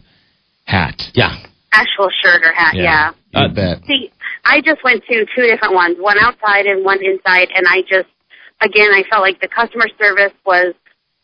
hat. 0.65 1.01
Yeah. 1.15 1.37
Actual 1.73 2.09
shirt 2.23 2.43
or 2.45 2.53
hat, 2.53 2.75
yeah. 2.75 3.11
You 3.33 3.41
Uh, 3.41 3.49
bet. 3.49 3.85
See, 3.87 4.11
I 4.45 4.61
just 4.61 4.83
went 4.85 5.03
to 5.07 5.27
two 5.35 5.43
different 5.43 5.75
ones, 5.75 5.97
one 5.99 6.19
outside 6.21 6.67
and 6.67 6.85
one 6.85 7.03
inside, 7.05 7.49
and 7.55 7.67
I 7.69 7.83
just, 7.83 8.09
again, 8.61 8.91
I 8.93 9.03
felt 9.11 9.23
like 9.23 9.41
the 9.41 9.49
customer 9.49 9.87
service 10.01 10.33
was 10.47 10.75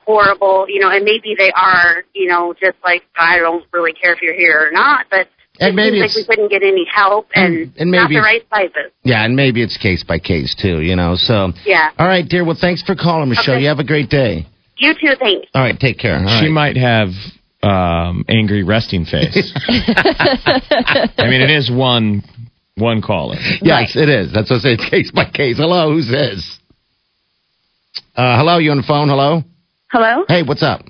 horrible, 0.05 0.67
you 0.69 0.81
know, 0.81 0.91
and 0.91 1.05
maybe 1.05 1.35
they 1.39 1.53
are, 1.53 2.05
you 2.15 2.27
know, 2.27 2.55
just 2.61 2.77
like, 2.85 3.03
I 3.19 3.39
don't 3.39 3.65
really 3.73 3.93
care 3.93 4.13
if 4.13 4.23
you're 4.23 4.35
here 4.35 4.67
or 4.69 4.73
not, 4.73 5.07
but 5.11 5.29
And 5.61 5.71
it 5.71 5.75
maybe 5.75 6.01
seems 6.01 6.17
like 6.17 6.27
we 6.29 6.35
couldn't 6.35 6.51
get 6.51 6.63
any 6.67 6.85
help 6.93 7.29
and, 7.35 7.55
And- 7.55 7.73
and 7.79 7.91
not 7.93 8.09
the 8.09 8.17
right 8.19 8.43
sizes. 8.53 8.91
Yeah, 9.05 9.25
and 9.25 9.37
maybe 9.37 9.63
it's 9.63 9.77
case 9.77 10.03
by 10.03 10.19
case 10.19 10.55
too, 10.55 10.81
you 10.81 10.97
know. 10.97 11.15
So 11.17 11.53
Yeah. 11.65 11.91
All 11.99 12.07
right, 12.09 12.27
dear. 12.27 12.45
Well, 12.45 12.57
thanks 12.61 12.83
for 12.83 12.95
calling, 12.97 13.29
Michelle. 13.29 13.55
Okay. 13.55 13.63
You 13.63 13.69
have 13.69 13.79
a 13.79 13.85
great 13.85 14.09
day. 14.09 14.47
You 14.79 14.95
too, 14.95 15.15
thanks. 15.21 15.47
All 15.55 15.63
right, 15.63 15.79
take 15.79 15.99
care. 15.99 16.17
All 16.17 16.27
She 16.41 16.47
right. 16.47 16.51
might 16.51 16.77
have 16.79 17.11
um, 17.63 18.25
angry 18.29 18.63
resting 18.63 19.05
face. 19.05 19.53
I 19.69 21.27
mean, 21.29 21.43
it 21.43 21.51
is 21.51 21.71
one 21.71 22.23
one 22.77 23.03
caller. 23.03 23.37
Yes, 23.61 23.95
it 23.97 24.09
is. 24.09 24.33
That's 24.33 24.51
what 24.51 24.59
I 24.59 24.61
say. 24.61 24.73
It's 24.73 24.89
case 24.89 25.11
by 25.11 25.31
case. 25.31 25.59
Hello, 25.59 25.93
who's 25.93 26.09
this? 26.09 26.59
Uh, 28.17 28.37
hello, 28.39 28.59
you 28.59 28.71
on 28.71 28.79
the 28.79 28.83
phone? 28.83 29.09
Hello. 29.09 29.43
Hello. 29.91 30.25
Hey, 30.29 30.43
what's 30.43 30.63
up? 30.63 30.83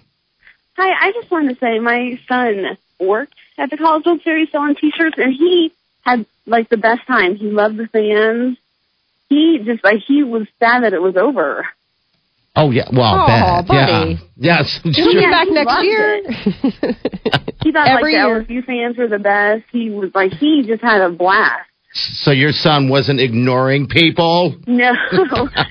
Hi. 0.77 1.09
I 1.09 1.13
just 1.13 1.31
wanted 1.31 1.55
to 1.55 1.61
say 1.61 1.79
my 1.79 2.19
son 2.29 2.79
worked 3.01 3.35
at 3.59 3.71
the 3.71 3.77
College 3.77 4.05
World 4.07 4.21
Series 4.23 4.51
selling 4.53 4.77
T-shirts, 4.77 5.17
and 5.19 5.33
he 5.33 5.73
had 6.03 6.27
like 6.47 6.69
the 6.69 6.77
best 6.77 7.07
time. 7.07 7.37
He 7.37 7.47
loved 7.47 7.77
the 7.77 7.87
fans. 7.89 8.59
He 9.29 9.61
just 9.65 9.83
like 9.85 9.99
he 10.07 10.23
was 10.23 10.47
sad 10.59 10.83
that 10.83 10.93
it 10.93 11.03
was 11.03 11.17
over. 11.17 11.67
Oh 12.57 12.71
yeah. 12.71 12.89
Well, 12.93 13.03
Aw, 13.03 13.27
bad. 13.27 13.67
buddy. 13.69 14.19
Yeah. 14.37 14.59
Yes. 14.59 14.81
He'll 14.83 15.13
be 15.15 15.21
back 15.21 15.47
he 15.49 15.55
next 15.55 15.85
year. 15.85 16.23
He 17.63 17.73
thought 17.73 17.89
Every 17.89 18.15
like 18.17 18.47
the 18.49 18.55
year. 18.55 18.63
LSU 18.63 18.65
fans 18.65 18.97
were 18.97 19.07
the 19.07 19.19
best. 19.19 19.65
He 19.71 19.91
was 19.91 20.11
like 20.15 20.33
he 20.33 20.65
just 20.67 20.81
had 20.83 21.03
a 21.03 21.11
blast. 21.11 21.69
So 21.93 22.31
your 22.31 22.53
son 22.53 22.89
wasn't 22.89 23.21
ignoring 23.21 23.87
people? 23.87 24.57
No, 24.67 24.93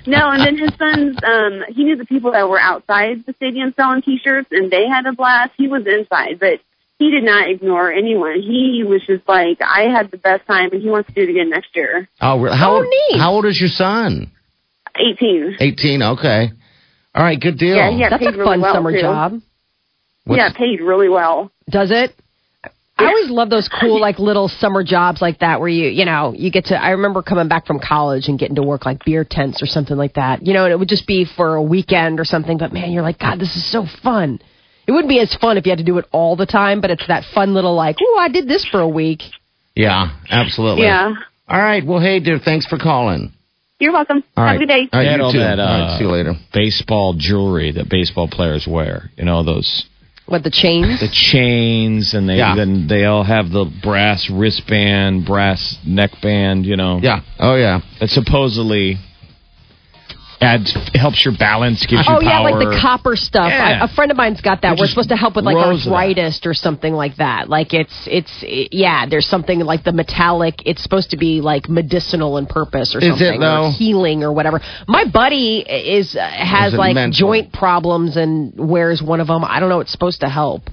no, 0.06 0.30
and 0.30 0.46
then 0.46 0.58
his 0.58 0.70
sons, 0.78 1.18
um, 1.24 1.64
he 1.74 1.84
knew 1.86 1.96
the 1.96 2.06
people 2.06 2.34
that 2.34 2.48
were 2.48 2.60
outside 2.60 3.26
the 3.26 3.34
stadium 3.38 3.74
selling 3.76 4.02
T-shirts, 4.04 4.50
and 4.52 4.70
they 4.70 4.86
had 4.88 5.06
a 5.08 5.14
blast. 5.14 5.52
He 5.58 5.68
was 5.68 5.84
inside, 5.88 6.40
but 6.40 6.60
he 7.00 7.10
did 7.10 7.24
not 7.24 7.50
ignore 7.50 7.92
anyone. 7.92 8.36
He 8.42 8.84
was 8.86 9.02
just 9.08 9.28
like, 9.30 9.60
I 9.62 9.84
had 9.92 10.12
the 10.12 10.18
best 10.18 10.46
time, 10.46 10.70
and 10.74 10.82
he 10.82 10.90
wants 10.90 11.08
to 11.08 11.16
do 11.16 11.22
it 11.24 11.30
again 11.30 11.50
next 11.50 11.74
year. 11.74 12.08
Oh, 12.22 12.40
re- 12.40 12.56
how, 12.56 12.74
Oh, 12.74 12.76
old, 12.80 12.86
neat. 13.10 13.18
how 13.20 13.32
old 13.34 13.46
is 13.46 13.60
your 13.60 13.70
son? 13.70 14.30
Eighteen. 14.98 15.56
18. 15.60 16.02
Okay. 16.04 16.52
All 17.16 17.24
right, 17.24 17.40
good 17.40 17.58
deal. 17.58 17.76
Yeah, 17.76 17.90
yeah. 17.90 18.10
That's 18.10 18.22
a 18.22 18.26
paid 18.26 18.36
really 18.38 18.46
fun 18.46 18.62
well, 18.62 18.74
summer 18.74 18.92
too. 18.92 19.02
job. 19.02 19.42
What's- 20.26 20.38
Yeah, 20.38 20.54
paid 20.54 20.80
really 20.82 21.10
well. 21.10 21.52
Does 21.70 21.92
it? 21.92 22.16
I 22.98 23.06
always 23.06 23.30
love 23.30 23.50
those 23.50 23.70
cool, 23.70 24.00
like 24.08 24.20
little 24.20 24.50
summer 24.50 24.84
jobs 24.84 25.22
like 25.22 25.40
that 25.40 25.60
where 25.62 25.70
you, 25.70 25.88
you 25.88 26.04
know, 26.06 26.34
you 26.36 26.52
get 26.52 26.66
to. 26.66 26.76
I 26.82 26.92
remember 26.92 27.22
coming 27.22 27.48
back 27.48 27.66
from 27.66 27.80
college 27.80 28.28
and 28.28 28.38
getting 28.38 28.56
to 28.56 28.64
work 28.64 28.86
like 28.86 29.04
beer 29.06 29.26
tents 29.28 29.64
or 29.64 29.66
something 29.68 29.96
like 29.96 30.16
that. 30.16 30.46
You 30.46 30.54
know, 30.54 30.66
and 30.66 30.74
it 30.74 30.78
would 30.78 30.90
just 30.90 31.08
be 31.08 31.26
for 31.26 31.56
a 31.56 31.64
weekend 31.64 32.20
or 32.20 32.26
something. 32.26 32.58
But 32.58 32.74
man, 32.74 32.92
you're 32.92 33.02
like, 33.04 33.18
God, 33.18 33.40
this 33.40 33.56
is 33.56 33.72
so 33.72 33.86
fun. 34.04 34.40
It 34.86 34.92
wouldn't 34.92 35.10
be 35.10 35.20
as 35.20 35.34
fun 35.36 35.58
if 35.58 35.66
you 35.66 35.70
had 35.72 35.78
to 35.80 35.86
do 35.86 35.98
it 36.00 36.06
all 36.12 36.36
the 36.36 36.46
time, 36.48 36.82
but 36.82 36.90
it's 36.92 37.08
that 37.08 37.24
fun 37.34 37.54
little 37.54 37.76
like, 37.76 37.98
oh, 38.02 38.18
I 38.20 38.28
did 38.28 38.48
this 38.48 38.66
for 38.66 38.80
a 38.82 38.88
week. 38.90 39.22
Yeah, 39.76 40.10
absolutely. 40.30 40.84
Yeah. 40.84 41.14
All 41.48 41.62
right. 41.62 41.86
Well, 41.86 42.00
hey, 42.00 42.20
dear, 42.20 42.40
thanks 42.44 42.66
for 42.66 42.78
calling. 42.78 43.32
You're 43.80 43.94
welcome. 43.94 44.24
All 44.36 44.44
Have 44.46 44.52
right. 44.52 44.56
a 44.56 44.60
good 44.60 44.68
day. 44.68 44.90
All 44.92 45.00
right, 45.00 45.10
They 45.10 45.16
you 45.16 45.24
all 45.24 45.32
too. 45.32 45.40
that 45.40 45.60
All 45.60 45.66
right, 45.66 45.82
uh, 45.94 45.98
see 45.98 46.04
you 46.04 46.12
later. 46.12 46.34
baseball 46.54 47.14
jewelry 47.18 47.72
that 47.72 47.90
baseball 47.90 48.28
players 48.28 48.68
wear. 48.68 49.10
You 49.18 49.26
know 49.26 49.42
those 49.44 49.86
What 50.26 50.44
the 50.44 50.52
chains? 50.52 51.00
the 51.00 51.08
chains, 51.08 52.14
and 52.14 52.28
they 52.28 52.38
Yeah. 52.38 52.56
then 52.56 52.88
they 52.88 53.06
all 53.06 53.24
have 53.24 53.52
the 53.52 53.66
brass 53.82 54.30
wristband, 54.30 55.26
brass 55.26 55.78
neckband. 55.88 56.66
You 56.66 56.76
know, 56.76 57.00
Yeah. 57.02 57.22
Oh, 57.40 57.56
yeah. 57.56 57.80
that 58.02 58.10
supposedly 58.10 58.98
adds 60.42 60.74
helps 60.94 61.24
your 61.26 61.34
balance, 61.38 61.86
gives 61.86 62.08
you 62.08 62.14
Oh 62.16 62.22
yeah, 62.22 62.40
power. 62.40 62.52
like 62.52 62.70
the 62.70 62.80
copper 62.82 63.16
stuff. 63.16 63.50
Yeah. 63.52 63.80
I, 63.82 63.86
a 63.86 63.88
friend 63.94 64.10
of 64.12 64.18
mine's 64.18 64.42
got 64.42 64.62
that. 64.62 64.76
They're 64.76 64.84
We're 64.84 64.88
supposed 64.88 65.10
to 65.10 65.16
help 65.18 65.36
with 65.36 65.46
like 65.46 65.56
rows 65.56 65.86
of 65.86 65.92
that. 65.92 65.96
arthritis 65.96 66.42
or 66.46 66.54
something 66.54 66.94
like 66.94 67.18
that. 67.18 67.50
Like 67.50 67.74
it's 67.74 67.94
it's 68.08 68.32
yeah. 68.72 69.06
There's 69.10 69.26
something 69.28 69.60
like 69.60 69.84
the 69.84 69.92
metallic. 69.92 70.64
It's 70.66 70.82
supposed 70.82 71.12
to 71.12 71.18
be 71.18 71.42
like 71.42 71.68
medicinal 71.70 72.38
in 72.38 72.46
purpose 72.46 72.96
or 72.96 73.00
Is 73.00 73.06
it, 73.06 73.10
something, 73.20 73.40
though? 73.42 73.68
or 73.68 73.72
healing 73.72 74.24
or 74.24 74.32
whatever. 74.34 74.62
My 74.88 75.06
buddy 75.12 75.60
is 75.60 76.16
uh, 76.16 76.22
has 76.30 76.74
Is 76.74 76.80
like 76.80 76.96
mental? 76.96 77.18
joint 77.18 77.52
problems 77.54 78.16
and 78.18 78.54
wears 78.58 79.02
one 79.02 79.20
of 79.20 79.28
them. 79.28 79.44
I 79.44 79.60
don't 79.60 79.70
know. 79.70 79.82
It's 79.82 79.92
supposed 79.92 80.22
to 80.22 80.30
help. 80.30 80.64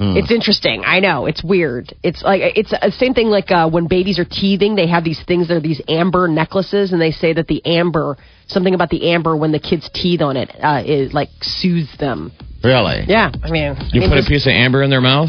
Hmm. 0.00 0.16
It's 0.16 0.32
interesting. 0.32 0.82
I 0.86 1.00
know. 1.00 1.26
It's 1.26 1.44
weird. 1.44 1.92
It's 2.02 2.22
like 2.22 2.40
it's 2.56 2.70
the 2.70 2.90
same 2.92 3.12
thing 3.12 3.26
like 3.26 3.50
uh, 3.50 3.68
when 3.68 3.86
babies 3.86 4.18
are 4.18 4.24
teething, 4.24 4.74
they 4.74 4.86
have 4.86 5.04
these 5.04 5.22
things 5.26 5.48
that 5.48 5.58
are 5.58 5.60
these 5.60 5.82
amber 5.88 6.26
necklaces, 6.26 6.92
and 6.92 7.02
they 7.02 7.10
say 7.10 7.34
that 7.34 7.48
the 7.48 7.60
amber, 7.66 8.16
something 8.46 8.72
about 8.72 8.88
the 8.88 9.10
amber 9.12 9.36
when 9.36 9.52
the 9.52 9.58
kids 9.58 9.90
teeth 9.92 10.22
on 10.22 10.38
it, 10.38 10.50
uh, 10.62 10.82
is 10.86 11.12
like 11.12 11.28
soothes 11.42 11.94
them. 11.98 12.32
Really? 12.64 13.04
Yeah, 13.08 13.30
I 13.44 13.50
mean, 13.50 13.76
you 13.92 14.00
I 14.00 14.04
mean, 14.06 14.10
put 14.10 14.24
a 14.24 14.26
piece 14.26 14.46
of 14.46 14.52
amber 14.52 14.82
in 14.82 14.88
their 14.88 15.02
mouth. 15.02 15.28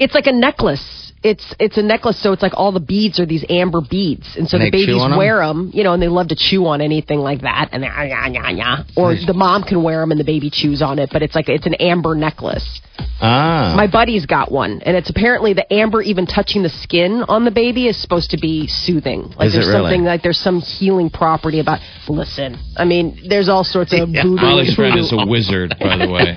it's 0.00 0.14
like 0.14 0.26
a 0.26 0.32
necklace. 0.32 1.07
It's 1.22 1.54
it's 1.58 1.76
a 1.76 1.82
necklace, 1.82 2.16
so 2.22 2.32
it's 2.32 2.42
like 2.42 2.52
all 2.54 2.70
the 2.70 2.78
beads 2.80 3.18
are 3.18 3.26
these 3.26 3.44
amber 3.50 3.80
beads, 3.80 4.36
and 4.36 4.48
so 4.48 4.56
And 4.56 4.66
the 4.66 4.70
babies 4.70 4.94
on 4.94 5.12
'em? 5.12 5.18
wear 5.18 5.38
them, 5.44 5.70
you 5.74 5.82
know, 5.82 5.92
and 5.92 6.00
they 6.00 6.06
love 6.06 6.28
to 6.28 6.36
chew 6.36 6.66
on 6.66 6.80
anything 6.80 7.18
like 7.18 7.40
that, 7.42 7.70
and 7.72 7.82
they, 7.82 7.88
ah, 7.88 8.02
yeah, 8.02 8.28
yeah, 8.28 8.50
yeah. 8.50 8.82
or 8.96 9.16
the 9.16 9.34
mom 9.34 9.64
can 9.64 9.82
wear 9.82 9.98
them 10.00 10.12
and 10.12 10.20
the 10.20 10.24
baby 10.24 10.48
chews 10.48 10.80
on 10.80 11.00
it, 11.00 11.10
but 11.12 11.22
it's 11.22 11.34
like 11.34 11.48
it's 11.48 11.66
an 11.66 11.74
amber 11.74 12.14
necklace. 12.14 12.80
Ah. 13.20 13.74
My 13.76 13.88
buddy's 13.88 14.26
got 14.26 14.52
one, 14.52 14.80
and 14.86 14.96
it's 14.96 15.10
apparently 15.10 15.52
the 15.54 15.70
amber 15.72 16.02
even 16.02 16.24
touching 16.24 16.62
the 16.62 16.68
skin 16.68 17.24
on 17.28 17.44
the 17.44 17.50
baby 17.50 17.88
is 17.88 17.96
supposed 18.00 18.30
to 18.30 18.38
be 18.38 18.68
soothing. 18.68 19.32
Like 19.36 19.48
Is 19.48 19.54
it 19.54 19.56
there's 19.56 19.66
really? 19.68 19.80
something 19.90 20.04
like 20.04 20.22
there's 20.22 20.38
some 20.38 20.60
healing 20.60 21.10
property 21.10 21.58
about. 21.58 21.80
Listen, 22.08 22.56
I 22.76 22.84
mean, 22.84 23.18
there's 23.28 23.48
all 23.48 23.64
sorts 23.64 23.92
of 23.92 24.08
Yeah. 24.08 24.22
voodoo. 24.22 24.40
Molly's 24.40 24.74
friend 24.76 24.96
is 25.00 25.12
a 25.12 25.26
wizard, 25.26 25.74
by 25.80 25.96
the 25.96 26.08
way. 26.08 26.36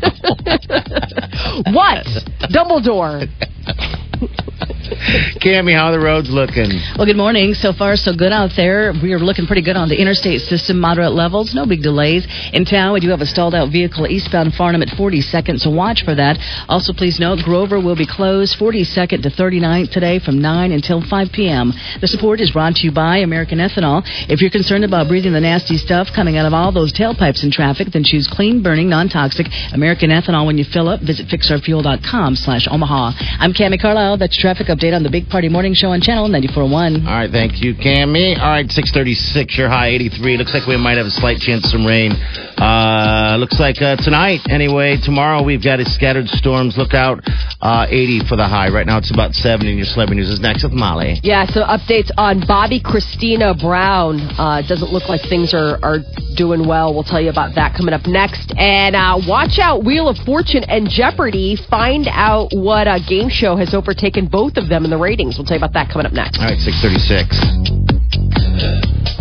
what? 1.71 2.05
Dumbledore. 2.49 3.27
Cammy, 4.91 5.73
how 5.73 5.87
are 5.87 5.91
the 5.91 5.99
roads 5.99 6.29
looking? 6.29 6.67
Well, 6.97 7.05
good 7.05 7.15
morning. 7.15 7.53
So 7.53 7.71
far, 7.71 7.95
so 7.95 8.13
good 8.13 8.31
out 8.31 8.51
there. 8.57 8.93
We 9.01 9.13
are 9.13 9.19
looking 9.19 9.47
pretty 9.47 9.61
good 9.61 9.77
on 9.77 9.87
the 9.87 9.95
interstate 9.95 10.41
system, 10.41 10.79
moderate 10.79 11.13
levels, 11.13 11.55
no 11.55 11.65
big 11.65 11.81
delays. 11.81 12.27
In 12.51 12.65
town, 12.65 12.93
we 12.93 12.99
do 12.99 13.09
have 13.09 13.21
a 13.21 13.25
stalled 13.25 13.55
out 13.55 13.71
vehicle 13.71 14.07
eastbound 14.07 14.53
Farnam 14.53 14.81
at 14.81 14.89
42nd, 14.89 15.59
so 15.59 15.69
watch 15.69 16.03
for 16.03 16.15
that. 16.15 16.37
Also, 16.67 16.91
please 16.91 17.19
note, 17.19 17.39
Grover 17.43 17.79
will 17.79 17.95
be 17.95 18.05
closed 18.05 18.59
42nd 18.59 19.23
to 19.23 19.29
39th 19.29 19.91
today 19.91 20.19
from 20.19 20.41
9 20.41 20.71
until 20.71 21.01
5 21.01 21.31
p.m. 21.31 21.71
The 22.01 22.07
support 22.07 22.41
is 22.41 22.51
brought 22.51 22.75
to 22.75 22.83
you 22.83 22.91
by 22.91 23.17
American 23.17 23.59
Ethanol. 23.59 24.03
If 24.27 24.41
you're 24.41 24.51
concerned 24.51 24.83
about 24.83 25.07
breathing 25.07 25.33
the 25.33 25.39
nasty 25.39 25.77
stuff 25.77 26.09
coming 26.13 26.37
out 26.37 26.45
of 26.45 26.53
all 26.53 26.71
those 26.71 26.91
tailpipes 26.91 27.43
in 27.43 27.51
traffic, 27.51 27.87
then 27.93 28.03
choose 28.03 28.27
clean 28.27 28.61
burning, 28.61 28.89
non-toxic 28.89 29.47
American 29.73 30.09
Ethanol 30.09 30.45
when 30.45 30.57
you 30.57 30.65
fill 30.65 30.89
up. 30.89 30.99
Visit 31.01 31.27
fixourfuel.com 31.27 32.35
slash 32.35 32.67
Omaha. 32.69 33.11
I'm 33.39 33.53
Cami 33.53 33.79
Carlisle. 33.79 34.17
That's 34.17 34.37
traffic 34.37 34.69
update 34.81 34.95
on 34.95 35.03
the 35.03 35.09
Big 35.09 35.29
Party 35.29 35.47
Morning 35.47 35.73
Show 35.75 35.89
on 35.89 36.01
Channel 36.01 36.27
94.1. 36.29 37.05
All 37.05 37.13
right, 37.13 37.29
thank 37.29 37.61
you, 37.61 37.75
Cammy. 37.75 38.33
All 38.39 38.49
right, 38.49 38.65
636, 38.65 39.57
your 39.57 39.69
high 39.69 39.89
83. 39.89 40.37
Looks 40.37 40.53
like 40.53 40.65
we 40.65 40.75
might 40.77 40.97
have 40.97 41.05
a 41.05 41.11
slight 41.11 41.37
chance 41.37 41.65
of 41.65 41.71
some 41.71 41.85
rain. 41.85 42.13
Uh, 42.57 43.37
looks 43.37 43.59
like 43.59 43.79
uh, 43.81 43.95
tonight, 43.97 44.41
anyway. 44.49 44.97
Tomorrow 44.97 45.43
we've 45.43 45.63
got 45.63 45.79
a 45.79 45.85
scattered 45.85 46.27
storms. 46.29 46.77
Look 46.77 46.95
out, 46.95 47.21
uh, 47.61 47.85
80 47.89 48.25
for 48.25 48.35
the 48.35 48.47
high. 48.47 48.69
Right 48.69 48.87
now 48.87 48.97
it's 48.97 49.11
about 49.13 49.35
70, 49.35 49.69
and 49.69 49.77
your 49.77 49.85
celebrity 49.85 50.21
news 50.21 50.29
is 50.29 50.39
next 50.39 50.63
with 50.63 50.73
Molly. 50.73 51.19
Yeah, 51.21 51.45
so 51.45 51.61
updates 51.61 52.09
on 52.17 52.41
Bobbi 52.41 52.81
Kristina 52.81 53.53
Brown. 53.53 54.19
Uh, 54.33 54.65
doesn't 54.65 54.91
look 54.91 55.09
like 55.09 55.21
things 55.29 55.53
are, 55.53 55.77
are 55.83 55.99
doing 56.35 56.67
well. 56.67 56.93
We'll 56.93 57.03
tell 57.03 57.21
you 57.21 57.29
about 57.29 57.53
that 57.53 57.75
coming 57.77 57.93
up 57.93 58.07
next. 58.07 58.53
And 58.57 58.95
uh, 58.95 59.21
watch 59.27 59.59
out, 59.59 59.83
Wheel 59.83 60.09
of 60.09 60.17
Fortune 60.25 60.63
and 60.63 60.89
Jeopardy. 60.89 61.55
Find 61.69 62.07
out 62.09 62.49
what 62.51 62.87
uh, 62.87 62.97
game 62.97 63.29
show 63.29 63.55
has 63.57 63.75
overtaken 63.75 64.25
both 64.25 64.57
of 64.57 64.69
them 64.69 64.70
in 64.85 64.89
the 64.89 64.97
ratings. 64.97 65.37
We'll 65.37 65.45
tell 65.45 65.57
you 65.57 65.63
about 65.63 65.73
that 65.73 65.89
coming 65.91 66.07
up 66.07 66.13
next. 66.13 66.39
All 66.39 66.45
right, 66.47 66.57
636. 66.59 67.27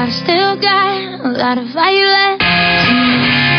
No, 0.00 0.06
I 0.06 0.10
still 0.10 0.56
got 0.56 1.26
a 1.26 1.28
lot 1.28 1.58
of 1.58 1.68
fire 1.74 2.08
left. 2.08 3.50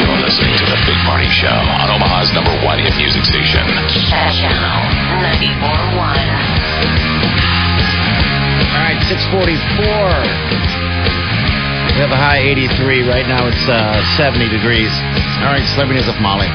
You're 0.00 0.18
listening 0.24 0.56
to 0.56 0.64
The 0.64 0.80
Big 0.88 0.98
Party 1.04 1.28
Show 1.28 1.52
on 1.52 1.92
Omaha's 1.92 2.32
number 2.32 2.50
one 2.64 2.78
hit 2.80 2.96
music 2.96 3.24
station. 3.28 3.60
Channel 4.08 4.80
94.1. 5.20 5.60
All 8.72 8.80
right, 8.80 8.96
644. 9.06 10.80
We 11.92 12.00
have 12.00 12.10
a 12.10 12.16
high 12.16 12.40
83. 12.40 13.04
Right 13.04 13.28
now 13.28 13.44
it's 13.46 13.68
uh, 13.68 14.00
70 14.16 14.48
degrees. 14.48 14.88
All 15.40 15.46
right, 15.56 15.66
celebrities 15.74 16.06
of 16.06 16.20
Molly. 16.20 16.48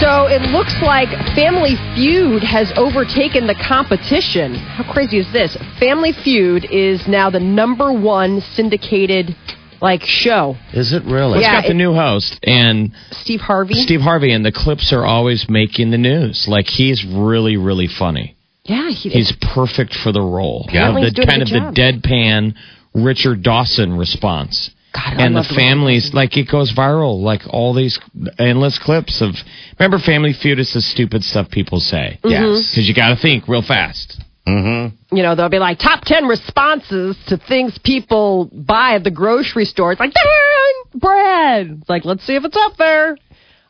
So 0.00 0.26
it 0.26 0.42
looks 0.52 0.74
like 0.80 1.08
Family 1.34 1.74
Feud 1.94 2.42
has 2.44 2.72
overtaken 2.76 3.46
the 3.46 3.54
competition. 3.66 4.54
How 4.54 4.90
crazy 4.92 5.18
is 5.18 5.26
this? 5.32 5.56
Family 5.80 6.12
Feud 6.12 6.64
is 6.70 7.06
now 7.08 7.30
the 7.30 7.40
number 7.40 7.92
one 7.92 8.40
syndicated 8.54 9.34
like 9.80 10.02
show. 10.04 10.54
Is 10.72 10.92
it 10.92 11.02
really? 11.04 11.38
It's 11.38 11.42
Yeah, 11.42 11.60
got 11.62 11.64
the 11.64 11.72
it- 11.72 11.74
new 11.74 11.94
host 11.94 12.38
and 12.44 12.92
Steve 13.10 13.40
Harvey. 13.40 13.74
Steve 13.74 14.00
Harvey, 14.00 14.32
and 14.32 14.44
the 14.44 14.52
clips 14.52 14.92
are 14.92 15.04
always 15.04 15.46
making 15.48 15.90
the 15.90 15.98
news. 15.98 16.46
Like 16.46 16.68
he's 16.68 17.04
really, 17.04 17.56
really 17.56 17.88
funny. 17.88 18.36
Yeah, 18.64 18.90
he, 18.90 19.08
He's 19.10 19.32
perfect 19.54 19.94
for 19.94 20.12
the 20.12 20.22
role. 20.22 20.66
Apparently 20.68 21.02
the 21.02 21.06
he's 21.08 21.14
doing 21.14 21.28
a 21.28 21.30
kind 21.32 21.42
of 21.42 21.48
good 21.48 21.74
the 21.74 22.08
deadpan 22.08 22.54
Richard 22.94 23.42
Dawson 23.42 23.96
response. 23.98 24.70
God, 24.94 25.14
and 25.18 25.34
the 25.34 25.40
love 25.40 25.48
the 25.48 25.54
families, 25.54 26.10
like 26.12 26.36
it 26.36 26.48
goes 26.50 26.72
viral, 26.76 27.22
like 27.22 27.42
all 27.48 27.74
these 27.74 27.98
endless 28.38 28.78
clips 28.78 29.22
of. 29.22 29.34
Remember, 29.78 29.98
Family 29.98 30.32
Feud 30.32 30.58
is 30.58 30.72
the 30.74 30.82
stupid 30.82 31.22
stuff 31.24 31.50
people 31.50 31.80
say. 31.80 32.18
Mhm. 32.22 32.30
Yes, 32.30 32.70
because 32.70 32.88
you 32.88 32.94
got 32.94 33.08
to 33.08 33.16
think 33.16 33.48
real 33.48 33.62
fast. 33.62 34.20
Mm-hmm. 34.44 35.16
you 35.16 35.22
know, 35.22 35.36
they'll 35.36 35.48
be 35.48 35.60
like 35.60 35.78
top 35.78 36.02
10 36.04 36.26
responses 36.26 37.16
to 37.28 37.36
things 37.36 37.78
people 37.84 38.50
buy 38.52 38.96
at 38.96 39.04
the 39.04 39.10
grocery 39.10 39.64
store. 39.64 39.92
It's 39.92 40.00
like, 40.00 40.12
bread. 40.94 41.78
It's 41.80 41.88
like, 41.88 42.04
let's 42.04 42.26
see 42.26 42.34
if 42.34 42.44
it's 42.44 42.56
up 42.56 42.76
there. 42.76 43.16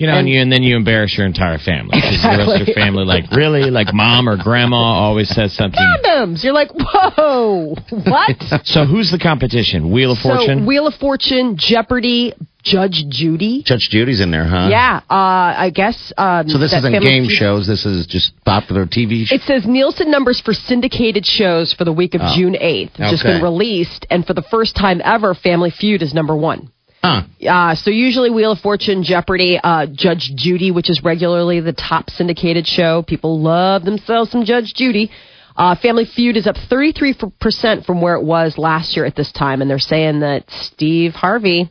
You 0.03 0.09
know, 0.09 0.15
and, 0.15 0.27
And- 0.27 0.29
you 0.29 0.41
and 0.41 0.51
then 0.53 0.63
you 0.65 0.75
embarrass 0.75 1.17
your 1.17 1.27
entire 1.27 1.59
family. 1.59 1.91
'Cause 2.01 2.21
the 2.23 2.29
rest 2.37 2.61
of 2.63 2.67
your 2.67 2.75
family, 2.75 3.05
like 3.05 3.31
really, 3.31 3.71
like 3.71 3.95
mom 3.95 4.29
or 4.29 4.37
grandma 4.37 4.77
always 4.77 5.29
says 5.29 5.53
something. 5.53 5.79
Condoms. 6.05 6.43
You're 6.43 6.53
like, 6.53 6.71
whoa, 6.75 7.77
what? 7.91 8.37
So 8.65 8.85
who's 8.85 9.11
the 9.13 9.19
competition? 9.19 9.93
Wheel 9.93 10.13
of 10.13 10.19
Fortune. 10.19 10.61
So, 10.61 10.65
Wheel 10.67 10.87
of 10.89 10.95
Fortune, 10.95 11.57
Jeopardy, 11.57 12.33
Judge 12.65 13.05
Judy. 13.09 13.63
Judge 13.65 13.89
Judy's 13.91 14.21
in 14.21 14.31
there, 14.33 14.45
huh? 14.45 14.69
Yeah, 14.71 15.01
uh, 15.11 15.55
I 15.67 15.71
guess. 15.75 16.13
Um, 16.19 16.49
So 16.49 16.59
this 16.59 16.73
isn't 16.73 16.93
game 17.01 17.27
Feud- 17.27 17.39
shows. 17.39 17.67
This 17.69 17.85
is 17.87 18.07
just 18.07 18.33
popular 18.45 18.87
TV 18.87 19.25
shows. 19.27 19.39
It 19.41 19.43
says 19.47 19.67
Nielsen 19.67 20.11
numbers 20.11 20.41
for 20.41 20.53
syndicated 20.53 21.25
shows 21.27 21.73
for 21.73 21.85
the 21.85 21.93
week 21.93 22.15
of 22.15 22.21
Oh. 22.25 22.33
June 22.37 22.55
8th 22.61 22.97
have 22.99 23.11
just 23.13 23.23
been 23.25 23.43
released, 23.43 24.07
and 24.11 24.27
for 24.27 24.35
the 24.35 24.43
first 24.43 24.75
time 24.75 25.01
ever, 25.05 25.35
Family 25.35 25.71
Feud 25.71 26.03
is 26.03 26.13
number 26.13 26.35
one. 26.37 26.71
Huh. 27.05 27.23
Uh, 27.49 27.75
so 27.75 27.91
usually 27.91 28.31
Wheel 28.31 28.53
of 28.53 28.61
Fortune, 28.61 29.03
Jeopardy, 29.03 29.59
uh, 29.63 29.87
Judge 29.93 30.31
Judy, 30.37 30.71
which 30.71 30.89
is 30.89 31.03
regularly 31.03 31.61
the 31.61 31.73
top 31.73 32.11
syndicated 32.11 32.67
show. 32.67 33.03
People 33.03 33.41
love 33.41 33.85
themselves 33.85 34.31
some 34.31 34.45
Judge 34.45 34.73
Judy. 34.75 35.11
Uh, 35.57 35.75
Family 35.83 36.05
Feud 36.07 36.37
is 36.37 36.47
up 36.47 36.57
33% 36.71 37.85
from 37.85 38.01
where 38.01 38.15
it 38.15 38.23
was 38.23 38.57
last 38.57 38.97
year 38.97 39.05
at 39.05 39.17
this 39.17 39.33
time, 39.33 39.61
and 39.61 39.69
they're 39.71 39.79
saying 39.79 40.21
that 40.21 40.45
Steve 40.49 41.13
Harvey 41.13 41.71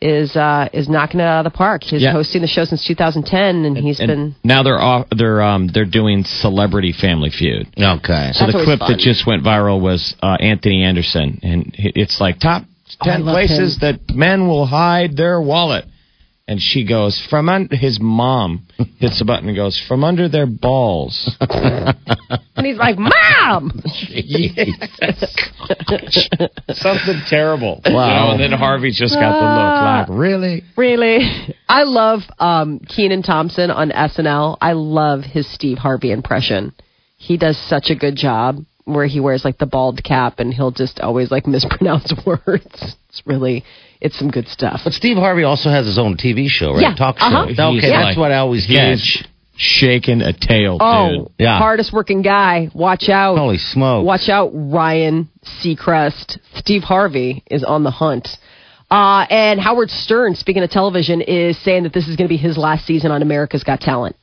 is 0.00 0.34
uh, 0.34 0.68
is 0.72 0.88
knocking 0.88 1.20
it 1.20 1.22
out 1.22 1.46
of 1.46 1.52
the 1.52 1.56
park. 1.56 1.84
He's 1.84 2.02
Yeah. 2.02 2.10
hosting 2.10 2.40
the 2.42 2.48
show 2.48 2.64
since 2.64 2.84
2010, 2.84 3.64
and 3.64 3.76
he's 3.76 4.00
And 4.00 4.08
been 4.08 4.34
now 4.42 4.64
they're 4.64 4.80
off, 4.80 5.06
they're 5.16 5.40
um 5.40 5.68
they're 5.68 5.84
doing 5.84 6.24
Celebrity 6.24 6.92
Family 6.92 7.30
Feud. 7.30 7.68
Okay. 7.78 8.30
So 8.32 8.46
That's 8.46 8.58
the 8.58 8.64
clip 8.64 8.80
fun. 8.80 8.90
that 8.90 8.98
just 8.98 9.24
went 9.28 9.44
viral 9.44 9.80
was 9.80 10.16
uh, 10.20 10.36
Anthony 10.40 10.82
Anderson, 10.82 11.38
and 11.44 11.70
it's 11.78 12.20
like 12.20 12.40
top 12.40 12.64
Oh, 13.00 13.08
I 13.08 13.12
ten 13.12 13.24
love 13.24 13.34
places 13.34 13.78
that 13.80 14.00
men 14.10 14.48
will 14.48 14.66
hide 14.66 15.16
their 15.16 15.40
wallet. 15.40 15.86
And 16.48 16.60
she 16.60 16.84
goes 16.84 17.24
from 17.30 17.48
un- 17.48 17.68
his 17.70 18.00
mom 18.00 18.66
hits 18.98 19.20
a 19.20 19.24
button 19.24 19.48
and 19.48 19.56
goes 19.56 19.80
from 19.86 20.02
under 20.02 20.28
their 20.28 20.46
balls. 20.46 21.34
and 21.40 22.66
he's 22.66 22.76
like, 22.76 22.98
"Mom." 22.98 23.70
Something 26.74 27.22
terrible. 27.28 27.80
Wow. 27.86 27.86
You 27.86 27.92
know, 27.92 28.30
and 28.32 28.40
then 28.40 28.52
Harvey's 28.58 28.98
just 28.98 29.14
got 29.14 29.38
the 29.38 29.46
look 29.46 29.82
like 29.82 30.08
really. 30.20 30.64
Really? 30.76 31.54
I 31.68 31.84
love 31.84 32.22
um, 32.40 32.80
Kenan 32.80 33.22
Thompson 33.22 33.70
on 33.70 33.90
SNL. 33.90 34.58
I 34.60 34.72
love 34.72 35.22
his 35.22 35.48
Steve 35.54 35.78
Harvey 35.78 36.10
impression. 36.10 36.74
He 37.16 37.36
does 37.36 37.56
such 37.56 37.88
a 37.88 37.94
good 37.94 38.16
job 38.16 38.64
where 38.84 39.06
he 39.06 39.20
wears 39.20 39.44
like 39.44 39.58
the 39.58 39.66
bald 39.66 40.02
cap 40.02 40.38
and 40.38 40.52
he'll 40.52 40.70
just 40.72 41.00
always 41.00 41.30
like 41.30 41.46
mispronounce 41.56 42.12
words. 42.26 42.96
It's 43.08 43.22
really, 43.26 43.64
it's 44.00 44.18
some 44.18 44.30
good 44.30 44.48
stuff. 44.48 44.80
But 44.84 44.92
Steve 44.92 45.16
Harvey 45.16 45.44
also 45.44 45.70
has 45.70 45.86
his 45.86 45.98
own 45.98 46.16
TV 46.16 46.48
show, 46.48 46.72
right? 46.72 46.82
Yeah, 46.82 46.94
Talk 46.94 47.18
show. 47.18 47.24
uh-huh. 47.26 47.42
Okay, 47.44 47.80
He's 47.80 47.82
that's 47.90 48.16
what 48.16 48.32
I 48.32 48.36
always 48.38 48.66
catch. 48.66 48.98
He's 48.98 49.24
shaking 49.54 50.22
a 50.22 50.32
tail, 50.32 50.78
Oh, 50.80 51.10
dude. 51.10 51.28
Yeah. 51.38 51.58
hardest 51.58 51.92
working 51.92 52.22
guy. 52.22 52.70
Watch 52.74 53.08
out. 53.08 53.36
Holy 53.38 53.58
smokes. 53.58 54.06
Watch 54.06 54.28
out, 54.28 54.50
Ryan 54.54 55.28
Seacrest. 55.62 56.38
Steve 56.54 56.82
Harvey 56.82 57.42
is 57.50 57.62
on 57.62 57.84
the 57.84 57.90
hunt. 57.90 58.28
Uh, 58.90 59.26
and 59.30 59.60
Howard 59.60 59.90
Stern, 59.90 60.34
speaking 60.34 60.62
of 60.62 60.70
television, 60.70 61.20
is 61.20 61.56
saying 61.62 61.84
that 61.84 61.92
this 61.92 62.08
is 62.08 62.16
going 62.16 62.28
to 62.28 62.32
be 62.32 62.36
his 62.36 62.58
last 62.58 62.86
season 62.86 63.10
on 63.10 63.22
America's 63.22 63.62
Got 63.64 63.80
Talent. 63.80 64.16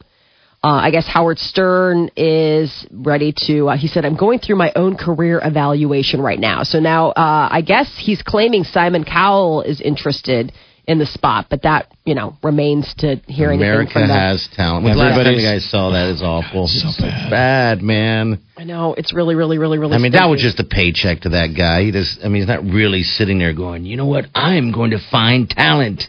Uh, 0.61 0.67
I 0.67 0.91
guess 0.91 1.07
Howard 1.07 1.39
Stern 1.39 2.09
is 2.17 2.85
ready 2.91 3.33
to. 3.47 3.69
Uh, 3.69 3.77
he 3.77 3.87
said, 3.87 4.03
"I'm 4.03 4.17
going 4.17 4.39
through 4.39 4.57
my 4.57 4.73
own 4.75 4.97
career 4.97 5.39
evaluation 5.43 6.21
right 6.21 6.39
now." 6.39 6.63
So 6.63 6.79
now, 6.79 7.09
uh, 7.11 7.47
I 7.49 7.61
guess 7.61 7.87
he's 7.97 8.21
claiming 8.21 8.65
Simon 8.65 9.05
Cowell 9.05 9.61
is 9.61 9.79
interested 9.79 10.51
in 10.85 10.97
the 10.97 11.05
spot, 11.05 11.45
but 11.49 11.61
that 11.61 11.87
you 12.03 12.15
know 12.15 12.35
remains 12.43 12.93
to 12.97 13.17
hear 13.27 13.51
anything 13.51 13.69
America 13.69 13.93
from 13.93 14.07
them. 14.07 14.17
has 14.17 14.49
talent. 14.53 14.83
When 14.83 14.93
the 14.93 14.99
last 14.99 15.23
time 15.23 15.35
you 15.35 15.47
guys 15.47 15.69
saw 15.69 15.91
that 15.91 16.09
is 16.09 16.21
awful. 16.21 16.67
So 16.67 16.89
bad. 16.99 17.81
man. 17.81 18.41
I 18.57 18.63
know 18.65 18.95
it's 18.95 19.13
really, 19.13 19.35
really, 19.35 19.59
really, 19.59 19.77
really. 19.77 19.93
I 19.93 19.99
mean, 19.99 20.11
that 20.13 20.25
was 20.25 20.41
just 20.41 20.59
a 20.59 20.65
paycheck 20.65 21.21
to 21.21 21.29
that 21.29 21.55
guy. 21.55 21.83
He 21.83 21.91
just, 21.91 22.19
I 22.21 22.27
mean, 22.27 22.41
he's 22.41 22.47
not 22.47 22.63
really 22.63 23.03
sitting 23.03 23.37
there 23.37 23.53
going, 23.53 23.85
you 23.85 23.95
know 23.95 24.07
what? 24.07 24.25
I'm 24.35 24.73
going 24.73 24.91
to 24.91 24.99
find 25.11 25.47
talent. 25.49 26.03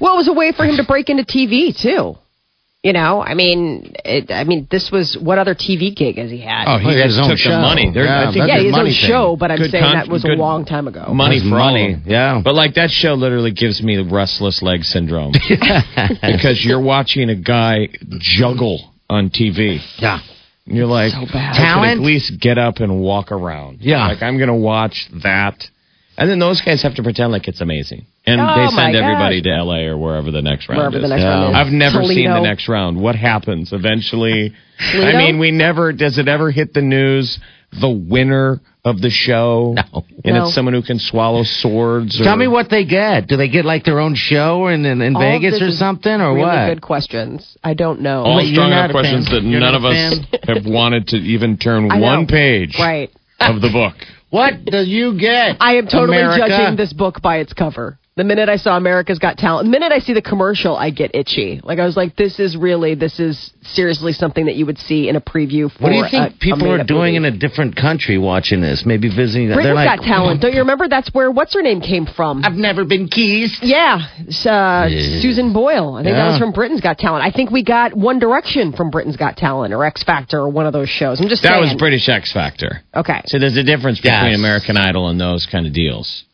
Well, 0.00 0.14
it 0.14 0.18
was 0.18 0.28
a 0.28 0.32
way 0.34 0.52
for 0.52 0.64
him 0.64 0.76
to 0.76 0.84
break 0.84 1.08
into 1.08 1.24
TV 1.24 1.74
too. 1.74 2.18
You 2.86 2.92
know, 2.92 3.20
I 3.20 3.34
mean, 3.34 3.94
it, 4.04 4.30
I 4.30 4.44
mean, 4.44 4.68
this 4.70 4.90
was 4.92 5.16
what 5.20 5.38
other 5.38 5.54
TV 5.54 5.94
gig 5.94 6.16
has 6.18 6.30
he 6.30 6.40
had? 6.40 6.64
Oh, 6.68 6.78
he, 6.78 6.90
he 6.90 6.96
had 7.00 7.06
his 7.08 7.18
own 7.18 7.30
took 7.30 7.38
show. 7.38 7.50
the 7.50 7.58
money. 7.58 7.90
There- 7.92 8.04
Yeah, 8.04 8.28
I 8.28 8.32
think 8.32 8.46
yeah, 8.48 8.58
a 8.58 8.62
his 8.62 8.74
own 8.78 8.84
thing. 8.84 8.92
show, 8.94 9.36
but 9.36 9.50
I'm 9.50 9.58
Good 9.58 9.70
saying 9.72 9.82
con- 9.84 9.96
that 9.96 10.08
was 10.08 10.24
a 10.24 10.28
long 10.28 10.64
time 10.64 10.86
ago. 10.86 11.12
money 11.12 11.40
for 11.40 11.46
money. 11.56 11.94
of. 11.94 12.06
Yeah. 12.06 12.40
But 12.44 12.54
like 12.54 12.74
that 12.74 12.90
show 12.90 13.14
literally 13.14 13.50
gives 13.52 13.82
me 13.82 13.96
the 13.96 14.04
restless 14.04 14.62
leg 14.62 14.84
syndrome 14.84 15.32
because 16.22 16.64
you're 16.64 16.80
watching 16.80 17.28
a 17.30 17.34
guy 17.36 17.88
juggle 18.18 18.92
on 19.10 19.30
TV. 19.30 19.78
Yeah. 19.98 20.20
And 20.66 20.76
you're 20.76 20.86
like, 20.86 21.12
So 21.12 21.26
bad. 21.32 21.54
I 21.54 21.58
Talent? 21.58 22.00
at 22.00 22.04
least 22.06 22.40
get 22.40 22.58
up 22.58 22.76
and 22.78 23.00
walk 23.00 23.32
around. 23.32 23.78
Yeah. 23.80 24.06
Like 24.08 24.22
I'm 24.22 24.38
gonna 24.38 24.56
watch 24.56 25.08
that. 25.22 25.64
And 26.18 26.30
then 26.30 26.38
those 26.38 26.60
guys 26.62 26.82
have 26.82 26.94
to 26.96 27.02
pretend 27.02 27.32
like 27.32 27.46
it's 27.48 27.60
amazing. 27.60 28.06
And 28.28 28.40
Oh, 28.40 28.54
they 28.56 28.66
send 28.74 28.96
everybody 28.96 29.40
gosh. 29.40 29.52
to 29.58 29.62
LA 29.64 29.80
or 29.86 29.96
wherever 29.96 30.30
the 30.32 30.42
next 30.42 30.68
round 30.68 30.78
Wherever 30.78 30.96
is. 30.96 31.02
the 31.02 31.08
next 31.08 31.22
Yeah. 31.22 31.28
round 31.28 31.50
is. 31.50 31.56
I've 31.56 31.72
never 31.72 32.02
seen 32.04 32.28
the 32.28 32.40
next 32.40 32.68
round. 32.68 33.00
What 33.00 33.14
happens 33.14 33.72
eventually? 33.72 34.52
I 34.80 35.12
mean, 35.16 35.38
we 35.38 35.52
never. 35.52 35.92
Does 35.92 36.18
it 36.18 36.26
ever 36.26 36.50
hit 36.50 36.74
the 36.74 36.82
news? 36.82 37.38
The 37.80 37.88
winner 37.88 38.60
of 38.84 39.00
the 39.00 39.10
show, 39.10 39.74
No. 39.76 40.04
and 40.24 40.34
No. 40.36 40.44
it's 40.46 40.54
someone 40.54 40.72
who 40.74 40.82
can 40.82 40.98
swallow 41.00 41.42
swords. 41.42 42.20
Or, 42.20 42.24
Tell 42.24 42.36
me 42.36 42.46
what 42.46 42.70
they 42.70 42.84
get. 42.84 43.26
Do 43.26 43.36
they 43.36 43.48
get 43.48 43.64
like 43.64 43.84
their 43.84 43.98
own 43.98 44.14
show 44.14 44.68
in, 44.68 44.84
in, 44.86 45.02
in 45.02 45.14
Vegas 45.14 45.60
or 45.60 45.70
something 45.72 46.12
or 46.20 46.34
really 46.34 46.46
what? 46.46 46.68
good 46.68 46.82
questions. 46.82 47.56
I 47.64 47.74
don't 47.74 48.00
know. 48.00 48.22
All 48.22 48.36
Wait, 48.36 48.52
strong 48.52 48.70
enough 48.70 48.92
questions 48.92 49.28
that 49.30 49.42
You're 49.42 49.58
none 49.60 49.74
of 49.74 49.84
us 49.84 50.18
have 50.46 50.64
wanted 50.66 51.08
to 51.08 51.16
even 51.16 51.56
turn 51.58 51.88
one 52.00 52.26
page 52.28 52.76
Right. 52.78 53.10
of 53.40 53.60
the 53.60 53.70
book. 53.70 53.94
What 54.30 54.64
do 54.64 54.78
you 54.78 55.18
get? 55.18 55.56
I 55.60 55.76
am 55.76 55.86
totally 55.86 56.18
America? 56.18 56.48
judging 56.48 56.76
this 56.76 56.92
book 56.92 57.22
by 57.22 57.36
its 57.38 57.52
cover. 57.52 57.96
The 58.16 58.24
minute 58.24 58.48
I 58.48 58.56
saw 58.56 58.78
America's 58.78 59.18
Got 59.18 59.36
Talent, 59.36 59.66
the 59.66 59.70
minute 59.70 59.92
I 59.92 59.98
see 59.98 60.14
the 60.14 60.22
commercial, 60.22 60.74
I 60.74 60.88
get 60.88 61.10
itchy. 61.14 61.60
Like 61.62 61.78
I 61.78 61.84
was 61.84 61.98
like, 61.98 62.16
this 62.16 62.40
is 62.40 62.56
really, 62.56 62.94
this 62.94 63.20
is 63.20 63.50
seriously 63.60 64.14
something 64.14 64.46
that 64.46 64.54
you 64.56 64.64
would 64.64 64.78
see 64.78 65.10
in 65.10 65.16
a 65.16 65.20
preview 65.20 65.70
for. 65.70 65.82
What 65.82 65.90
do 65.90 65.96
you 65.96 66.04
a- 66.06 66.08
think 66.08 66.32
a 66.34 66.38
people 66.38 66.72
are 66.72 66.82
doing 66.82 67.12
movie. 67.12 67.16
in 67.16 67.24
a 67.26 67.36
different 67.36 67.76
country 67.76 68.16
watching 68.16 68.62
this? 68.62 68.84
Maybe 68.86 69.08
visiting. 69.14 69.48
Britain's 69.48 69.64
They're 69.66 69.74
like, 69.74 69.98
Got 69.98 70.06
Talent. 70.06 70.40
Don't 70.40 70.54
you 70.54 70.60
remember? 70.60 70.88
That's 70.88 71.12
where 71.12 71.30
what's 71.30 71.52
her 71.52 71.60
name 71.60 71.82
came 71.82 72.06
from. 72.06 72.42
I've 72.42 72.54
never 72.54 72.86
been 72.86 73.08
kissed. 73.08 73.62
Yeah, 73.62 73.98
it's, 74.20 74.46
uh, 74.46 74.88
Susan 75.20 75.52
Boyle. 75.52 75.96
I 75.96 76.02
think 76.02 76.16
that 76.16 76.30
was 76.30 76.38
from 76.38 76.52
Britain's 76.52 76.80
Got 76.80 76.96
Talent. 76.96 77.22
I 77.22 77.30
think 77.36 77.50
we 77.50 77.62
got 77.64 77.94
One 77.94 78.18
Direction 78.18 78.72
from 78.72 78.88
Britain's 78.88 79.18
Got 79.18 79.36
Talent 79.36 79.74
or 79.74 79.84
X 79.84 80.02
Factor 80.04 80.38
or 80.40 80.48
one 80.48 80.64
of 80.64 80.72
those 80.72 80.88
shows. 80.88 81.20
I'm 81.20 81.28
just 81.28 81.42
That 81.42 81.50
saying. 81.50 81.62
was 81.64 81.74
British 81.74 82.08
X 82.08 82.32
Factor. 82.32 82.80
Okay. 82.94 83.20
So 83.26 83.38
there's 83.38 83.58
a 83.58 83.62
difference 83.62 83.98
between 84.00 84.30
Yes. 84.30 84.38
American 84.38 84.78
Idol 84.78 85.08
and 85.10 85.20
those 85.20 85.44
kind 85.52 85.66
of 85.66 85.74
deals. 85.74 86.24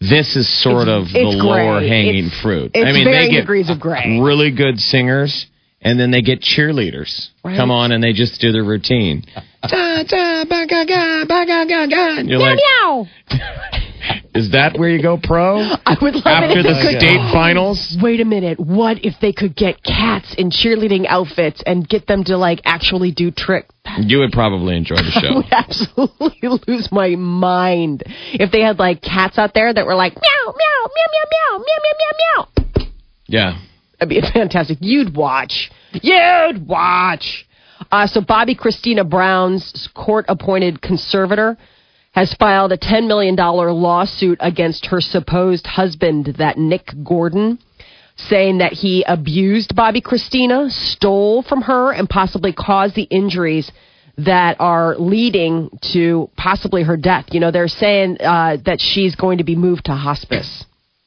This 0.00 0.36
is 0.36 0.48
sort 0.62 0.88
It's- 0.88 0.96
of 1.08 1.12
the 1.12 1.38
gray. 1.40 1.66
lower 1.66 1.80
hanging 1.80 2.26
It's- 2.26 2.40
fruit. 2.40 2.70
it's 2.74 2.86
I 2.86 2.92
mean, 2.92 3.04
they 3.04 3.28
get 3.30 3.40
degrees 3.40 3.68
of 3.68 3.80
gray. 3.80 4.18
really 4.20 4.50
good 4.52 4.80
singers, 4.80 5.46
and 5.82 5.98
then 5.98 6.10
they 6.12 6.22
get 6.22 6.40
cheerleaders 6.40 7.28
Right. 7.44 7.56
come 7.56 7.70
on 7.72 7.90
and 7.92 8.02
they 8.02 8.12
just 8.12 8.40
do 8.40 8.52
their 8.52 8.64
routine. 8.64 9.24
Da, 9.68 10.04
da, 10.04 10.44
ba, 10.44 10.66
ga, 10.68 10.84
ga, 10.84 11.24
ba, 11.24 11.44
ga, 11.44 11.64
ga, 11.64 11.86
ga. 11.86 12.08
You're 12.22 12.38
meow 12.38 12.38
like, 12.38 12.58
meow. 12.80 13.08
is 14.34 14.52
that 14.52 14.78
where 14.78 14.88
you 14.88 15.00
go 15.02 15.18
pro? 15.22 15.58
I 15.86 15.96
would 16.00 16.14
love 16.14 16.26
After 16.26 16.58
it. 16.60 16.66
if 16.66 16.76
they 16.84 16.92
could- 16.92 17.00
state 17.00 17.32
finals? 17.32 17.96
Wait 18.00 18.20
a 18.20 18.24
minute. 18.24 18.58
What 18.60 19.04
if 19.04 19.14
they 19.20 19.32
could 19.32 19.54
get 19.56 19.82
cats 19.82 20.34
in 20.36 20.50
cheerleading 20.50 21.06
outfits 21.08 21.62
and 21.66 21.88
get 21.88 22.06
them 22.06 22.24
to 22.24 22.36
like 22.36 22.60
actually 22.64 23.10
do 23.12 23.30
tricks? 23.30 23.74
You 24.00 24.18
would 24.20 24.32
probably 24.32 24.76
enjoy 24.76 24.96
the 24.96 25.10
show. 25.20 25.28
I 25.28 25.36
would 25.36 25.52
absolutely 25.52 26.38
lose 26.68 26.88
my 26.92 27.16
mind 27.16 28.02
if 28.06 28.50
they 28.52 28.60
had 28.60 28.78
like 28.78 29.00
cats 29.02 29.38
out 29.38 29.54
there 29.54 29.72
that 29.72 29.86
were 29.86 29.94
like 29.94 30.14
meow 30.14 30.46
meow 30.46 30.52
meow 30.54 31.06
meow 31.14 31.58
meow 31.58 31.58
meow 31.58 31.78
meow 31.82 31.94
meow 31.98 32.44
meow. 32.76 32.86
Yeah. 33.26 33.58
That'd 33.98 34.10
be 34.10 34.20
fantastic. 34.32 34.78
You'd 34.80 35.16
watch. 35.16 35.70
You'd 35.92 36.66
watch. 36.66 37.46
Uh, 37.90 38.06
so 38.06 38.20
Bobbi 38.20 38.56
Kristina 38.58 39.08
Brown's 39.08 39.88
court-appointed 39.94 40.82
conservator 40.82 41.56
has 42.18 42.34
filed 42.34 42.72
a 42.72 42.76
$10 42.76 43.06
million 43.06 43.36
lawsuit 43.36 44.38
against 44.40 44.86
her 44.86 45.00
supposed 45.00 45.64
husband, 45.64 46.34
that 46.38 46.58
Nick 46.58 46.90
Gordon, 47.04 47.60
saying 48.16 48.58
that 48.58 48.72
he 48.72 49.04
abused 49.06 49.72
Bobbi 49.76 50.02
Kristina, 50.02 50.68
stole 50.68 51.44
from 51.44 51.62
her, 51.62 51.92
and 51.92 52.08
possibly 52.08 52.52
caused 52.52 52.96
the 52.96 53.04
injuries 53.04 53.70
that 54.16 54.56
are 54.58 54.96
leading 54.98 55.70
to 55.92 56.28
possibly 56.36 56.82
her 56.82 56.96
death. 56.96 57.26
You 57.30 57.38
know, 57.38 57.52
they're 57.52 57.68
saying 57.68 58.16
uh, 58.20 58.56
that 58.66 58.80
she's 58.80 59.14
going 59.14 59.38
to 59.38 59.44
be 59.44 59.54
moved 59.54 59.84
to 59.84 59.92
hospice. 59.92 60.64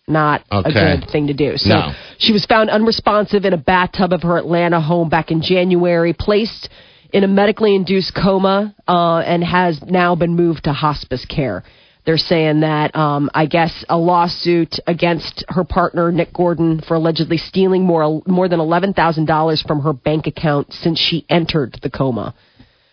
Not 0.08 0.46
Okay. 0.50 0.70
a 0.70 0.98
good 0.98 1.10
thing 1.10 1.28
to 1.28 1.34
do. 1.34 1.58
So 1.58 1.70
No. 1.70 1.94
she 2.20 2.32
was 2.32 2.46
found 2.46 2.70
unresponsive 2.70 3.44
in 3.44 3.52
a 3.52 3.58
bathtub 3.58 4.14
of 4.14 4.24
her 4.24 4.38
Atlanta 4.38 4.80
home 4.80 5.10
back 5.10 5.30
in 5.30 5.42
January, 5.42 6.14
placed 6.14 6.70
in 7.14 7.24
a 7.24 7.28
medically 7.28 7.76
induced 7.76 8.14
coma, 8.16 8.76
uh, 8.88 9.18
and 9.20 9.44
has 9.44 9.82
now 9.84 10.16
been 10.16 10.36
moved 10.36 10.66
to 10.66 10.74
hospice 10.74 11.26
care. 11.26 11.64
They're 12.06 12.18
saying 12.18 12.62
that 12.62 12.96
um, 12.96 13.30
I 13.34 13.46
guess 13.46 13.86
a 13.88 13.98
lawsuit 13.98 14.80
against 14.88 15.46
her 15.50 15.64
partner 15.64 16.12
Nick 16.12 16.34
Gordon 16.34 16.82
for 16.82 16.96
allegedly 16.96 17.38
stealing 17.38 17.86
more 17.86 18.22
more 18.26 18.50
than 18.50 18.60
eleven 18.60 18.94
thousand 18.94 19.26
dollars 19.26 19.62
from 19.62 19.82
her 19.82 19.94
bank 19.94 20.26
account 20.26 20.74
since 20.74 21.00
she 21.00 21.26
entered 21.30 21.78
the 21.84 21.92
coma. 21.92 22.34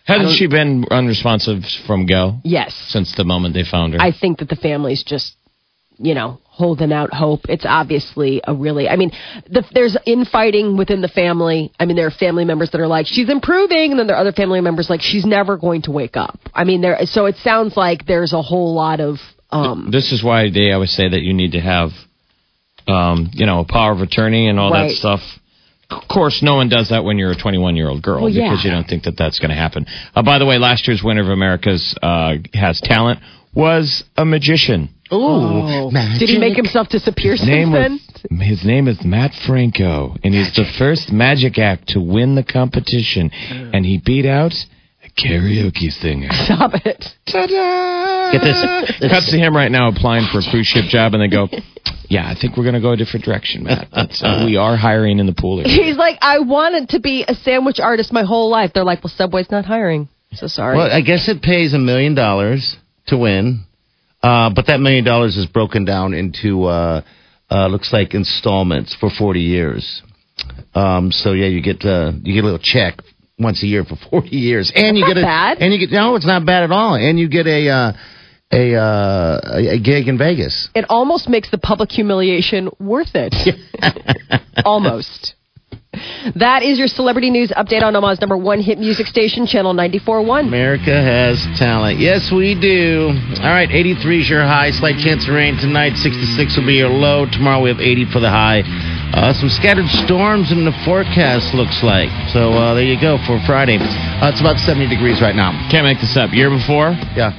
Hasn't 0.08 0.38
she 0.38 0.46
been 0.46 0.86
unresponsive 0.90 1.62
from 1.86 2.06
go? 2.06 2.38
Yes, 2.42 2.74
Since 2.88 3.14
the 3.14 3.24
moment 3.24 3.52
they 3.52 3.62
found 3.62 3.92
her. 3.92 4.00
I 4.00 4.10
think 4.10 4.38
that 4.38 4.48
the 4.48 4.56
family's 4.56 5.04
just, 5.04 5.36
you 5.98 6.14
know, 6.14 6.38
holding 6.44 6.92
out 6.92 7.12
hope. 7.12 7.40
It's 7.48 7.64
obviously 7.68 8.40
a 8.44 8.54
really, 8.54 8.88
I 8.88 8.96
mean, 8.96 9.10
the, 9.50 9.64
there's 9.72 9.96
infighting 10.06 10.76
within 10.76 11.00
the 11.02 11.08
family. 11.08 11.72
I 11.78 11.84
mean, 11.86 11.96
there 11.96 12.06
are 12.06 12.10
family 12.10 12.44
members 12.44 12.70
that 12.70 12.80
are 12.80 12.86
like, 12.86 13.06
she's 13.06 13.28
improving, 13.28 13.90
and 13.90 13.98
then 13.98 14.06
there 14.06 14.16
are 14.16 14.20
other 14.20 14.32
family 14.32 14.60
members 14.60 14.88
like, 14.88 15.00
she's 15.00 15.24
never 15.26 15.56
going 15.56 15.82
to 15.82 15.90
wake 15.90 16.16
up. 16.16 16.38
I 16.54 16.64
mean, 16.64 16.80
there. 16.80 16.98
So 17.04 17.26
it 17.26 17.36
sounds 17.36 17.76
like 17.76 18.06
there's 18.06 18.32
a 18.32 18.42
whole 18.42 18.74
lot 18.74 19.00
of, 19.00 19.16
um, 19.50 19.88
this 19.90 20.12
is 20.12 20.22
why 20.22 20.50
they 20.50 20.72
always 20.72 20.92
say 20.92 21.08
that 21.08 21.20
you 21.22 21.32
need 21.34 21.52
to 21.52 21.60
have, 21.60 21.90
um, 22.86 23.30
you 23.32 23.46
know, 23.46 23.60
a 23.60 23.64
power 23.64 23.92
of 23.92 24.00
attorney 24.00 24.48
and 24.48 24.58
all 24.58 24.70
Right. 24.70 24.88
that 24.88 24.96
stuff. 24.96 25.20
Of 25.90 26.06
course, 26.06 26.42
no 26.42 26.56
one 26.56 26.68
does 26.68 26.90
that 26.90 27.02
when 27.04 27.16
you're 27.16 27.30
a 27.32 27.36
21 27.36 27.74
year 27.76 27.88
old 27.88 28.02
girl 28.02 28.20
Well, 28.22 28.30
yeah. 28.30 28.50
because 28.50 28.64
you 28.64 28.70
don't 28.70 28.86
think 28.86 29.04
that 29.04 29.16
that's 29.16 29.38
going 29.38 29.48
to 29.50 29.56
happen. 29.56 29.86
Uh, 30.14 30.22
by 30.22 30.38
the 30.38 30.44
way, 30.44 30.58
last 30.58 30.86
year's 30.86 31.02
winner 31.02 31.22
of 31.22 31.28
America's 31.30 31.94
uh, 32.02 32.34
Has 32.52 32.80
Talent 32.82 33.20
was 33.54 34.04
a 34.16 34.24
magician. 34.26 34.90
Ooh, 35.12 35.90
oh. 35.90 35.90
did 36.18 36.28
he 36.28 36.38
make 36.38 36.56
himself 36.56 36.88
disappear 36.88 37.32
His 37.32 37.40
since 37.40 37.50
name 37.50 37.72
then? 37.72 37.92
was 37.92 38.18
his 38.40 38.64
name 38.64 38.88
is 38.88 38.98
Mat 39.04 39.32
Franco, 39.46 40.16
and 40.22 40.34
he's 40.34 40.54
the 40.54 40.64
first 40.78 41.12
magic 41.12 41.58
act 41.58 41.88
to 41.88 42.00
win 42.00 42.34
the 42.34 42.42
competition, 42.44 43.30
and 43.32 43.84
he 43.84 44.00
beat 44.04 44.26
out 44.26 44.52
a 45.04 45.08
karaoke 45.20 45.90
singer. 45.90 46.28
Stop 46.30 46.72
it. 46.84 47.04
Ta-da! 47.26 48.32
Get 48.32 48.42
this. 48.42 49.10
Cuts 49.10 49.30
to 49.30 49.38
him 49.38 49.56
right 49.56 49.70
now 49.70 49.88
applying 49.88 50.26
for 50.30 50.38
a 50.38 50.50
cruise 50.50 50.66
ship 50.66 50.86
job, 50.86 51.14
and 51.14 51.22
they 51.22 51.28
go, 51.28 51.48
"Yeah, 52.08 52.28
I 52.28 52.34
think 52.38 52.56
we're 52.56 52.64
going 52.64 52.74
to 52.74 52.80
go 52.80 52.92
a 52.92 52.96
different 52.96 53.24
direction, 53.24 53.64
Matt. 53.64 53.88
But, 53.90 54.10
uh, 54.22 54.44
we 54.44 54.56
are 54.56 54.76
hiring 54.76 55.18
in 55.18 55.26
the 55.26 55.34
pool." 55.34 55.60
area." 55.60 55.72
He's 55.72 55.96
like, 55.96 56.18
I 56.20 56.40
wanted 56.40 56.90
to 56.90 57.00
be 57.00 57.24
a 57.26 57.34
sandwich 57.34 57.80
artist 57.80 58.12
my 58.12 58.24
whole 58.24 58.50
life. 58.50 58.72
They're 58.74 58.84
like, 58.84 59.02
well, 59.02 59.12
Subway's 59.16 59.50
not 59.50 59.64
hiring. 59.64 60.08
So 60.32 60.46
sorry. 60.46 60.76
Well, 60.76 60.90
I 60.92 61.00
guess 61.00 61.28
it 61.28 61.40
pays 61.40 61.72
a 61.72 61.78
million 61.78 62.14
dollars 62.14 62.76
to 63.06 63.16
win, 63.16 63.64
uh, 64.22 64.50
but 64.54 64.66
that 64.66 64.80
million 64.80 65.04
dollars 65.04 65.36
is 65.36 65.46
broken 65.46 65.84
down 65.84 66.14
into 66.14 66.64
uh, 66.64 67.02
uh, 67.50 67.66
looks 67.68 67.92
like 67.92 68.14
installments 68.14 68.94
for 68.98 69.10
forty 69.10 69.40
years. 69.40 70.02
Um, 70.74 71.10
so 71.12 71.32
yeah, 71.32 71.46
you 71.46 71.62
get 71.62 71.84
uh, 71.84 72.12
you 72.22 72.34
get 72.34 72.42
a 72.44 72.46
little 72.46 72.60
check 72.62 72.98
once 73.38 73.62
a 73.62 73.66
year 73.66 73.84
for 73.84 73.96
forty 74.10 74.36
years, 74.36 74.72
and 74.74 74.96
you 74.96 75.04
That's 75.04 75.14
get 75.14 75.22
a 75.22 75.26
bad. 75.26 75.58
and 75.58 75.72
you 75.72 75.78
get 75.78 75.92
no, 75.92 76.16
it's 76.16 76.26
not 76.26 76.44
bad 76.46 76.62
at 76.64 76.70
all, 76.72 76.94
and 76.94 77.18
you 77.18 77.28
get 77.28 77.46
a 77.46 77.68
uh, 77.68 77.92
a, 78.50 78.74
uh, 78.74 79.40
a 79.74 79.78
gig 79.78 80.08
in 80.08 80.16
Vegas. 80.16 80.68
it 80.74 80.86
almost 80.88 81.28
makes 81.28 81.50
the 81.50 81.58
public 81.58 81.90
humiliation 81.90 82.70
worth 82.78 83.10
it. 83.14 83.34
almost. 84.64 85.34
That 86.36 86.62
is 86.62 86.78
your 86.78 86.88
celebrity 86.88 87.30
news 87.30 87.50
update 87.50 87.82
on 87.82 87.94
Omaha's 87.96 88.20
number 88.20 88.36
one 88.36 88.60
hit 88.60 88.78
music 88.78 89.06
station, 89.06 89.46
Channel 89.46 89.74
94.1. 89.74 90.46
America 90.48 90.92
has 90.94 91.38
talent. 91.58 91.98
Yes, 91.98 92.30
we 92.32 92.54
do. 92.58 93.10
All 93.40 93.50
right, 93.52 93.70
83 93.70 94.20
is 94.20 94.28
your 94.30 94.42
high. 94.42 94.70
Slight 94.72 94.98
chance 94.98 95.26
of 95.28 95.34
rain 95.34 95.56
tonight. 95.56 95.96
66 95.96 96.56
will 96.56 96.66
be 96.66 96.74
your 96.74 96.88
low. 96.90 97.26
Tomorrow 97.26 97.62
we 97.62 97.70
have 97.70 97.80
80 97.80 98.06
for 98.12 98.20
the 98.20 98.30
high. 98.30 98.62
Uh, 99.14 99.32
some 99.32 99.48
scattered 99.48 99.88
storms 100.04 100.52
in 100.52 100.64
the 100.64 100.72
forecast 100.84 101.54
looks 101.54 101.82
like. 101.82 102.10
So 102.32 102.52
uh, 102.52 102.74
there 102.74 102.84
you 102.84 103.00
go 103.00 103.16
for 103.26 103.40
Friday. 103.46 103.78
Uh, 103.80 104.28
it's 104.30 104.40
about 104.40 104.58
70 104.58 104.88
degrees 104.88 105.20
right 105.22 105.34
now. 105.34 105.52
Can't 105.70 105.84
make 105.86 105.98
this 106.00 106.16
up. 106.16 106.30
Year 106.32 106.50
before, 106.50 106.90
Yeah. 107.16 107.32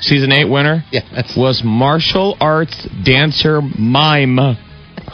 season 0.00 0.30
eight 0.32 0.44
winner 0.48 0.84
Yeah. 0.92 1.00
That's, 1.14 1.36
was 1.36 1.62
martial 1.64 2.36
arts 2.40 2.86
dancer 3.02 3.60
mime 3.60 4.38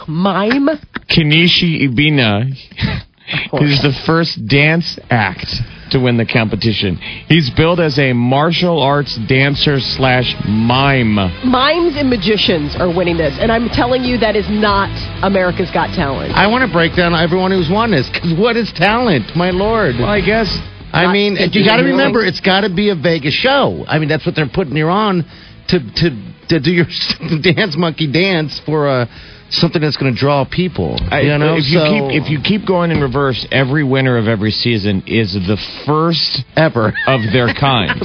Mime? 0.07 0.69
Kenichi 1.09 1.87
Ebina. 1.87 2.51
is 2.51 3.81
the 3.81 3.93
first 4.05 4.47
dance 4.47 4.99
act 5.09 5.47
to 5.91 5.99
win 5.99 6.17
the 6.17 6.25
competition. 6.25 6.97
He's 7.27 7.49
billed 7.51 7.79
as 7.79 7.97
a 7.99 8.13
martial 8.13 8.81
arts 8.81 9.17
dancer 9.27 9.79
slash 9.79 10.33
mime. 10.47 11.13
Mimes 11.45 11.95
and 11.95 12.09
magicians 12.09 12.75
are 12.75 12.89
winning 12.89 13.17
this. 13.17 13.37
And 13.39 13.51
I'm 13.51 13.69
telling 13.69 14.03
you, 14.03 14.17
that 14.17 14.35
is 14.35 14.45
not 14.49 14.89
America's 15.23 15.71
Got 15.71 15.93
Talent. 15.95 16.33
I 16.33 16.47
want 16.47 16.67
to 16.67 16.71
break 16.73 16.95
down 16.95 17.13
everyone 17.13 17.51
who's 17.51 17.69
won 17.69 17.91
this 17.91 18.09
because 18.09 18.33
what 18.37 18.57
is 18.57 18.73
talent? 18.73 19.35
My 19.35 19.51
lord. 19.51 19.95
Well, 19.95 20.09
I 20.09 20.21
guess 20.21 20.49
I 20.91 21.05
Not 21.05 21.13
mean, 21.13 21.37
you 21.51 21.65
got 21.65 21.77
to 21.77 21.83
remember, 21.83 22.23
it's 22.23 22.39
got 22.41 22.61
to 22.61 22.73
be 22.73 22.89
a 22.89 22.95
Vegas 22.95 23.33
show. 23.33 23.83
I 23.87 23.97
mean, 23.99 24.09
that's 24.09 24.25
what 24.25 24.35
they're 24.35 24.49
putting 24.53 24.75
you 24.75 24.87
on 24.87 25.25
to 25.69 25.79
to 25.79 26.33
to 26.49 26.59
do 26.59 26.71
your 26.71 26.85
dance 27.41 27.75
monkey 27.75 28.11
dance 28.11 28.59
for 28.65 28.87
uh, 28.87 29.05
something 29.53 29.81
that's 29.81 29.97
going 29.97 30.13
to 30.13 30.19
draw 30.19 30.45
people. 30.45 30.97
I- 31.11 31.21
you 31.21 31.37
know, 31.37 31.55
if 31.57 31.65
you 31.67 31.79
so 31.79 31.85
keep 31.85 32.23
if 32.23 32.29
you 32.29 32.39
keep 32.41 32.65
going 32.67 32.91
in 32.91 32.99
reverse, 33.01 33.45
every 33.51 33.83
winner 33.83 34.17
of 34.17 34.27
every 34.27 34.51
season 34.51 35.03
is 35.07 35.33
the 35.33 35.57
first 35.85 36.43
ever. 36.55 36.93
of 37.07 37.21
their 37.31 37.53
kind. 37.59 38.01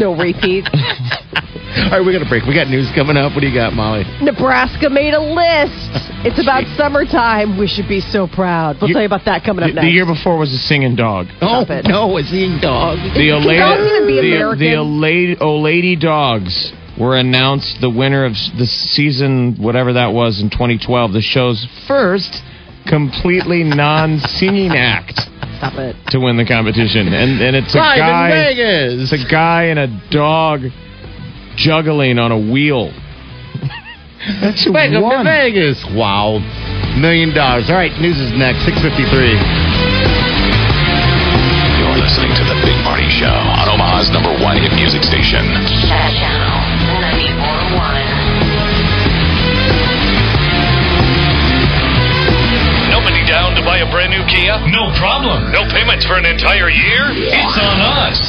No 0.00 0.16
repeat. 0.16 0.64
All 0.70 1.90
right, 1.98 2.04
we 2.04 2.12
got 2.12 2.22
a 2.22 2.28
break. 2.28 2.44
We 2.44 2.54
got 2.54 2.66
news 2.68 2.90
coming 2.94 3.16
up. 3.16 3.32
What 3.32 3.40
do 3.42 3.46
you 3.48 3.54
got, 3.54 3.72
Molly? 3.72 4.02
Nebraska 4.22 4.90
made 4.90 5.14
a 5.14 5.20
list. 5.22 5.90
It's 6.26 6.40
about 6.42 6.64
summertime. 6.76 7.56
We 7.58 7.66
should 7.68 7.88
be 7.88 8.00
so 8.00 8.26
proud. 8.26 8.76
We'll 8.80 8.88
You- 8.90 8.94
tell 8.94 9.02
you 9.02 9.06
about 9.06 9.24
that 9.26 9.44
coming 9.44 9.62
up 9.64 9.70
the, 9.70 9.74
next. 9.74 9.86
the 9.86 9.90
year 9.92 10.04
before 10.06 10.36
was 10.36 10.52
a 10.52 10.58
singing 10.58 10.96
dog. 10.96 11.28
Oh 11.40 11.64
it. 11.68 11.86
no, 11.86 12.18
a 12.18 12.22
seeing 12.24 12.58
dog. 12.60 12.98
The 13.14 13.30
Can 13.30 13.46
dogs 13.46 13.80
even 13.86 14.06
be 14.06 14.20
the, 14.20 14.36
American? 14.36 14.58
the 14.58 14.74
Olate, 14.76 15.38
Olate 15.38 16.00
Dogs 16.00 16.72
were 17.00 17.16
announced 17.16 17.80
the 17.80 17.88
winner 17.90 18.24
of 18.26 18.32
the 18.58 18.66
season, 18.66 19.56
whatever 19.56 19.94
that 19.94 20.12
was, 20.12 20.40
in 20.40 20.50
2012. 20.50 21.12
The 21.14 21.22
show's 21.22 21.66
first 21.88 22.42
completely 22.86 23.64
non-singing 23.64 24.72
act 24.76 25.18
Stop 25.58 25.74
it. 25.78 25.96
to 26.08 26.20
win 26.20 26.36
the 26.36 26.44
competition, 26.44 27.08
and 27.08 27.40
and 27.40 27.56
it's 27.56 27.74
a 27.74 27.78
Live 27.78 27.98
guy. 27.98 28.26
in 28.26 28.32
Vegas. 28.56 29.12
It's 29.12 29.24
a 29.24 29.30
guy 29.30 29.64
and 29.64 29.78
a 29.78 29.88
dog 30.10 30.60
juggling 31.56 32.18
on 32.18 32.32
a 32.32 32.38
wheel. 32.38 32.92
That's 34.40 34.68
Welcome 34.68 35.24
to 35.24 35.24
Vegas. 35.24 35.82
Wow. 35.96 36.38
Million 37.00 37.32
dollars. 37.34 37.70
All 37.70 37.76
right, 37.76 37.92
news 38.00 38.18
is 38.20 38.32
next. 38.36 38.64
653. 38.64 39.40
You're 41.80 41.96
listening 41.96 42.32
to 42.36 42.44
The 42.44 42.60
Big 42.64 42.76
Party 42.84 43.08
Show 43.08 43.26
on 43.32 43.68
Omaha's 43.68 44.10
number 44.10 44.32
one 44.42 44.56
hit 44.60 44.72
music 44.74 45.02
station. 45.02 45.44
Channel 47.40 47.48
94.1. 47.80 49.80
Nobody 52.90 53.22
down 53.24 53.54
to 53.56 53.62
buy 53.64 53.78
a 53.80 53.88
brand 53.90 54.12
new 54.12 54.20
Kia? 54.28 54.60
No 54.68 54.92
problem. 54.98 55.48
No 55.52 55.64
payments 55.72 56.04
for 56.04 56.16
an 56.20 56.26
entire 56.26 56.68
year? 56.68 57.08
It's 57.16 57.56
on 57.56 57.80
us. 57.80 58.20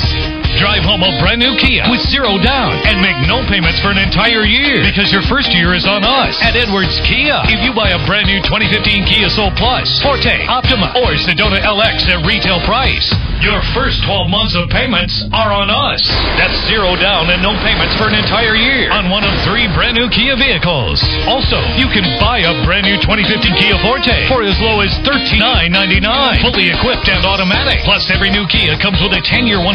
Drive 0.59 0.83
home 0.85 1.01
a 1.01 1.17
brand 1.19 1.39
new 1.41 1.57
Kia 1.57 1.83
with 1.89 2.01
zero 2.07 2.37
down 2.37 2.77
and 2.85 3.01
make 3.01 3.17
no 3.25 3.41
payments 3.49 3.79
for 3.81 3.89
an 3.89 3.97
entire 3.97 4.45
year 4.45 4.83
because 4.85 5.11
your 5.11 5.23
first 5.25 5.49
year 5.55 5.73
is 5.73 5.87
on 5.87 6.03
us 6.03 6.37
at 6.43 6.55
Edwards 6.55 6.93
Kia. 7.07 7.41
If 7.49 7.63
you 7.65 7.73
buy 7.73 7.89
a 7.91 7.97
brand 8.05 8.27
new 8.27 8.39
2015 8.45 9.05
Kia 9.07 9.29
Soul 9.31 9.49
Plus, 9.57 9.89
Forte, 10.03 10.45
Optima, 10.45 10.93
or 11.01 11.15
Sedona 11.17 11.57
LX 11.65 12.05
at 12.11 12.21
retail 12.27 12.59
price, 12.67 13.09
your 13.41 13.57
first 13.73 14.05
12 14.05 14.29
months 14.29 14.53
of 14.53 14.69
payments 14.69 15.25
are 15.33 15.49
on 15.49 15.73
us. 15.73 16.01
That's 16.37 16.53
zero 16.69 16.93
down 16.93 17.29
and 17.33 17.41
no 17.41 17.57
payments 17.65 17.97
for 17.97 18.05
an 18.05 18.13
entire 18.13 18.53
year 18.53 18.93
on 18.93 19.09
one 19.09 19.25
of 19.25 19.33
three 19.43 19.65
brand 19.73 19.97
new 19.97 20.07
Kia 20.13 20.37
vehicles. 20.37 21.01
Also, 21.25 21.57
you 21.73 21.89
can 21.89 22.05
buy 22.21 22.45
a 22.45 22.53
brand 22.63 22.85
new 22.85 23.01
2015 23.01 23.57
Kia 23.57 23.77
Forte 23.81 24.13
for 24.29 24.45
as 24.45 24.53
low 24.61 24.85
as 24.85 24.93
$39.99, 25.01 26.45
fully 26.45 26.69
equipped 26.69 27.09
and 27.09 27.25
automatic. 27.25 27.81
Plus, 27.81 28.05
every 28.13 28.29
new 28.29 28.45
Kia 28.45 28.77
comes 28.77 29.01
with 29.01 29.13
a 29.17 29.21
10-year, 29.25 29.57
100,000 29.57 29.65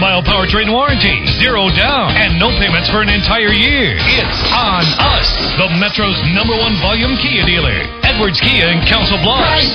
mile 0.00 0.24
powertrain 0.24 0.72
warranty. 0.72 1.20
Zero 1.36 1.68
down 1.76 2.16
and 2.16 2.40
no 2.40 2.48
payments 2.56 2.88
for 2.88 3.04
an 3.04 3.12
entire 3.12 3.52
year. 3.52 4.00
It's 4.00 4.40
on 4.56 4.88
us, 4.96 5.28
the 5.60 5.68
Metro's 5.76 6.16
number 6.32 6.56
one 6.56 6.80
volume 6.80 7.12
Kia 7.20 7.44
dealer. 7.44 7.76
Edwards 8.08 8.40
Kia 8.40 8.72
in 8.72 8.80
Council 8.88 9.20
Bluffs. 9.20 9.68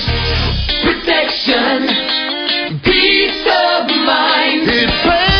Protection, 0.82 1.86
peace 2.80 3.46
of 3.46 3.86
mind. 4.06 5.31